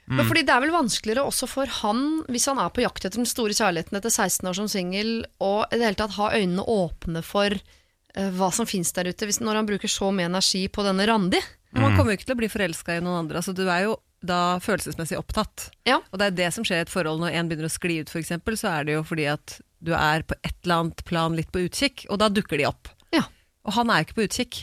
[0.06, 0.20] Mm.
[0.20, 3.18] Men fordi Det er vel vanskeligere også for han, hvis han er på jakt etter
[3.18, 6.66] den store kjærligheten etter 16 år som singel, og i det hele tatt ha øynene
[6.70, 10.68] åpne for uh, hva som finnes der ute, hvis, når han bruker så mye energi
[10.70, 11.42] på denne Randi.
[11.74, 11.82] Mm.
[11.82, 13.42] Man kommer jo ikke til å bli forelska i noen andre.
[13.42, 15.70] Altså, du er jo da følelsesmessig opptatt.
[15.90, 16.00] Ja.
[16.12, 18.14] Og det er det som skjer i et forhold når en begynner å skli ut,
[18.14, 21.52] f.eks., så er det jo fordi at du er på et eller annet plan litt
[21.54, 22.90] på utkikk, og da dukker de opp.
[23.14, 23.26] Ja.
[23.66, 24.62] Og han er jo ikke på utkikk.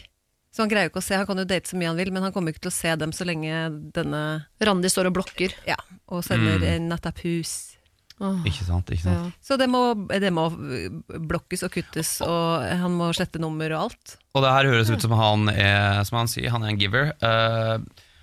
[0.52, 2.10] Så han greier jo ikke å se, han kan jo date så mye han vil,
[2.12, 3.56] men han kommer ikke til å se dem så lenge
[3.96, 4.22] denne
[4.60, 5.54] Randi står og blokker.
[5.66, 5.78] Ja,
[6.12, 6.66] og sender Mm.
[6.74, 7.54] en nattapus.
[8.20, 8.86] Åh, Ikke sant?
[8.92, 9.16] ikke sant?
[9.16, 9.30] ja.
[9.42, 9.80] Så det må,
[10.12, 10.44] det må
[11.08, 14.16] blokkes og kuttes, og han må slette nummer og alt.
[14.36, 17.12] Og det her høres ut som han er Som han sier, han er en giver.
[17.20, 17.78] Eh,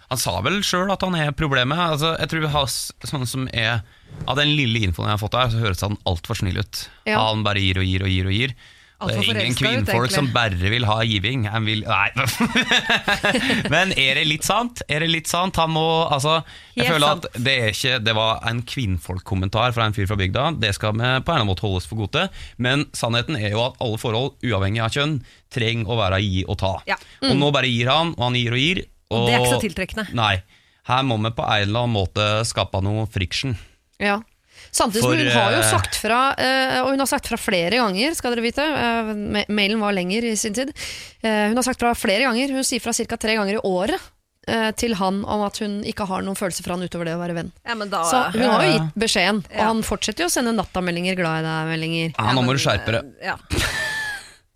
[0.10, 1.78] han sa vel sjøl at han er problemet.
[1.78, 3.82] Altså, jeg tror vi har s- sånn som er
[4.28, 6.90] Av den lille infoen jeg har fått her, så høres han altfor snill ut.
[7.06, 7.20] Ja.
[7.30, 8.56] Han bare gir og gir og gir og gir.
[9.00, 11.46] Det er ingen kvinnfolk som bare vil ha giving.
[11.64, 12.10] Vil Nei.
[13.74, 14.82] Men er det litt sant?
[14.92, 15.56] Er det litt sant?
[15.62, 16.40] Han må Altså,
[16.76, 17.28] jeg Helt føler sant.
[17.30, 20.46] at det er ikke Det var en kvinnfolkkommentar fra en fyr fra bygda.
[20.60, 22.26] Det skal vi på en måte holdes for gode.
[22.58, 25.20] Men sannheten er jo at alle forhold, uavhengig av kjønn,
[25.54, 26.74] trenger å være gi og ta.
[26.90, 27.00] Ja.
[27.24, 28.84] Og nå bare gir han, og han gir og gir.
[29.10, 30.08] Og, Og det er ikke så tiltrekkende.
[30.18, 30.34] Nei.
[30.90, 33.56] Her må vi på en eller annen måte skape noe friksjon.
[34.02, 34.20] Ja.
[34.72, 37.72] Samtidig som hun har jo eh, sagt fra, eh, og hun har sagt fra flere
[37.80, 40.74] ganger, skal dere vite, eh, mailen var lenger i sin tid,
[41.22, 43.18] Eh, hun har sagt fra flere ganger, hun sier fra ca.
[43.20, 44.00] tre ganger i året
[44.48, 47.20] eh, til han om at hun ikke har noen følelser for han utover det å
[47.20, 47.50] være venn.
[47.68, 49.66] Ja, men da, Så hun har jo gitt beskjeden, og Ja.
[49.68, 52.14] han fortsetter jo å sende nattameldinger, glad i deg-meldinger.
[52.18, 53.12] Ja, nå må du skjerpe deg.
[53.22, 53.36] Ja,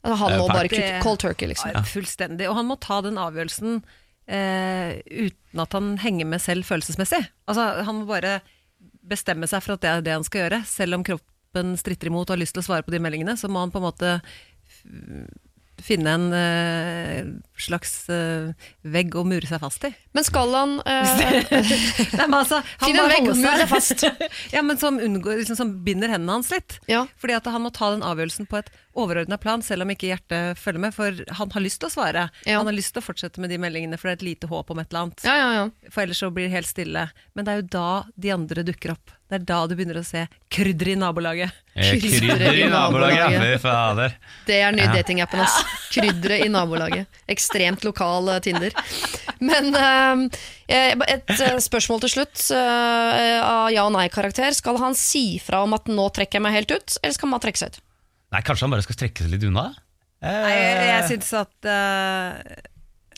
[0.03, 1.72] Altså, han må bare kutte cold turkey, liksom.
[1.72, 2.47] ja, fullstendig.
[2.51, 3.78] Og han må ta den avgjørelsen
[4.28, 7.22] eh, uten at han henger med selv følelsesmessig.
[7.47, 8.41] Altså, han må bare
[9.04, 10.62] bestemme seg for at det er det han skal gjøre.
[10.70, 13.51] Selv om kroppen stritter imot og har lyst til å svare på de meldingene, så
[13.51, 14.14] må han på en måte
[15.84, 18.54] finne en uh, slags uh,
[18.88, 19.91] vegg å mure seg fast i.
[20.16, 21.24] Men skal han uh,
[22.20, 24.06] Nei, men altså, han Finn en vegg å og mur seg- fast.
[24.56, 26.78] ja, men som, unngår, liksom, som binder hendene hans litt.
[26.91, 27.04] Ja.
[27.20, 30.59] Fordi at han må ta den avgjørelsen på et overordna plan, selv om ikke hjertet
[30.61, 30.93] følger med.
[30.95, 32.27] For han har lyst til å svare.
[32.45, 32.59] Ja.
[32.61, 34.69] Han har lyst til å fortsette med de meldingene, for det er et lite håp
[34.73, 35.25] om et eller annet.
[35.25, 35.89] Ja, ja, ja.
[35.93, 37.07] For ellers så blir det helt stille.
[37.33, 39.13] Men det er jo da de andre dukker opp.
[39.33, 41.55] Det er da du begynner å se krydder i nabolaget.
[41.73, 44.13] Eh, Krydder i nabolaget, fy fader.
[44.45, 45.55] Det er ny datingappen hans.
[45.95, 47.07] Krydderet i nabolaget.
[47.33, 48.75] Ekstremt lokal eh, Tinder.
[49.41, 51.33] Men eh, et
[51.65, 54.53] spørsmål til slutt av ja- og nei-karakter.
[54.53, 57.41] Skal han si fra om at nå trekker jeg meg helt ut, eller skal man
[57.41, 57.81] trekke seg ut?
[58.34, 59.67] Nei, kanskje han bare skal strekke seg litt unna?
[60.23, 62.69] Eh, Nei, jeg, jeg syns at eh,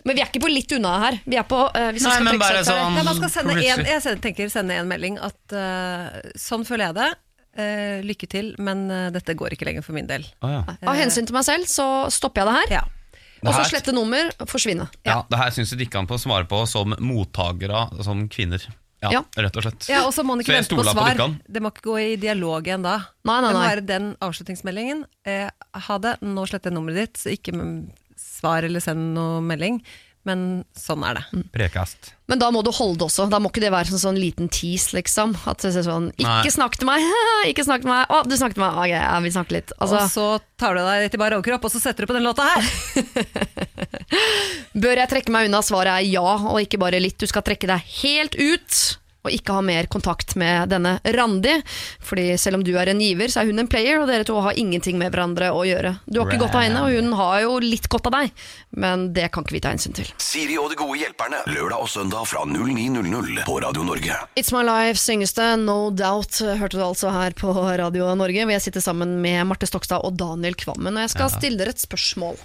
[0.05, 1.19] Men vi er ikke på litt unna her.
[1.25, 3.19] Vi er på eh, hvis Nei, skal men trekke bare seg ut, sånn- Nei, man
[3.21, 3.75] skal sende plutselig.
[3.79, 7.11] en, jeg sender- tenker sende en melding at eh, sånn føler jeg det.
[7.55, 10.25] Eh, lykke til, men eh, dette går ikke lenger for min del.
[10.43, 10.63] Å, ja.
[10.91, 12.73] Av hensyn til meg selv så stopper jeg det her.
[12.81, 12.83] Ja.
[13.45, 14.89] Og så Det her- slette nummer, forsvinne.
[15.07, 18.65] Ja, det her syns jeg ikke han får svare på som mottakere, som kvinner.
[19.05, 19.21] Ja, Ja.
[19.45, 19.87] rett og slett.
[19.89, 21.15] Ja, og så må man ikke vente på svar.
[21.15, 22.97] på det må ikke gå i dialog igjen da.
[23.25, 23.51] Nei, nei, nei.
[23.51, 25.05] Det må være den avslutningsmeldingen.
[25.25, 25.49] Eh,
[25.89, 27.55] ha det, nå sletter jeg nummeret ditt, så ikke
[28.17, 29.81] svar eller send noe melding.
[30.25, 30.39] Men
[30.73, 31.41] sånn er det.
[31.53, 32.11] Prekast.
[32.25, 33.27] Men da må du holde det også.
[33.29, 35.35] Da må ikke det være sånn, sånn liten tease, liksom.
[35.45, 36.39] At det er sånn Nei.
[36.41, 37.05] Ikke snakk til meg!
[37.51, 38.09] ikke snakk til meg!
[38.09, 38.79] Å, du snakket til meg!
[38.81, 39.75] Ok, ja, vi snakker litt.
[39.77, 40.27] Altså, og så
[40.61, 42.69] tar du deg til bar overkropp, og så setter du på den låta her.
[44.85, 45.61] bør jeg trekke meg unna?
[45.65, 47.19] Svaret er ja, og ikke bare litt.
[47.21, 48.81] Du skal trekke deg helt ut.
[49.25, 51.55] Og ikke ha mer kontakt med denne Randi.
[52.05, 54.37] Fordi selv om du er en giver, så er hun en player, og dere to
[54.45, 55.95] har ingenting med hverandre å gjøre.
[56.05, 58.45] Du har ikke godt av henne, og hun har jo litt godt av deg.
[58.75, 60.09] Men det kan ikke vi ta hensyn til.
[60.21, 61.41] Siri og de gode hjelperne.
[61.49, 64.19] Lørdag og søndag fra 09.00 på Radio Norge.
[64.39, 68.45] It's My Life synges det, No Doubt, hørte du altså her på Radio Norge.
[68.45, 71.75] hvor Jeg sitter sammen med Marte Stokstad og Daniel Kvammen, og jeg skal stille dere
[71.75, 72.37] et spørsmål.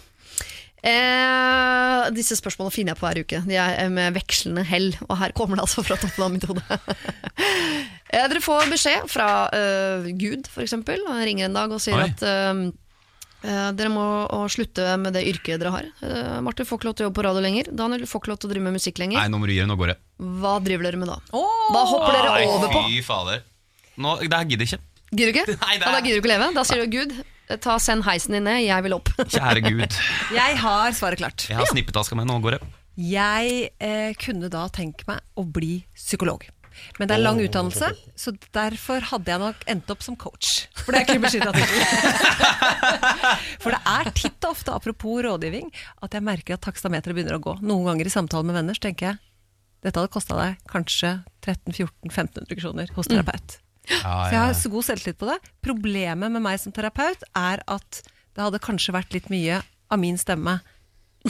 [0.80, 3.40] Eh, disse spørsmålene finner jeg på hver uke.
[3.48, 6.46] De er eh, med vekslende hell, og her kommer det altså fra toppen av mitt
[6.48, 6.62] hode.
[8.14, 11.02] eh, dere får beskjed fra uh, Gud, for eksempel.
[11.08, 12.08] Han ringer en dag og sier Oi.
[12.08, 12.70] at uh,
[13.44, 15.88] eh, dere må å slutte med det yrket dere har.
[16.04, 17.72] Eh, Marte får ikke lov til å jobbe på radio lenger.
[17.82, 19.20] Daniel får ikke lov til å drive med musikk lenger.
[19.20, 19.98] Nei, nå må du gi det, nå går det.
[20.40, 21.18] Hva driver dere med da?
[21.32, 22.86] Hva hopper dere Nei, over på?
[22.88, 23.44] Fy fader.
[24.00, 25.04] Nå, det her gidder jeg ikke.
[25.10, 25.58] Gidder du ikke?
[25.66, 26.50] Nei, det ja, da gidder du ikke leve.
[26.56, 27.16] Da sier du Gud,
[27.58, 29.10] ta send heisen din ned, jeg vil opp.
[29.34, 29.98] Kjære Gud.
[30.36, 31.48] Jeg har svaret klart.
[31.50, 32.62] Jeg har snippetaska mi, nå går det.
[33.00, 36.44] Jeg eh, kunne da tenke meg å bli psykolog.
[36.98, 40.68] Men det er lang utdannelse, så derfor hadde jeg nok endt opp som coach.
[40.78, 41.80] For det er ikke beskytta tittel.
[43.60, 45.72] For det er titt og ofte, apropos rådgivning,
[46.04, 47.56] at jeg merker at takstameteret begynner å gå.
[47.64, 49.20] Noen ganger i samtale med venner så tenker jeg
[49.80, 53.56] dette hadde kosta deg kanskje 13 1400-1500 kroner hos terapeut.
[53.56, 55.38] Ja, Så jeg har så god selvtillit på det.
[55.66, 59.60] Problemet med meg som terapeut er at det hadde kanskje vært litt mye
[59.90, 60.60] av min stemme.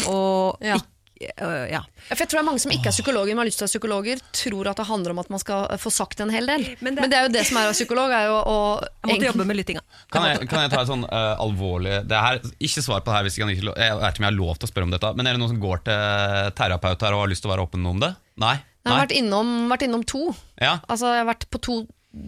[0.06, 0.76] Og Ja.
[0.76, 1.80] ikke, øh, ja.
[2.10, 3.68] For jeg tror det er Mange som ikke er psykologer, men har lyst til å
[3.68, 6.64] være psykologer, tror at det handler om at man skal få sagt en hel del.
[6.80, 8.14] Men Men det, det- er jo det som er å være psykolog.
[8.16, 9.82] Er jo å Jeg måtte jobbe med lyttinga.
[10.12, 13.16] Kan jeg, kan jeg ta et sånn uh, alvorlig det her, Ikke svar på det
[13.18, 14.94] her hvis jeg, kan jeg vet ikke om jeg har lov til å spørre om
[14.96, 15.14] dette.
[15.16, 17.66] Men er det noen som går til terapeut her og har lyst til å være
[17.68, 18.14] åpen om det?
[18.40, 18.56] Nei?
[18.80, 20.30] Jeg har vært innom, vært innom to.
[20.56, 21.74] Ja, Altså, jeg har vært på to,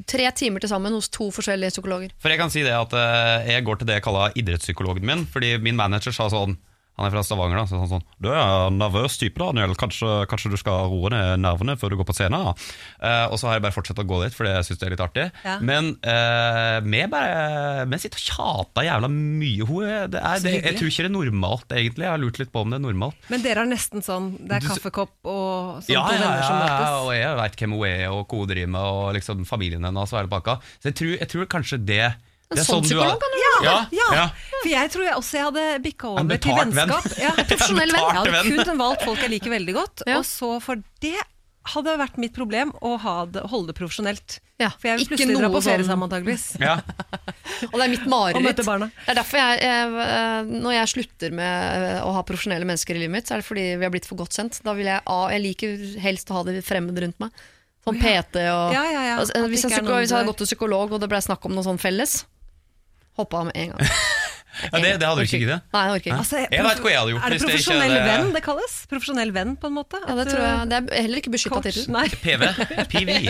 [0.06, 2.12] tre timer til sammen hos to forskjellige psykologer.
[2.22, 5.24] For jeg kan si det at eh, jeg går til det jeg kaller idrettspsykologen min.
[5.26, 6.58] Fordi min manager sa sånn
[6.98, 7.64] Han er fra Stavanger, da.
[7.68, 9.72] Så han sånn Du er en nervøs type, Daniel.
[9.80, 12.52] Kanskje, kanskje du skal roe ned nervene før du går på scenen?
[13.00, 14.94] Uh, og så har jeg bare fortsatt å gå dit, fordi jeg syns det er
[14.94, 15.26] litt artig.
[15.46, 15.56] Ja.
[15.64, 19.68] Men uh, vi bare Vi sitter og tjater jævla mye.
[19.68, 22.06] Hun det er, det, jeg tror ikke det er normalt, egentlig.
[22.06, 23.30] Jeg har lurt litt på om det er normalt.
[23.32, 26.58] Men dere har nesten sånn Det er kaffekopp og sånn Ja, to ja, venner som
[26.58, 26.98] ja, ja, møtes.
[26.98, 30.12] og jeg veit hvem hun er, og hva hun driver med, og liksom familien hennes
[30.12, 30.58] og hele pakka.
[30.78, 32.04] Så jeg tror, jeg tror kanskje det,
[32.54, 34.24] det er sånn du psykolog kan du ja, Ja, ja.
[34.62, 36.74] for jeg tror jeg også jeg hadde bikka over til betalt venn.
[36.78, 37.18] vennskap.
[37.22, 38.08] Ja, profesjonell venn.
[38.08, 40.18] Jeg hadde kun valgt folk jeg liker veldig godt, Ja.
[40.20, 41.16] og så for det
[41.72, 44.40] hadde vært mitt problem å ha det, holde det profesjonelt.
[44.58, 46.46] Ja, For jeg vil ikke plutselig dra på ferie sånn- sammen antageligvis.
[46.62, 46.74] Ja.
[47.70, 48.58] Og det er mitt mareritt.
[48.58, 53.02] Det er derfor jeg, jeg, når jeg slutter med eh, å ha profesjonelle mennesker i
[53.04, 54.58] livet mitt, så er det fordi vi har blitt for godt kjent.
[54.66, 57.30] Da vil jeg, A, jeg liker helst å ha det fremmede rundt meg.
[57.86, 59.14] Sånn PT og Ja, ja, ja.
[59.18, 61.66] altså, hvis, jeg hvis jeg hadde gått til psykolog, og det ble snakk om noe
[61.66, 62.20] sånn felles,
[63.20, 63.80] hoppa av med en gang.
[64.72, 65.64] ja det, det hadde du ikke giddet.
[65.72, 66.18] Nei, jeg orker ikke.
[66.22, 68.42] Altså, Jeg vet hva jeg hadde gjort Er det hvis det ikke profesjonell venn det
[68.46, 68.74] kalles?
[68.92, 70.00] Profesjonell venn, på en måte?
[70.04, 70.68] Ja, det tror jeg.
[70.72, 71.86] Det er heller ikke beskytta tittel.
[72.24, 72.48] PV.
[72.92, 73.10] PV.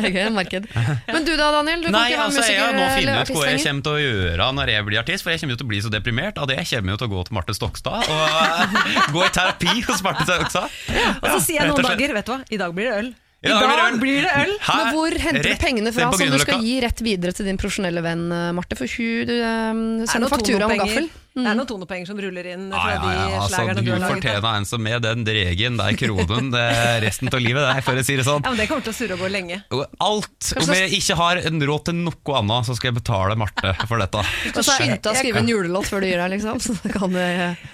[0.00, 0.64] Det er gøy, marked.
[1.10, 1.82] Men du da, Daniel?
[1.84, 3.84] Du kan Nei, ikke være altså Jeg har nå eller funnet ut hva jeg kommer
[3.84, 5.24] til å gjøre når jeg blir artist.
[5.26, 6.56] For jeg kommer jo til å bli så deprimert av det.
[6.62, 8.78] Jeg kommer jo til å gå til Marte Stokstad og
[9.12, 10.78] gå i terapi hos Marte Stokstad.
[11.20, 13.10] Og så sier jeg noen dager, vet du hva, i dag blir det øl.
[13.40, 14.50] I dag blir det øl.
[14.60, 17.56] Her, Men hvor henter du pengene fra som du skal gi rett videre til din
[17.60, 18.76] profesjonelle venn eh, Marte?
[18.76, 21.06] For hun du, eh, er sender faktura om gaffel.
[21.08, 21.10] gaffel.
[21.30, 23.86] Det er noen tonopenger som ruller inn fra Ja, ja, ja, de altså, slagerne du
[23.86, 24.16] du har laget.
[24.16, 27.70] fortjener en som med den dregen, det er kronen, det er resten av livet, det
[27.78, 28.42] er, for å si det sånn.
[28.42, 29.60] Ja, men Det kommer til å surre og gå lenge.
[30.02, 30.50] Alt.
[30.58, 34.02] Om jeg ikke har en råd til noe annet, så skal jeg betale Marte for
[34.02, 34.26] dette.
[34.50, 36.58] Du skal skynde deg å skrive en julelåt før du gir deg, liksom.
[36.66, 37.28] Så det kan det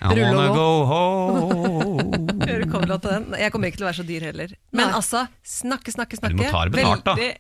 [0.05, 0.21] rulle og gå.
[0.21, 2.26] I wanna go home.
[2.77, 3.41] Coverlåt til den.
[3.41, 4.55] Jeg kommer ikke til å være så dyr heller.
[4.77, 5.01] Men Nei.
[5.01, 6.39] altså, snakke, snakke, snakke.
[6.39, 7.35] du må ta det betalt, da.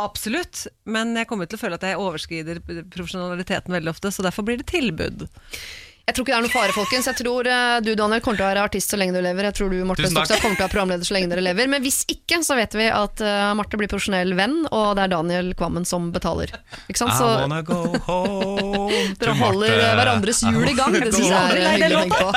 [0.00, 4.46] Absolutt, men jeg kommer til å føle at jeg overskrider profesjonaliteten veldig ofte, så derfor
[4.46, 5.26] blir det tilbud.
[6.10, 7.06] Jeg tror ikke det er noe fare, folkens.
[7.06, 9.46] Jeg tror eh, du Daniel kommer til å være artist så lenge du lever.
[9.46, 11.68] Jeg tror du Marte Stokstad kommer til å være programleder så lenge dere lever.
[11.70, 15.12] Men hvis ikke, så vet vi at uh, Marte blir profesjonell venn, og det er
[15.12, 16.50] Daniel Kvammen som betaler.
[16.90, 17.14] Ikke sant?
[17.14, 19.86] I Så wanna go home dere holder Marte.
[19.86, 20.98] eh, hverandres hjul i gang.
[20.98, 22.30] Det syns jeg er hyggelig å tenke på.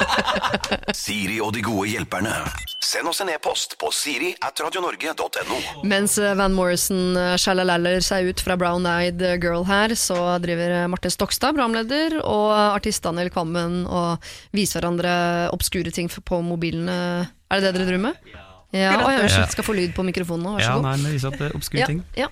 [1.00, 2.36] Siri og de gode hjelperne.
[2.84, 5.58] Send oss en e-post på siri at radionorge.no.
[5.88, 11.54] Mens Van Morrison sjalalaller seg ut fra Brown Eyed Girl her, så driver Marte Stokstad,
[11.56, 14.18] programleder, og artist Daniel Kvammen og
[14.52, 17.28] vise hverandre obskure ting på mobilene.
[17.50, 18.30] Er det det dere driver med?
[18.72, 19.46] Ja, og jeg Ja.
[19.50, 20.84] skal få lyd på mikrofonen nå, vær så Ja, god.
[20.84, 22.04] nei, men viser at det er obskure Ja, ting.
[22.14, 22.28] ja.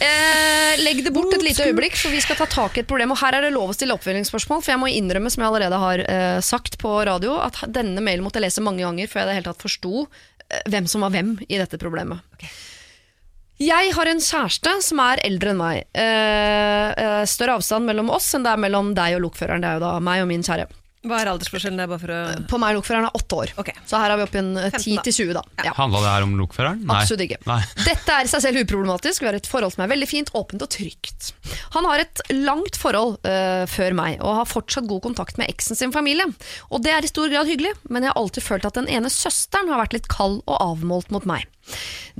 [0.00, 3.12] Eh, legg det bort et lite øyeblikk, for vi skal ta tak i et problem.
[3.12, 5.78] Og her er det lov å stille oppfølgingsspørsmål, for jeg må innrømme, som jeg allerede
[5.80, 9.24] har eh, sagt på radio, at denne mailen måtte jeg lese mange ganger før jeg
[9.24, 10.06] i det hele tatt forsto
[10.50, 12.20] eh, hvem som var hvem i dette problemet.
[13.60, 15.82] Jeg har en kjæreste som er eldre enn meg.
[15.92, 19.60] Eh, eh, større avstand mellom oss enn det er mellom deg og lokføreren.
[19.60, 20.70] Det er jo da meg og min kjære.
[21.00, 23.52] Hva er aldersforskjellen der, bare for å På meg og lokføreren er åtte år.
[23.60, 23.76] Okay.
[23.88, 25.04] Så her er vi oppe i en eh, 10 15 da.
[25.04, 25.42] til 20, da.
[25.64, 25.74] Ja.
[25.76, 26.82] Handla det her om lokføreren?
[26.88, 26.96] Nei.
[27.04, 27.38] Absolutt ikke.
[27.48, 27.60] Nei.
[27.88, 29.24] Dette er i seg selv uproblematisk.
[29.24, 31.30] Vi har et forhold som er veldig fint, åpent og trygt.
[31.76, 35.78] Han har et langt forhold uh, før meg, og har fortsatt god kontakt med eksen
[35.78, 36.28] sin familie.
[36.68, 39.12] Og det er i stor grad hyggelig, men jeg har alltid følt at den ene
[39.12, 41.48] søsteren har vært litt kald og avmålt mot meg.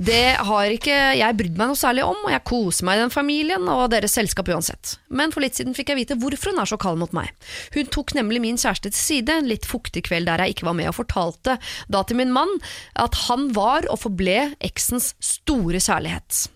[0.01, 3.13] Det har ikke jeg brydd meg noe særlig om, og jeg koser meg i den
[3.13, 4.95] familien og deres selskap uansett.
[5.09, 7.29] Men for litt siden fikk jeg vite hvorfor hun er så kald mot meg.
[7.75, 10.77] Hun tok nemlig min kjæreste til side en litt fuktig kveld der jeg ikke var
[10.79, 11.59] med, og fortalte
[11.91, 12.55] da til min mann
[13.01, 16.47] at han var og forble eksens store kjærlighet.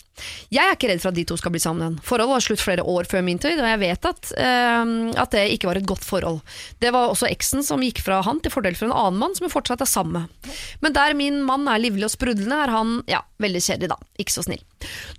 [0.53, 1.97] Jeg er ikke redd for at de to skal bli sammen igjen.
[2.05, 5.43] Forholdet var slutt flere år før min tid, og jeg vet at, uh, at det
[5.55, 6.39] ikke var et godt forhold.
[6.83, 9.47] Det var også eksen som gikk fra han til fordel for en annen mann som
[9.47, 10.53] hun fortsatt er sammen med.
[10.85, 13.99] Men der min mann er livlig og sprudlende, er han ja, veldig kjedelig, da.
[14.21, 14.63] Ikke så snill.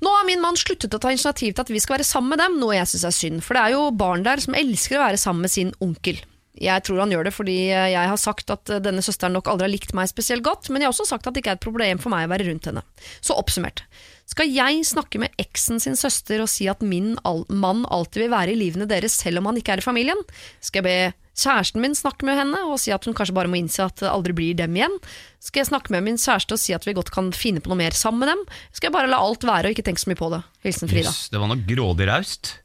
[0.05, 2.43] Nå har min mann sluttet å ta initiativ til at vi skal være sammen med
[2.43, 5.05] dem, noe jeg syns er synd, for det er jo barn der som elsker å
[5.09, 6.23] være sammen med sin onkel.
[6.57, 9.75] Jeg tror han gjør det fordi jeg har sagt at denne søsteren nok aldri har
[9.75, 12.01] likt meg spesielt godt, men jeg har også sagt at det ikke er et problem
[12.01, 12.85] for meg å være rundt henne.
[13.21, 13.85] Så oppsummert.
[14.27, 18.35] Skal jeg snakke med eksen sin søster og si at min al mann alltid vil
[18.35, 20.19] være i livene deres selv om han ikke er i familien?
[20.59, 20.97] Skal jeg be
[21.37, 24.11] kjæresten min snakke med henne og si at hun kanskje bare må innse at det
[24.11, 24.99] aldri blir dem igjen?
[25.39, 27.79] Skal jeg snakke med min kjæreste og si at vi godt kan finne på noe
[27.79, 28.45] mer sammen med dem?
[28.75, 30.43] Skal jeg bare la alt være og ikke tenke så mye på det?
[30.67, 31.13] Hilsen Frida.
[31.15, 32.57] Yes, det var noe grådig raust.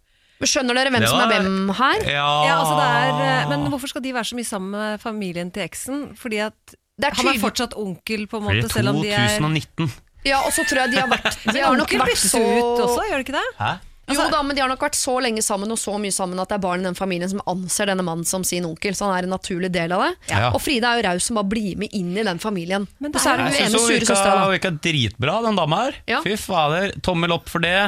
[0.41, 1.11] Skjønner dere hvem var...
[1.11, 2.05] som er hvem her?
[2.09, 5.03] Ja, Ja, altså det er, eh, Men hvorfor skal de være så mye sammen med
[5.03, 6.07] familien til eksen?
[6.17, 6.57] Fordi at
[6.97, 9.91] Det er han er fortsatt onkel, på en måte, selv om de er 2019.
[10.27, 13.07] Ja, og så tror jeg de har vært De har nok vært så ut også,
[13.10, 13.48] gjør det ikke det?
[13.61, 13.72] Hæ?
[14.15, 16.51] Jo da, men de har nok vært så lenge sammen og så mye sammen at
[16.51, 19.19] det er barn i den familien som anser denne mannen som sin onkel, så han
[19.19, 20.11] er en naturlig del av det.
[20.31, 20.49] Ja.
[20.51, 22.83] Og Frida er jo raus som bare blir med inn i den familien.
[22.99, 24.49] Men og det så er er hun syns ene hun sure virka, søstera, da.
[24.55, 25.93] virka dritbra, den dama her.
[26.11, 26.19] Ja.
[26.25, 27.79] Fy fader, tommel opp for det.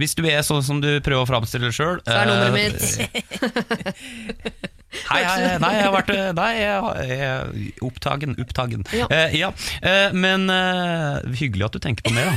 [0.00, 1.96] Hvis du er sånn som du prøver å framstille deg sjøl.
[2.06, 2.72] Så er nummeret mitt.
[4.92, 7.48] Hei, hei, nei, jeg har vært Nei, jeg jeg er
[7.86, 8.34] opptagen.
[8.42, 8.82] Opptagen.
[8.92, 9.06] Ja.
[9.08, 9.48] Eh, ja.
[9.80, 12.36] Eh, men eh, hyggelig at du tenker på meg, da.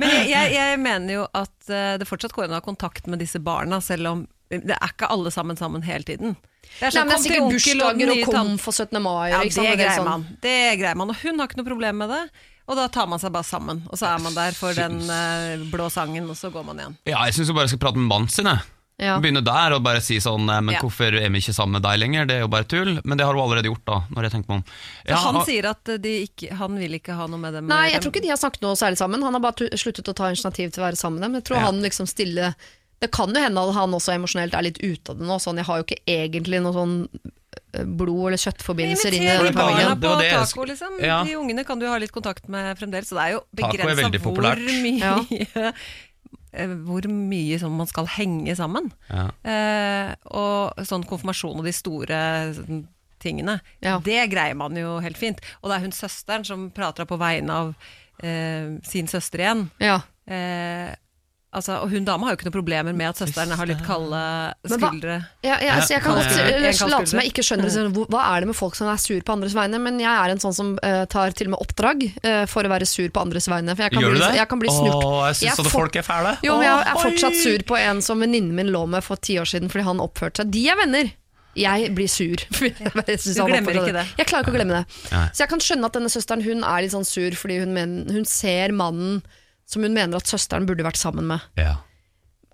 [0.00, 3.06] Men jeg, jeg, jeg mener jo at eh, det fortsatt går an å ha kontakt
[3.10, 6.36] med disse barna, selv om det er ikke alle sammen sammen hele tiden.
[6.78, 9.00] Det er sånn, men det er kom sikkert bursdager og kom for 17.
[9.02, 9.30] mai.
[9.32, 10.10] Ja, det greier sånn.
[10.10, 10.26] man.
[10.42, 12.22] Det greier man, og hun har ikke noe problem med det.
[12.66, 15.66] Og da tar man seg bare sammen, og så er man der for den eh,
[15.70, 16.96] blå sangen, og så går man igjen.
[17.06, 18.48] Ja, jeg syns hun bare skal prate med mannen sin.
[18.50, 18.64] jeg.
[18.98, 19.18] Ja.
[19.20, 20.80] Begynne der og bare si sånn Men Ja.
[20.80, 22.26] hvorfor er vi ikke sammen med deg lenger?
[22.26, 23.00] Det er jo bare tull.
[23.04, 23.98] Men det har hun allerede gjort, da.
[24.10, 27.14] Når jeg tenker meg om Så Ja, han sier at de ikke, han vil ikke
[27.14, 29.22] ha noe med dem Nei, jeg tror ikke de har snakket noe særlig sammen.
[29.22, 31.34] Han har bare sluttet å ta initiativ til å være sammen med dem.
[31.34, 31.64] Jeg tror Ja.
[31.66, 32.54] han liksom stille
[32.98, 35.36] Det kan jo hende at han også emosjonelt er litt ute av det nå.
[35.38, 37.08] Sånn, jeg har jo ikke egentlig noe sånn
[37.74, 39.54] eh, blod- eller kjøttforbindelser inn i var- familien.
[39.54, 41.00] barna det på var det jeg taco, liksom.
[41.04, 41.22] Ja.
[41.22, 43.08] De ungene kan du ha litt kontakt med fremdeles.
[43.12, 45.72] Så det er jo er begrensa hvor mye eh,
[46.86, 48.90] Hvor mye sånn man skal henge sammen.
[49.10, 49.26] Ja.
[49.44, 52.20] Eh, og sånn konfirmasjon og de store
[52.56, 52.86] sånn,
[53.22, 53.98] tingene, Ja.
[54.04, 55.40] det greier man jo helt fint.
[55.62, 57.74] Og det er hun søsteren som prater på vegne av
[58.22, 59.70] eh, sin søster igjen.
[59.80, 60.00] Ja.
[60.26, 60.94] Eh,
[61.56, 64.20] altså, og hun dama har jo ikke noen problemer med at søsteren har litt kalde
[64.68, 65.18] skuldre.
[65.46, 68.50] Ja, ja, altså jeg kan godt late som jeg ikke skjønner så, hva er det
[68.52, 71.02] med folk som er sur på andres vegne, men jeg er en sånn som uh,
[71.10, 73.76] tar til og med oppdrag uh, for å være sur på andres vegne.
[73.76, 74.32] For jeg kan Gjør bli, du det?
[74.40, 74.96] Jeg kan bli snurt.
[75.02, 76.34] Åh, jeg syns sånne folk er fæle.
[76.46, 79.38] Jo, men jeg er fortsatt sur på en som venninnen min lå med for ti
[79.40, 80.52] år siden fordi han oppførte seg.
[80.54, 81.14] De er venner.
[81.56, 82.36] Jeg blir sur.
[82.60, 84.04] Jeg Du glemmer ikke det.
[84.18, 85.00] Jeg klarer ikke å glemme det.
[85.12, 85.24] Nei.
[85.32, 87.94] Så jeg kan skjønne at denne søsteren hun er litt sånn sur fordi hun, men,
[88.12, 89.22] hun ser mannen
[89.66, 91.44] som hun mener at søsteren burde vært sammen med.
[91.58, 91.76] Ja.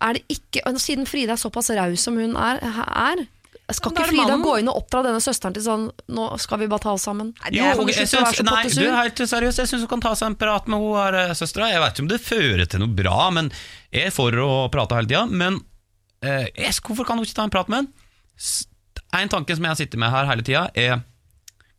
[0.03, 3.27] Er det ikke, Siden Frida er såpass raus som hun er, er
[3.73, 6.83] skal ikke Frida gå inn og oppdra denne søsteren til sånn Nå skal vi bare
[6.83, 7.31] ta oss sammen?
[7.45, 10.15] Nei, Jo, du jeg syns, nei, du er helt seriøst, jeg syns hun kan ta
[10.19, 11.71] seg en prat med hun eh, søstera.
[11.71, 13.53] Jeg vet ikke om det fører til noe bra, men
[13.95, 15.25] jeg er for å prate hele tida.
[15.31, 15.61] Men
[16.27, 16.51] eh,
[16.83, 18.53] hvorfor kan hun ikke ta en prat med henne?
[19.23, 21.03] En tanke som jeg sitter med her hele tida, er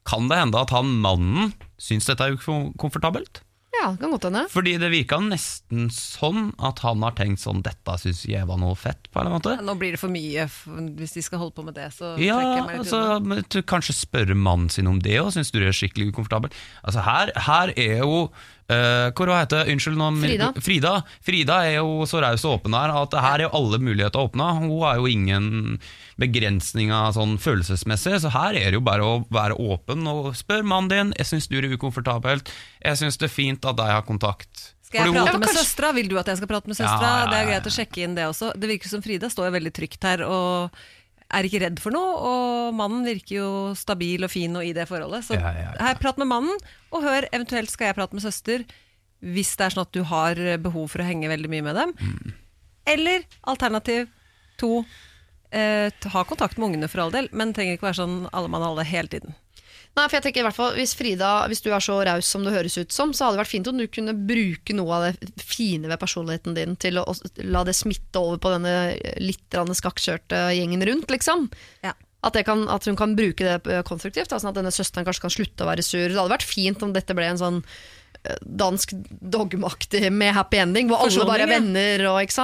[0.08, 3.44] Kan det hende at han mannen syns dette er ukomfortabelt?
[3.74, 4.44] Ja, det kan godt hende.
[4.54, 8.76] Fordi det virka nesten sånn at han har tenkt sånn Dette syns jeg var noe
[8.78, 9.66] fett, på en eller annen måte.
[9.66, 10.68] Nå blir det for mye f-
[11.00, 11.90] hvis de skal holde på med det.
[11.96, 15.52] Så Ja, trekker jeg meg litt altså, Kanskje spørre mannen sin om det, og syns
[15.52, 16.54] du det er skikkelig ukomfortabel?
[16.86, 18.30] Altså her, her er jo
[18.70, 20.10] eh, Hva heter Unnskyld nå.
[20.22, 20.52] Frida.
[20.62, 20.94] Frida.
[21.24, 24.52] Frida er jo så raus og åpen her at her er jo alle muligheter åpna.
[24.60, 25.80] Hun har jo ingen
[26.22, 30.92] begrensninger sånn følelsesmessig, så her er det jo bare å være åpen og spørre mannen
[30.94, 31.14] din.
[31.20, 32.52] Jeg syns du er ukomfortabelt.
[32.84, 34.70] Jeg syns det er fint at de har kontakt.
[34.84, 35.94] Skal jeg Fordi hun- prate med søstera?
[35.94, 37.10] Vil du at jeg skal prate med Ja, søstera?
[37.10, 38.54] ja, ja, Det er greit å sjekke inn det også.
[38.60, 40.72] Det virker som Frida står jo veldig trygt her og
[41.34, 42.14] er ikke redd for noe.
[42.30, 45.26] Og mannen virker jo stabil og fin og i det forholdet.
[45.28, 45.76] Så Ja, ja, ja.
[45.90, 48.66] her, prat med mannen, og hør eventuelt skal jeg prate med søster
[49.24, 51.94] hvis det er sånn at du har behov for å henge veldig mye med dem.
[51.96, 52.34] Mm.
[52.92, 54.10] Eller alternativ
[54.60, 54.84] to,
[55.56, 58.66] eh, ha kontakt med ungene for all del, men trenger ikke være sånn alle mann
[58.68, 59.38] alle hele tiden.
[59.94, 62.46] Nei, for jeg tenker i hvert fall Hvis Frida, hvis du er så raus som
[62.46, 65.06] det høres ut som, så hadde det vært fint om du kunne bruke noe av
[65.06, 67.14] det fine ved personligheten din til å å
[67.46, 68.74] la det smitte over på denne
[69.22, 71.50] litt skakkjørte gjengen rundt, liksom.
[71.84, 71.94] Ja.
[72.24, 75.06] At, det kan, at hun kan bruke det eh, konstruktivt, da, sånn at denne søsteren
[75.06, 76.06] kanskje kan slutte å være sur.
[76.08, 77.58] Det hadde vært fint om dette ble en sånn
[78.24, 78.96] eh, dansk
[79.36, 82.40] dogmaktig med happy ending, hvor alle bare er venner, og,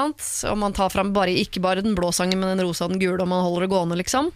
[0.51, 3.01] og man tar fram bare, ikke bare den blå sangen, men den rosa og den
[3.05, 4.33] gule, og man holder det gående, liksom.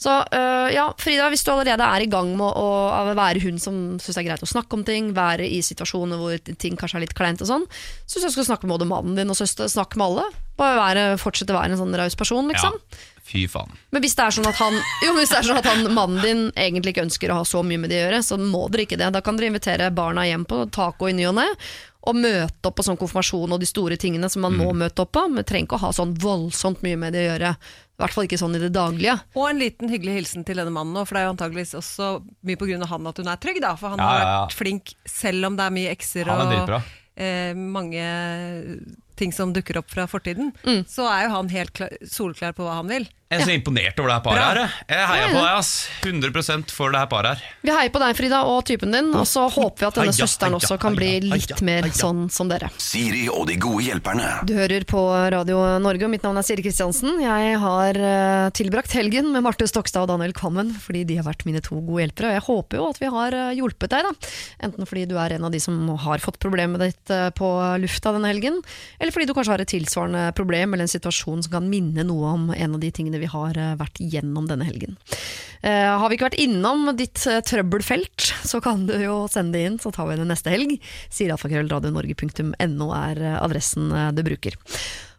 [0.00, 3.60] Så øh, ja, Frida, hvis du allerede er i gang med å, å være hun
[3.62, 6.98] som syns det er greit å snakke om ting, være i situasjoner hvor ting kanskje
[6.98, 7.66] er litt kleint og sånn,
[8.04, 10.26] så syns jeg du skal snakke med både mannen din og søster, snakke med alle.
[10.58, 12.74] Bare være, fortsette å være en sånn raus person, liksom.
[12.74, 13.72] Ja, fy faen.
[13.94, 16.20] Men hvis det er sånn at han Jo, hvis det er sånn at han, mannen
[16.22, 18.86] din egentlig ikke ønsker å ha så mye med det å gjøre, så må dere
[18.88, 19.10] ikke det.
[19.14, 21.48] Da kan dere invitere barna hjem på taco i ny og ne,
[22.04, 25.14] og møte opp på sånn konfirmasjon og de store tingene som man må møte opp
[25.16, 25.24] på.
[25.32, 27.54] Men trenger ikke å ha sånn voldsomt mye med det å gjøre.
[27.94, 29.14] I hvert fall ikke sånn i det daglige.
[29.38, 32.08] Og en liten hyggelig hilsen til denne mannen òg, for det er jo antageligvis også
[32.42, 33.76] mye på grunn av han at hun er trygg, da.
[33.78, 36.34] For han Ja, har ja, har vært flink, selv om det er mye ekser er
[36.34, 36.82] og
[37.14, 38.02] eh, mange
[39.14, 40.50] ting som dukker opp fra fortiden,
[40.90, 43.06] så er jo han helt klar, solklar på hva han vil.
[43.32, 44.58] Jeg er så imponert over det her paret her.
[44.84, 45.06] jeg.
[45.08, 45.70] Heier på deg, ass.
[46.04, 47.46] 100% for det her paret her.
[47.64, 50.26] Vi heier på deg, Frida, og typen din, og så håper vi at denne Heia,
[50.28, 52.68] søsteren også kan bli litt mer sånn som dere.
[52.78, 54.28] Siri og de gode hjelperne.
[54.46, 55.00] Du hører på
[55.34, 57.16] Radio Norge, og mitt navn er Siri Kristiansen.
[57.24, 61.46] Jeg har eh, tilbrakt helgen med Marte Stokstad og Daniel Kvammen, fordi de har vært
[61.48, 62.30] mine to gode hjelpere.
[62.30, 64.30] Og jeg håper jo at vi har eh, hjulpet deg, da.
[64.68, 67.50] Enten fordi du er en av de som har fått problemet ditt eh, på
[67.82, 68.60] lufta denne helgen,
[69.00, 72.36] eller fordi du kanskje har et tilsvarende problem eller en situasjon som kan minne noe
[72.36, 74.98] om en av de tingene vi har eh, vært gjennom denne helgen.
[75.64, 79.64] Eh, har vi ikke vært innom ditt eh, trøbbelfelt, så kan du jo sende det
[79.64, 80.74] inn, så tar vi det neste helg.
[81.14, 84.58] Siralfakrøllradionorge.no er eh, adressen du bruker.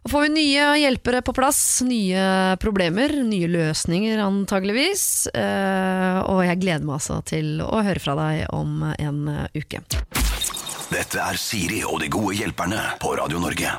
[0.06, 5.02] Og får vi nye hjelpere på plass, nye problemer, nye løsninger antageligvis.
[5.34, 9.18] Og jeg gleder meg altså til å høre fra deg om en
[9.50, 9.82] uke.
[10.94, 13.74] Dette er Siri og de gode hjelperne på Radio Norge.